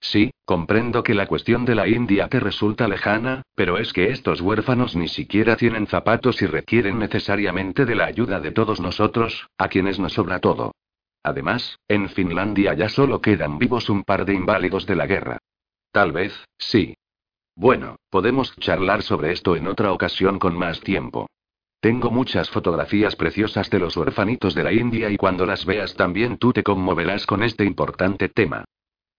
[0.01, 4.41] Sí, comprendo que la cuestión de la India te resulta lejana, pero es que estos
[4.41, 9.69] huérfanos ni siquiera tienen zapatos y requieren necesariamente de la ayuda de todos nosotros, a
[9.69, 10.73] quienes nos sobra todo.
[11.22, 15.38] Además, en Finlandia ya solo quedan vivos un par de inválidos de la guerra.
[15.92, 16.97] Tal vez, sí.
[17.55, 21.28] Bueno, podemos charlar sobre esto en otra ocasión con más tiempo.
[21.80, 26.36] Tengo muchas fotografías preciosas de los huerfanitos de la India y cuando las veas también
[26.36, 28.64] tú te conmoverás con este importante tema.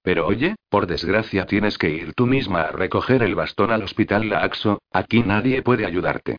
[0.04, 4.30] Pero oye, por desgracia tienes que ir tú misma a recoger el bastón al hospital
[4.30, 6.38] Laaxo, aquí nadie puede ayudarte.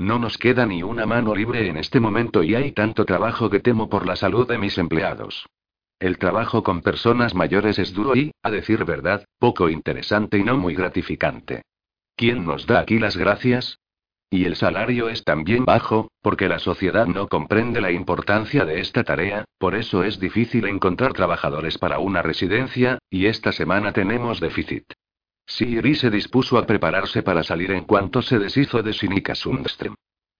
[0.00, 3.60] No nos queda ni una mano libre en este momento y hay tanto trabajo que
[3.60, 5.46] temo por la salud de mis empleados.
[5.98, 10.56] El trabajo con personas mayores es duro y, a decir verdad, poco interesante y no
[10.56, 11.64] muy gratificante.
[12.16, 13.78] ¿Quién nos da aquí las gracias?
[14.30, 19.04] Y el salario es también bajo, porque la sociedad no comprende la importancia de esta
[19.04, 24.94] tarea, por eso es difícil encontrar trabajadores para una residencia, y esta semana tenemos déficit.
[25.50, 29.96] Siri se dispuso a prepararse para salir en cuanto se deshizo de Sinika Sundström.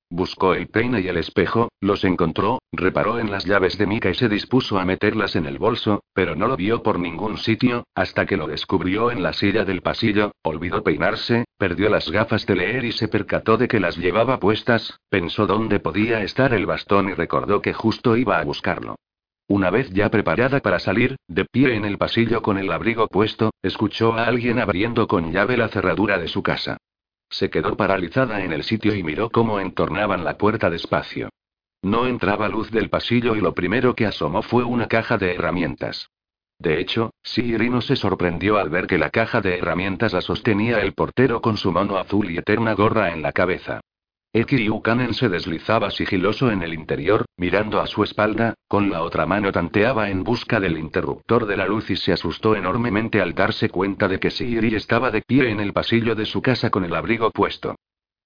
[0.09, 4.15] Buscó el peine y el espejo, los encontró, reparó en las llaves de Mika y
[4.15, 8.25] se dispuso a meterlas en el bolso, pero no lo vio por ningún sitio, hasta
[8.25, 12.85] que lo descubrió en la silla del pasillo, olvidó peinarse, perdió las gafas de leer
[12.85, 17.15] y se percató de que las llevaba puestas, pensó dónde podía estar el bastón y
[17.15, 18.95] recordó que justo iba a buscarlo.
[19.51, 23.51] Una vez ya preparada para salir, de pie en el pasillo con el abrigo puesto,
[23.63, 26.77] escuchó a alguien abriendo con llave la cerradura de su casa.
[27.29, 31.31] Se quedó paralizada en el sitio y miró cómo entornaban la puerta despacio.
[31.83, 36.11] No entraba luz del pasillo y lo primero que asomó fue una caja de herramientas.
[36.61, 40.93] De hecho, Siri se sorprendió al ver que la caja de herramientas la sostenía el
[40.93, 43.81] portero con su mano azul y eterna gorra en la cabeza.
[44.33, 49.27] Eki Ukanen se deslizaba sigiloso en el interior, mirando a su espalda, con la otra
[49.27, 53.71] mano tanteaba en busca del interruptor de la luz y se asustó enormemente al darse
[53.71, 56.95] cuenta de que Siri estaba de pie en el pasillo de su casa con el
[56.95, 57.75] abrigo puesto.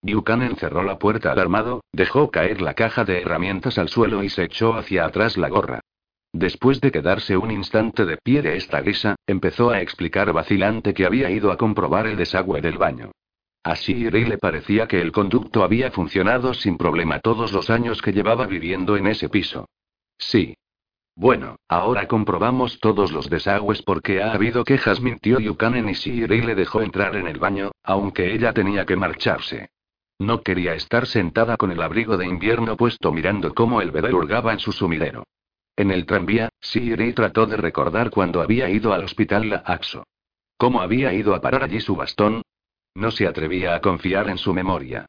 [0.02, 4.44] Buchanan cerró la puerta alarmado, dejó caer la caja de herramientas al suelo y se
[4.44, 5.80] echó hacia atrás la gorra.
[6.34, 11.06] Después de quedarse un instante de pie de esta guisa, empezó a explicar vacilante que
[11.06, 13.12] había ido a comprobar el desagüe del baño.
[13.64, 18.12] A Siri le parecía que el conducto había funcionado sin problema todos los años que
[18.12, 19.70] llevaba viviendo en ese piso.
[20.18, 20.54] Sí.
[21.16, 26.54] Bueno, ahora comprobamos todos los desagües porque ha habido quejas, mintió Yukanen y Siri le
[26.54, 29.70] dejó entrar en el baño, aunque ella tenía que marcharse.
[30.18, 34.52] No quería estar sentada con el abrigo de invierno puesto mirando cómo el bebé hurgaba
[34.52, 35.24] en su sumidero.
[35.74, 40.04] En el tranvía, Siri trató de recordar cuando había ido al hospital La Axo.
[40.58, 42.42] ¿Cómo había ido a parar allí su bastón?
[42.94, 45.06] No se atrevía a confiar en su memoria.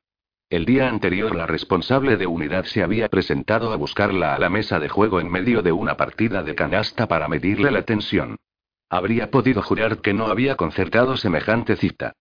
[0.50, 4.80] El día anterior la responsable de unidad se había presentado a buscarla a la mesa
[4.80, 8.38] de juego en medio de una partida de canasta para medirle la tensión.
[8.90, 12.14] Habría podido jurar que no había concertado semejante cita.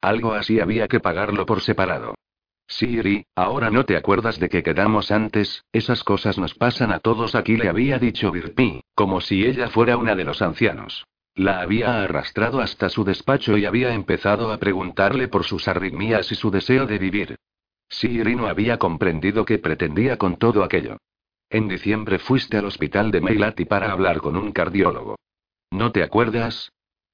[0.00, 2.14] Algo así había que pagarlo por separado.
[2.66, 7.34] Siri, ahora no te acuerdas de que quedamos antes, esas cosas nos pasan a todos
[7.34, 11.04] aquí, le había dicho Virpi, como si ella fuera una de los ancianos.
[11.34, 16.34] La había arrastrado hasta su despacho y había empezado a preguntarle por sus arritmias y
[16.34, 17.36] su deseo de vivir.
[17.88, 20.98] Siri no había comprendido qué pretendía con todo aquello.
[21.48, 25.16] En diciembre fuiste al hospital de Meilati para hablar con un cardiólogo.
[25.70, 26.70] ¿No te acuerdas?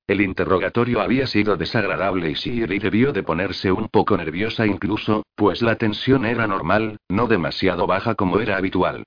[0.09, 5.63] El interrogatorio había sido desagradable y Siri debió de ponerse un poco nerviosa incluso, pues
[5.63, 9.05] la tensión era normal, no demasiado baja como era habitual.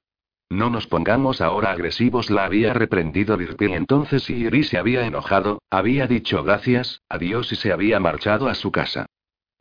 [0.52, 3.72] No nos pongamos ahora agresivos, la había reprendido Virpil.
[3.72, 8.70] Entonces Siri se había enojado, había dicho gracias, adiós y se había marchado a su
[8.70, 9.06] casa.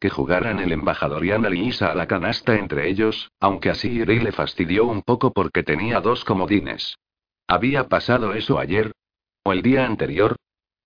[0.00, 4.32] Que jugaran el embajador y Annalisa a la canasta entre ellos, aunque a Siri le
[4.32, 6.96] fastidió un poco porque tenía dos comodines.
[7.46, 8.90] ¿Había pasado eso ayer?
[9.44, 10.34] ¿O el día anterior?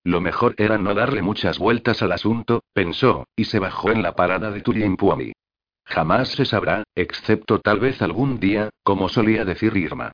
[0.03, 4.13] Lo mejor era no darle muchas vueltas al asunto, pensó, y se bajó en la
[4.15, 5.33] parada de Turimpuami.
[5.85, 10.11] Jamás se sabrá, excepto tal vez algún día, como solía decir Irma.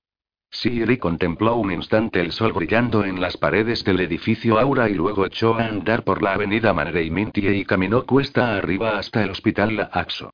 [0.54, 5.26] Siri contempló un instante el sol brillando en las paredes del edificio Aura y luego
[5.26, 9.84] echó a andar por la avenida Manreimintie y caminó cuesta arriba hasta el hospital La
[9.84, 10.32] Axo.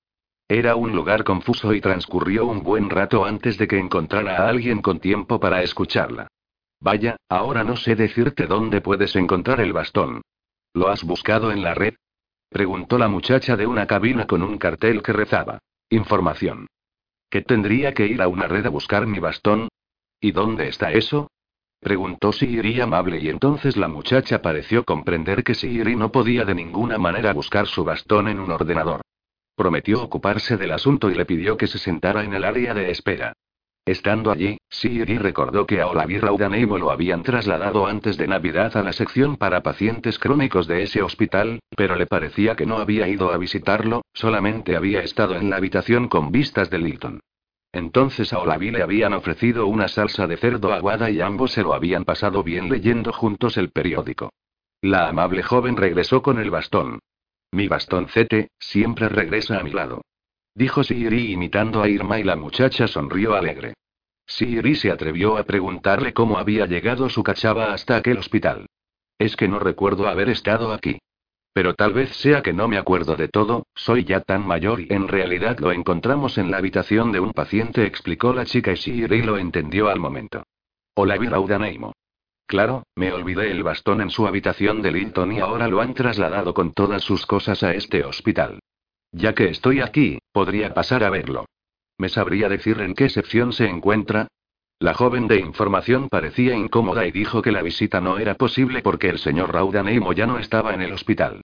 [0.50, 4.82] Era un lugar confuso y transcurrió un buen rato antes de que encontrara a alguien
[4.82, 6.28] con tiempo para escucharla.
[6.80, 10.22] Vaya, ahora no sé decirte dónde puedes encontrar el bastón.
[10.74, 11.94] ¿Lo has buscado en la red?
[12.50, 15.60] Preguntó la muchacha de una cabina con un cartel que rezaba.
[15.90, 16.68] Información.
[17.30, 19.68] ¿Que tendría que ir a una red a buscar mi bastón?
[20.20, 21.30] ¿Y dónde está eso?
[21.80, 26.98] Preguntó Siri amable y entonces la muchacha pareció comprender que Siri no podía de ninguna
[26.98, 29.02] manera buscar su bastón en un ordenador.
[29.56, 33.34] Prometió ocuparse del asunto y le pidió que se sentara en el área de espera.
[33.88, 38.84] Estando allí, Siri recordó que a Olavi Raudaneimo lo habían trasladado antes de Navidad a
[38.84, 43.32] la sección para pacientes crónicos de ese hospital, pero le parecía que no había ido
[43.32, 47.22] a visitarlo, solamente había estado en la habitación con vistas de Lilton.
[47.72, 51.74] Entonces a Olavi le habían ofrecido una salsa de cerdo aguada y ambos se lo
[51.74, 54.34] habían pasado bien leyendo juntos el periódico.
[54.82, 57.00] La amable joven regresó con el bastón.
[57.54, 60.02] Mi bastón Zete, siempre regresa a mi lado.
[60.58, 63.76] Dijo Siri imitando a Irma y la muchacha sonrió alegre.
[64.26, 68.66] Siri se atrevió a preguntarle cómo había llegado su cachava hasta aquel hospital.
[69.20, 70.98] Es que no recuerdo haber estado aquí.
[71.54, 74.88] Pero tal vez sea que no me acuerdo de todo, soy ya tan mayor y
[74.90, 79.22] en realidad lo encontramos en la habitación de un paciente, explicó la chica y Siri
[79.22, 80.42] lo entendió al momento.
[80.96, 81.94] Hola, Viraudaneimo.
[82.48, 86.56] Claro, me olvidé el bastón en su habitación de Linton y ahora lo han trasladado
[86.56, 88.60] con todas sus cosas a este hospital.
[89.12, 91.46] Ya que estoy aquí, podría pasar a verlo.
[91.98, 94.28] ¿Me sabría decir en qué sección se encuentra?
[94.80, 99.10] La joven de información parecía incómoda y dijo que la visita no era posible porque
[99.10, 101.42] el señor Raudaneimo ya no estaba en el hospital.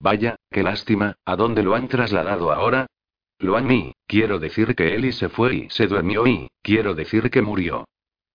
[0.00, 2.86] Vaya, qué lástima, ¿a dónde lo han trasladado ahora?
[3.38, 7.30] Lo han mí, quiero decir que Eli se fue y se durmió y, quiero decir
[7.30, 7.84] que murió.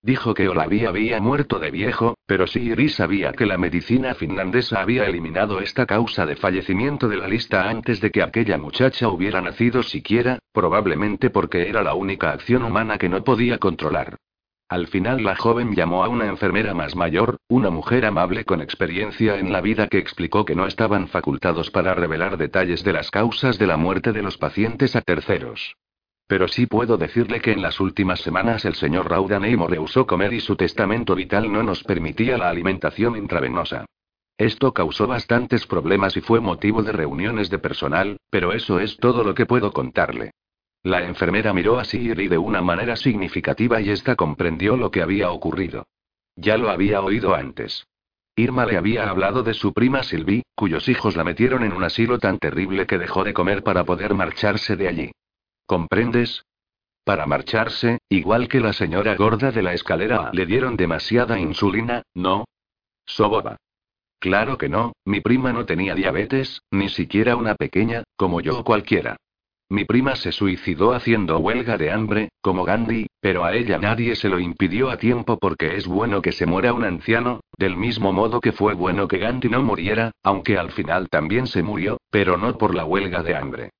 [0.05, 5.07] Dijo que Olavi había muerto de viejo, pero Siri sabía que la medicina finlandesa había
[5.07, 9.81] eliminado esta causa de fallecimiento de la lista antes de que aquella muchacha hubiera nacido
[9.81, 14.17] siquiera, probablemente porque era la única acción humana que no podía controlar.
[14.69, 19.39] Al final la joven llamó a una enfermera más mayor, una mujer amable con experiencia
[19.39, 23.57] en la vida que explicó que no estaban facultados para revelar detalles de las causas
[23.57, 25.75] de la muerte de los pacientes a terceros.
[26.27, 30.39] Pero sí puedo decirle que en las últimas semanas el señor Raudaneimo rehusó comer y
[30.39, 33.85] su testamento vital no nos permitía la alimentación intravenosa.
[34.37, 39.23] Esto causó bastantes problemas y fue motivo de reuniones de personal, pero eso es todo
[39.23, 40.31] lo que puedo contarle.
[40.83, 45.31] La enfermera miró a Siri de una manera significativa y ésta comprendió lo que había
[45.31, 45.87] ocurrido.
[46.35, 47.87] Ya lo había oído antes.
[48.35, 52.19] Irma le había hablado de su prima Sylvie, cuyos hijos la metieron en un asilo
[52.19, 55.11] tan terrible que dejó de comer para poder marcharse de allí.
[55.65, 56.45] ¿Comprendes?
[57.03, 62.45] Para marcharse, igual que la señora gorda de la escalera, le dieron demasiada insulina, ¿no?
[63.05, 63.57] Soboba.
[64.19, 68.63] Claro que no, mi prima no tenía diabetes, ni siquiera una pequeña, como yo o
[68.63, 69.17] cualquiera.
[69.69, 74.29] Mi prima se suicidó haciendo huelga de hambre, como Gandhi, pero a ella nadie se
[74.29, 78.41] lo impidió a tiempo porque es bueno que se muera un anciano, del mismo modo
[78.41, 82.55] que fue bueno que Gandhi no muriera, aunque al final también se murió, pero no
[82.57, 83.71] por la huelga de hambre.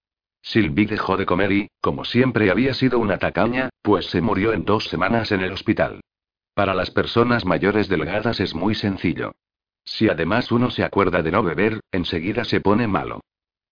[0.45, 4.63] Sylvie dejó de comer y, como siempre había sido una tacaña, pues se murió en
[4.63, 6.01] dos semanas en el hospital.
[6.53, 9.33] Para las personas mayores delgadas es muy sencillo.
[9.83, 13.21] Si además uno se acuerda de no beber, enseguida se pone malo.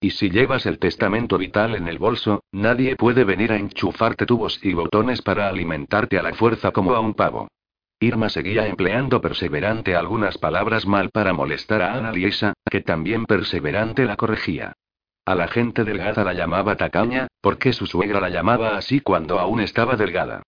[0.02, 4.60] Y si llevas el testamento vital en el bolso, nadie puede venir a enchufarte tubos
[4.66, 7.50] y botones para alimentarte a la fuerza como a un pavo.
[8.00, 14.06] Irma seguía empleando perseverante algunas palabras mal para molestar a Ana Liesa, que también perseverante
[14.06, 14.74] la corregía.
[15.26, 19.62] A la gente delgada la llamaba tacaña, porque su suegra la llamaba así cuando aún
[19.62, 20.44] estaba delgada.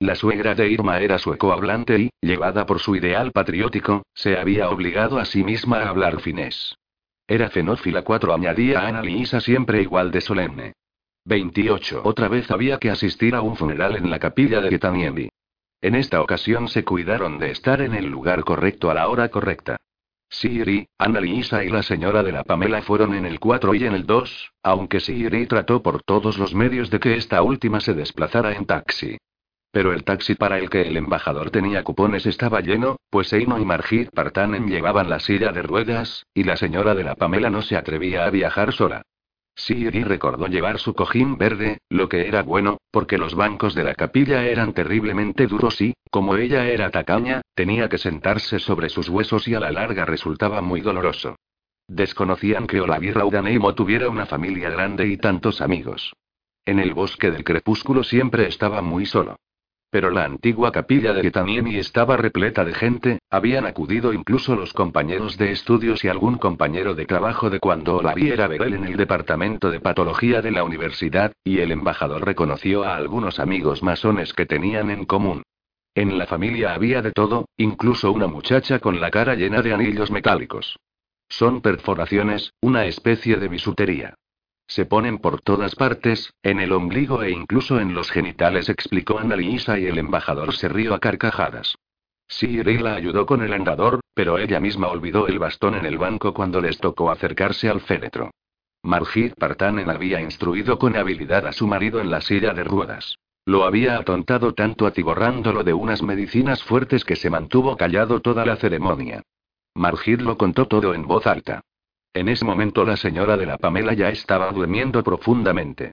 [0.00, 5.18] La suegra de Irma era sueco-hablante y, llevada por su ideal patriótico, se había obligado
[5.18, 6.76] a sí misma a hablar finés.
[7.26, 10.72] Era fenófila 4, añadía Ana Liisa siempre igual de solemne.
[11.24, 12.02] 28.
[12.04, 15.28] Otra vez había que asistir a un funeral en la capilla de Getaniemi.
[15.80, 19.78] En esta ocasión se cuidaron de estar en el lugar correcto a la hora correcta.
[20.30, 23.94] Siri, Ana Lisa y la señora de la Pamela fueron en el 4 y en
[23.94, 28.52] el 2, aunque Siri trató por todos los medios de que esta última se desplazara
[28.52, 29.16] en taxi.
[29.70, 33.64] Pero el taxi para el que el embajador tenía cupones estaba lleno, pues Eino y
[33.64, 37.76] Margit Partanen llevaban la silla de ruedas, y la señora de la Pamela no se
[37.76, 39.02] atrevía a viajar sola.
[39.58, 43.94] Siri recordó llevar su cojín verde, lo que era bueno, porque los bancos de la
[43.94, 49.48] capilla eran terriblemente duros y, como ella era tacaña, tenía que sentarse sobre sus huesos
[49.48, 51.34] y a la larga resultaba muy doloroso.
[51.88, 56.14] Desconocían que Olavi Raudaneimo tuviera una familia grande y tantos amigos.
[56.64, 59.38] En el bosque del crepúsculo siempre estaba muy solo.
[59.90, 65.38] Pero la antigua capilla de Getaniemi estaba repleta de gente, habían acudido incluso los compañeros
[65.38, 68.96] de estudios y algún compañero de trabajo de cuando la vi era Berel en el
[68.98, 74.44] departamento de patología de la universidad, y el embajador reconoció a algunos amigos masones que
[74.44, 75.42] tenían en común.
[75.94, 80.10] En la familia había de todo, incluso una muchacha con la cara llena de anillos
[80.10, 80.78] metálicos.
[81.30, 84.14] Son perforaciones, una especie de bisutería.
[84.68, 89.78] Se ponen por todas partes, en el ombligo e incluso en los genitales, explicó Annalisa
[89.78, 91.76] y el embajador se rió a carcajadas.
[92.28, 96.34] Siri la ayudó con el andador, pero ella misma olvidó el bastón en el banco
[96.34, 98.30] cuando les tocó acercarse al féretro.
[98.82, 103.16] Margit Partanen había instruido con habilidad a su marido en la silla de ruedas.
[103.46, 108.56] Lo había atontado tanto atiborrándolo de unas medicinas fuertes que se mantuvo callado toda la
[108.56, 109.22] ceremonia.
[109.74, 111.62] Margit lo contó todo en voz alta.
[112.18, 115.92] En ese momento la señora de la Pamela ya estaba durmiendo profundamente.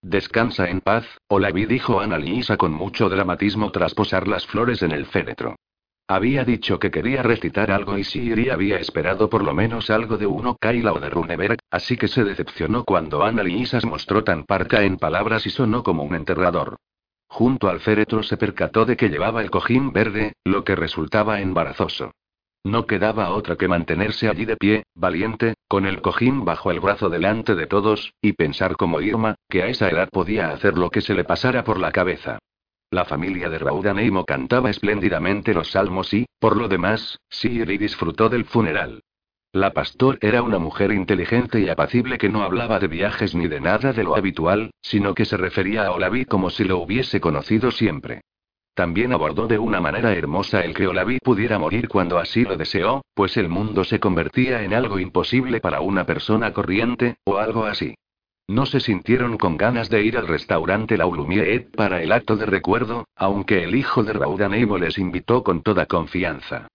[0.00, 4.92] Descansa en paz, Olavi dijo Ana Lisa con mucho dramatismo tras posar las flores en
[4.92, 5.54] el féretro.
[6.08, 10.26] Había dicho que quería recitar algo y Siri había esperado por lo menos algo de
[10.26, 14.82] uno Kaila o de Runeberg, así que se decepcionó cuando Ana Lisa mostró tan parca
[14.82, 16.78] en palabras y sonó como un enterrador.
[17.28, 22.12] Junto al féretro se percató de que llevaba el cojín verde, lo que resultaba embarazoso.
[22.66, 27.08] No quedaba otra que mantenerse allí de pie, valiente, con el cojín bajo el brazo
[27.08, 31.00] delante de todos, y pensar como Irma, que a esa edad podía hacer lo que
[31.00, 32.40] se le pasara por la cabeza.
[32.90, 38.44] La familia de Raudaneimo cantaba espléndidamente los salmos y, por lo demás, Siri disfrutó del
[38.44, 39.00] funeral.
[39.52, 43.60] La pastor era una mujer inteligente y apacible que no hablaba de viajes ni de
[43.60, 47.70] nada de lo habitual, sino que se refería a Olavi como si lo hubiese conocido
[47.70, 48.22] siempre.
[48.76, 53.02] También abordó de una manera hermosa el que Olavi pudiera morir cuando así lo deseó,
[53.14, 57.94] pues el mundo se convertía en algo imposible para una persona corriente, o algo así.
[58.46, 62.44] No se sintieron con ganas de ir al restaurante La Ulumiet para el acto de
[62.44, 66.68] recuerdo, aunque el hijo de Raudaneimo les invitó con toda confianza.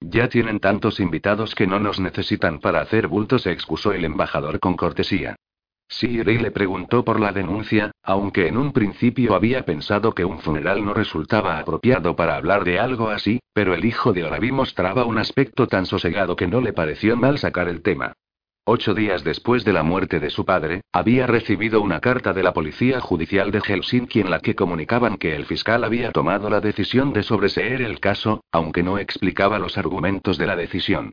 [0.00, 4.76] Ya tienen tantos invitados que no nos necesitan para hacer bultos, excusó el embajador con
[4.76, 5.36] cortesía.
[5.88, 10.84] Siri le preguntó por la denuncia, aunque en un principio había pensado que un funeral
[10.84, 15.18] no resultaba apropiado para hablar de algo así, pero el hijo de Oraví mostraba un
[15.18, 18.14] aspecto tan sosegado que no le pareció mal sacar el tema.
[18.68, 22.52] Ocho días después de la muerte de su padre, había recibido una carta de la
[22.52, 27.12] Policía Judicial de Helsinki en la que comunicaban que el fiscal había tomado la decisión
[27.12, 31.12] de sobreseer el caso, aunque no explicaba los argumentos de la decisión.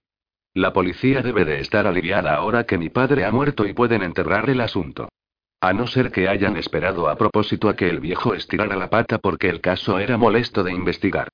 [0.55, 4.49] La policía debe de estar aliviada ahora que mi padre ha muerto y pueden enterrar
[4.51, 5.09] el asunto.
[5.59, 9.17] A no ser que hayan esperado a propósito a que el viejo estirara la pata
[9.17, 11.30] porque el caso era molesto de investigar.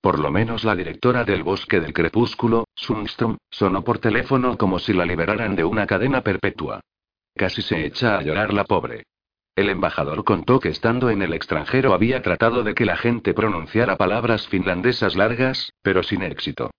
[0.00, 4.92] Por lo menos la directora del bosque del crepúsculo, Sundström, sonó por teléfono como si
[4.92, 6.80] la liberaran de una cadena perpetua.
[7.34, 9.02] Casi se echa a llorar la pobre.
[9.56, 13.96] El embajador contó que estando en el extranjero había tratado de que la gente pronunciara
[13.96, 16.70] palabras finlandesas largas, pero sin éxito.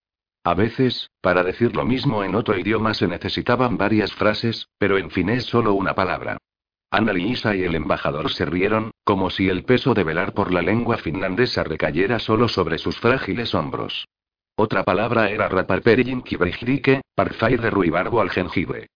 [0.44, 5.12] A veces, para decir lo mismo en otro idioma se necesitaban varias frases, pero en
[5.12, 6.38] fin es solo una palabra.
[6.90, 10.98] Anna y el embajador se rieron, como si el peso de velar por la lengua
[10.98, 14.08] finlandesa recayera solo sobre sus frágiles hombros.
[14.56, 18.88] Otra palabra era raparperijinkibrigdike, parfait de ruibarbo al jengibre.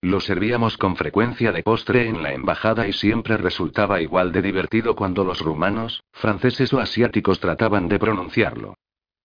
[0.00, 4.96] Lo servíamos con frecuencia de postre en la embajada y siempre resultaba igual de divertido
[4.96, 8.74] cuando los rumanos, franceses o asiáticos trataban de pronunciarlo.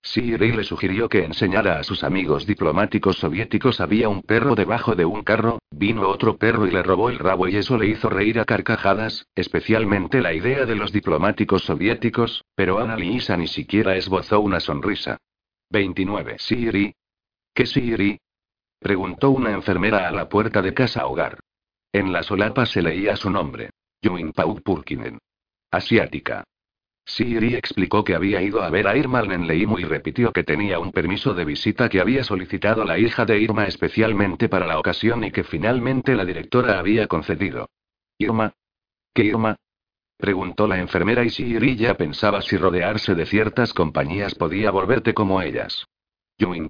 [0.02, 5.06] Siri le sugirió que enseñara a sus amigos diplomáticos soviéticos había un perro debajo de
[5.06, 8.40] un carro, vino otro perro y le robó el rabo y eso le hizo reír
[8.40, 14.40] a carcajadas, especialmente la idea de los diplomáticos soviéticos, pero Ana Lisa ni siquiera esbozó
[14.40, 15.18] una sonrisa.
[15.70, 16.38] 29.
[16.40, 16.94] Siri.
[17.54, 18.18] ¿Qué Siri?
[18.80, 21.40] Preguntó una enfermera a la puerta de casa hogar.
[21.92, 23.72] En la solapa se leía su nombre.
[24.34, 25.20] Pau Purkinen.
[25.72, 26.46] Asiática.
[27.10, 30.92] Siri explicó que había ido a ver a Irma en y repitió que tenía un
[30.92, 35.32] permiso de visita que había solicitado la hija de Irma especialmente para la ocasión y
[35.32, 37.68] que finalmente la directora había concedido.
[38.20, 38.54] ¿Irma?
[39.12, 39.56] ¿Qué Irma?
[40.18, 45.42] Preguntó la enfermera y Siri ya pensaba si rodearse de ciertas compañías podía volverte como
[45.42, 45.88] ellas.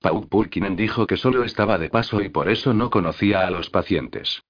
[0.01, 3.69] Pau Pulkinen dijo que solo estaba de paso y por eso no conocía a los
[3.69, 4.41] pacientes.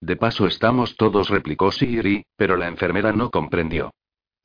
[0.00, 3.92] De paso estamos todos, replicó Siri, pero la enfermera no comprendió.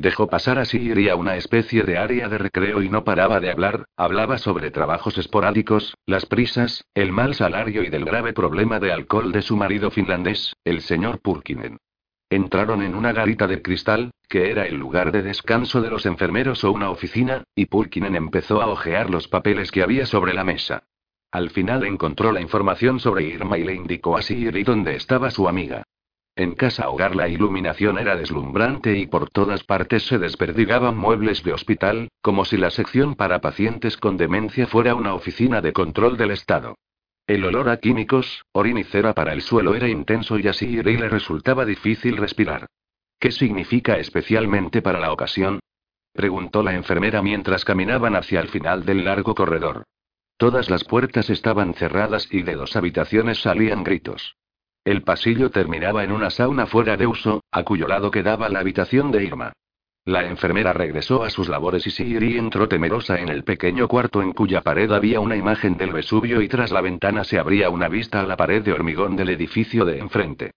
[0.02, 3.52] Dejó pasar a Siri a una especie de área de recreo y no paraba de
[3.52, 8.92] hablar, hablaba sobre trabajos esporádicos, las prisas, el mal salario y del grave problema de
[8.92, 11.78] alcohol de su marido finlandés, el señor Purkinen.
[12.32, 16.64] Entraron en una garita de cristal, que era el lugar de descanso de los enfermeros
[16.64, 20.82] o una oficina, y Purkinen empezó a hojear los papeles que había sobre la mesa.
[21.30, 25.48] Al final encontró la información sobre Irma y le indicó a Siri dónde estaba su
[25.48, 25.84] amiga.
[26.36, 31.54] En casa hogar la iluminación era deslumbrante y por todas partes se desperdigaban muebles de
[31.54, 36.32] hospital, como si la sección para pacientes con demencia fuera una oficina de control del
[36.32, 36.76] Estado.
[37.28, 41.10] El olor a químicos, orín y cera para el suelo era intenso y así le
[41.10, 42.68] resultaba difícil respirar.
[43.20, 45.60] ¿Qué significa especialmente para la ocasión?
[46.14, 49.84] preguntó la enfermera mientras caminaban hacia el final del largo corredor.
[50.38, 54.36] Todas las puertas estaban cerradas y de dos habitaciones salían gritos.
[54.84, 59.12] El pasillo terminaba en una sauna fuera de uso, a cuyo lado quedaba la habitación
[59.12, 59.54] de Irma.
[60.06, 64.32] La enfermera regresó a sus labores y Siri entró temerosa en el pequeño cuarto en
[64.32, 68.22] cuya pared había una imagen del Vesubio y tras la ventana se abría una vista
[68.22, 70.52] a la pared de hormigón del edificio de enfrente.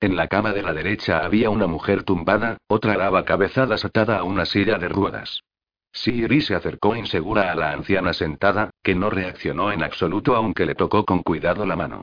[0.00, 4.24] En la cama de la derecha había una mujer tumbada, otra daba cabezadas atada a
[4.24, 5.44] una silla de ruedas.
[5.92, 10.74] Siri se acercó insegura a la anciana sentada, que no reaccionó en absoluto aunque le
[10.74, 12.02] tocó con cuidado la mano.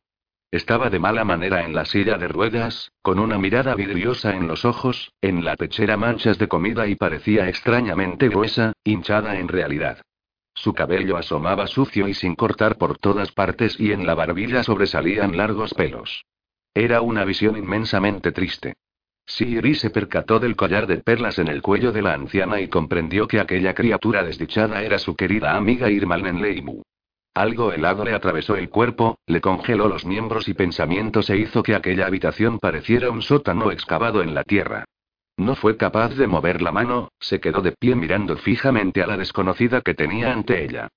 [0.51, 4.63] Estaba de mala manera en la silla de ruedas, con una mirada vidriosa en los
[4.63, 10.01] ojos, en la pechera manchas de comida y parecía extrañamente gruesa, hinchada en realidad.
[10.53, 15.35] Su cabello asomaba sucio y sin cortar por todas partes y en la barbilla sobresalían
[15.35, 16.23] largos pelos.
[16.73, 18.75] Era una visión inmensamente triste.
[19.25, 23.27] Siri se percató del collar de perlas en el cuello de la anciana y comprendió
[23.27, 26.83] que aquella criatura desdichada era su querida amiga Irma Leimu.
[27.35, 31.75] Algo helado le atravesó el cuerpo, le congeló los miembros y pensamientos e hizo que
[31.75, 34.85] aquella habitación pareciera un sótano excavado en la tierra.
[35.35, 39.17] No fue capaz de mover la mano, se quedó de pie mirando fijamente a la
[39.17, 40.87] desconocida que tenía ante ella.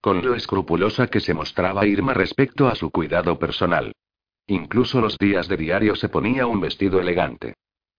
[0.00, 3.92] Con lo escrupulosa que se mostraba Irma respecto a su cuidado personal.
[4.48, 7.54] Incluso los días de diario se ponía un vestido elegante.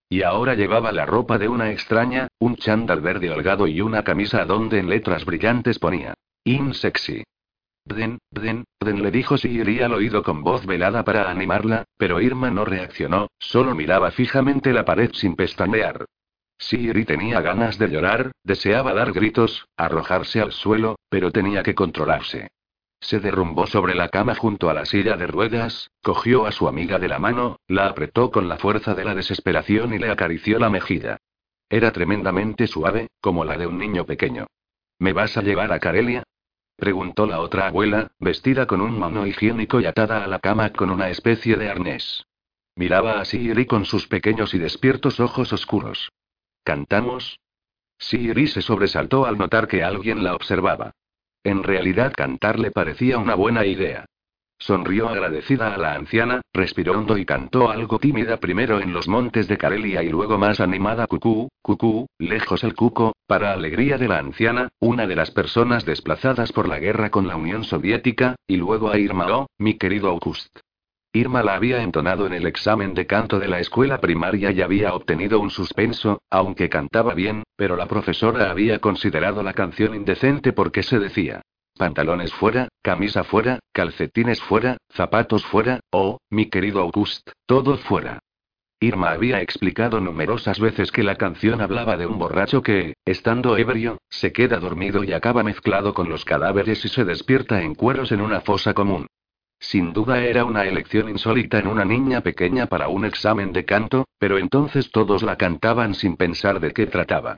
[0.09, 4.43] Y ahora llevaba la ropa de una extraña, un chándal verde holgado y una camisa
[4.43, 6.13] donde en letras brillantes ponía,
[6.43, 7.23] insexy.
[7.86, 12.49] Den, Den, Den le dijo Siri al oído con voz velada para animarla, pero Irma
[12.49, 16.06] no reaccionó, solo miraba fijamente la pared sin pestañear.
[16.57, 22.48] Siri tenía ganas de llorar, deseaba dar gritos, arrojarse al suelo, pero tenía que controlarse.
[22.99, 26.98] Se derrumbó sobre la cama junto a la silla de ruedas, cogió a su amiga
[26.98, 30.72] de la mano, la apretó con la fuerza de la desesperación y le acarició la
[30.72, 31.18] mejilla.
[31.70, 34.48] Era tremendamente suave, como la de un niño pequeño.
[34.98, 36.24] ¿Me vas a llevar a Carelia?
[36.77, 40.89] Preguntó la otra abuela, vestida con un mano higiénico y atada a la cama con
[40.89, 42.26] una especie de arnés.
[42.76, 46.11] Miraba a Siri con sus pequeños y despiertos ojos oscuros.
[46.64, 47.39] ¿Cantamos?
[47.97, 50.91] Siri se sobresaltó al notar que alguien la observaba.
[51.43, 54.06] En realidad cantar le parecía una buena idea.
[54.57, 59.48] Sonrió agradecida a la anciana, respiró hondo y cantó algo tímida primero en los montes
[59.48, 64.19] de Carelia y luego más animada cucú, cucú, lejos el cuco, para alegría de la
[64.19, 68.90] anciana, una de las personas desplazadas por la guerra con la Unión Soviética, y luego
[68.90, 70.57] a Irma oh, mi querido August.
[71.14, 74.94] Irma la había entonado en el examen de canto de la escuela primaria y había
[74.94, 80.84] obtenido un suspenso, aunque cantaba bien, pero la profesora había considerado la canción indecente porque
[80.84, 81.41] se decía,
[81.77, 88.19] Pantalones fuera, camisa fuera, calcetines fuera, zapatos fuera, oh, mi querido August, todo fuera.
[88.80, 93.97] Irma había explicado numerosas veces que la canción hablaba de un borracho que, estando ebrio,
[94.10, 98.22] se queda dormido y acaba mezclado con los cadáveres y se despierta en cueros en
[98.22, 99.07] una fosa común.
[99.60, 104.06] Sin duda era una elección insólita en una niña pequeña para un examen de canto,
[104.18, 107.35] pero entonces todos la cantaban sin pensar de qué trataba.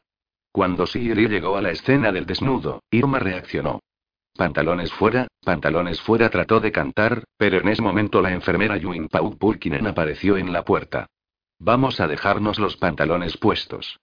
[0.51, 3.79] Cuando Siri llegó a la escena del desnudo, Irma reaccionó.
[4.37, 9.35] Pantalones fuera, pantalones fuera trató de cantar, pero en ese momento la enfermera Yuin Pau
[9.35, 11.07] Pulkinen apareció en la puerta.
[11.57, 13.99] Vamos a dejarnos los pantalones puestos.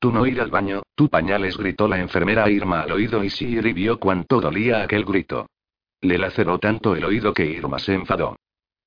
[0.00, 3.72] Tú no ir al baño, tú pañales, gritó la enfermera Irma al oído y Shiri
[3.72, 5.46] vio cuánto dolía aquel grito.
[6.00, 8.36] Le laceró tanto el oído que Irma se enfadó.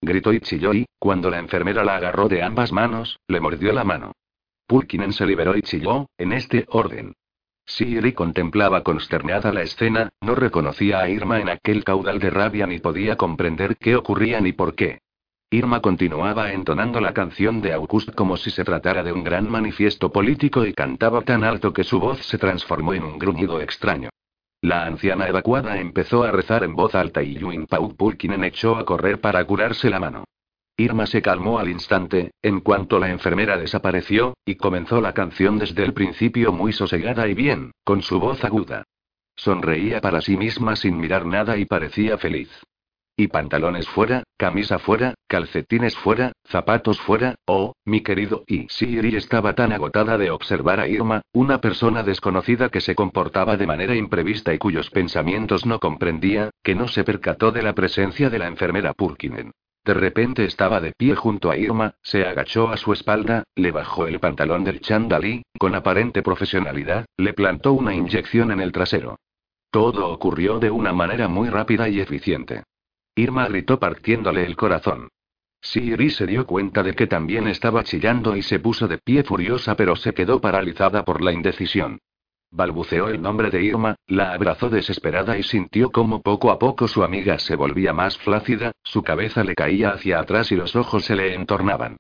[0.02, 3.86] Gritó y chilló y, cuando la enfermera la agarró de ambas manos, le mordió la
[3.86, 4.12] mano.
[4.68, 7.14] Pulkinen se liberó y chilló, en este orden.
[7.70, 12.80] Siri contemplaba consternada la escena, no reconocía a Irma en aquel caudal de rabia ni
[12.80, 15.02] podía comprender qué ocurría ni por qué.
[15.52, 20.12] Irma continuaba entonando la canción de August como si se tratara de un gran manifiesto
[20.12, 24.10] político y cantaba tan alto que su voz se transformó en un gruñido extraño.
[24.62, 28.86] La anciana evacuada empezó a rezar en voz alta y Yuin Pau Pulkinen echó a
[28.86, 30.26] correr para curarse la mano.
[30.80, 35.84] Irma se calmó al instante, en cuanto la enfermera desapareció, y comenzó la canción desde
[35.84, 38.86] el principio muy sosegada y bien, con su voz aguda.
[39.36, 42.50] Sonreía para sí misma sin mirar nada y parecía feliz.
[43.18, 49.56] Y pantalones fuera, camisa fuera, calcetines fuera, zapatos fuera, oh, mi querido y Siri estaba
[49.56, 54.54] tan agotada de observar a Irma, una persona desconocida que se comportaba de manera imprevista
[54.54, 58.94] y cuyos pensamientos no comprendía, que no se percató de la presencia de la enfermera
[58.94, 59.52] Purkinen.
[59.86, 64.08] De repente estaba de pie junto a Irma, se agachó a su espalda, le bajó
[64.08, 69.18] el pantalón del chandalí, con aparente profesionalidad, le plantó una inyección en el trasero.
[69.72, 72.64] Todo ocurrió de una manera muy rápida y eficiente.
[73.16, 75.10] Irma gritó partiéndole el corazón.
[75.62, 79.76] Siri se dio cuenta de que también estaba chillando y se puso de pie furiosa
[79.76, 82.00] pero se quedó paralizada por la indecisión.
[82.52, 87.04] Balbuceó el nombre de Irma, la abrazó desesperada y sintió cómo poco a poco su
[87.04, 91.16] amiga se volvía más flácida, su cabeza le caía hacia atrás y los ojos se
[91.16, 91.98] le entornaban.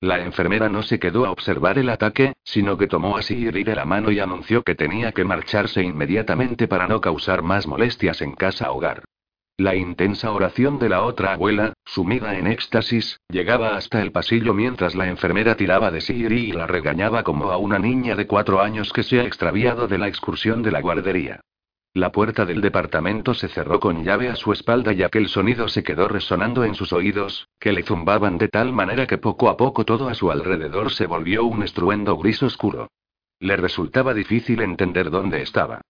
[0.00, 3.74] La enfermera no se quedó a observar el ataque, sino que tomó a Siri de
[3.74, 8.32] la mano y anunció que tenía que marcharse inmediatamente para no causar más molestias en
[8.32, 9.04] casa hogar.
[9.60, 14.94] La intensa oración de la otra abuela, sumida en éxtasis, llegaba hasta el pasillo mientras
[14.94, 18.90] la enfermera tiraba de Siri y la regañaba como a una niña de cuatro años
[18.90, 21.42] que se ha extraviado de la excursión de la guardería.
[21.92, 25.82] La puerta del departamento se cerró con llave a su espalda y aquel sonido se
[25.82, 29.84] quedó resonando en sus oídos, que le zumbaban de tal manera que poco a poco
[29.84, 32.88] todo a su alrededor se volvió un estruendo gris oscuro.
[33.38, 35.82] Le resultaba difícil entender dónde estaba.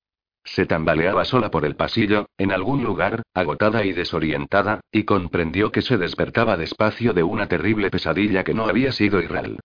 [0.44, 5.82] Se tambaleaba sola por el pasillo, en algún lugar, agotada y desorientada, y comprendió que
[5.82, 9.58] se despertaba despacio de una terrible pesadilla que no había sido irreal.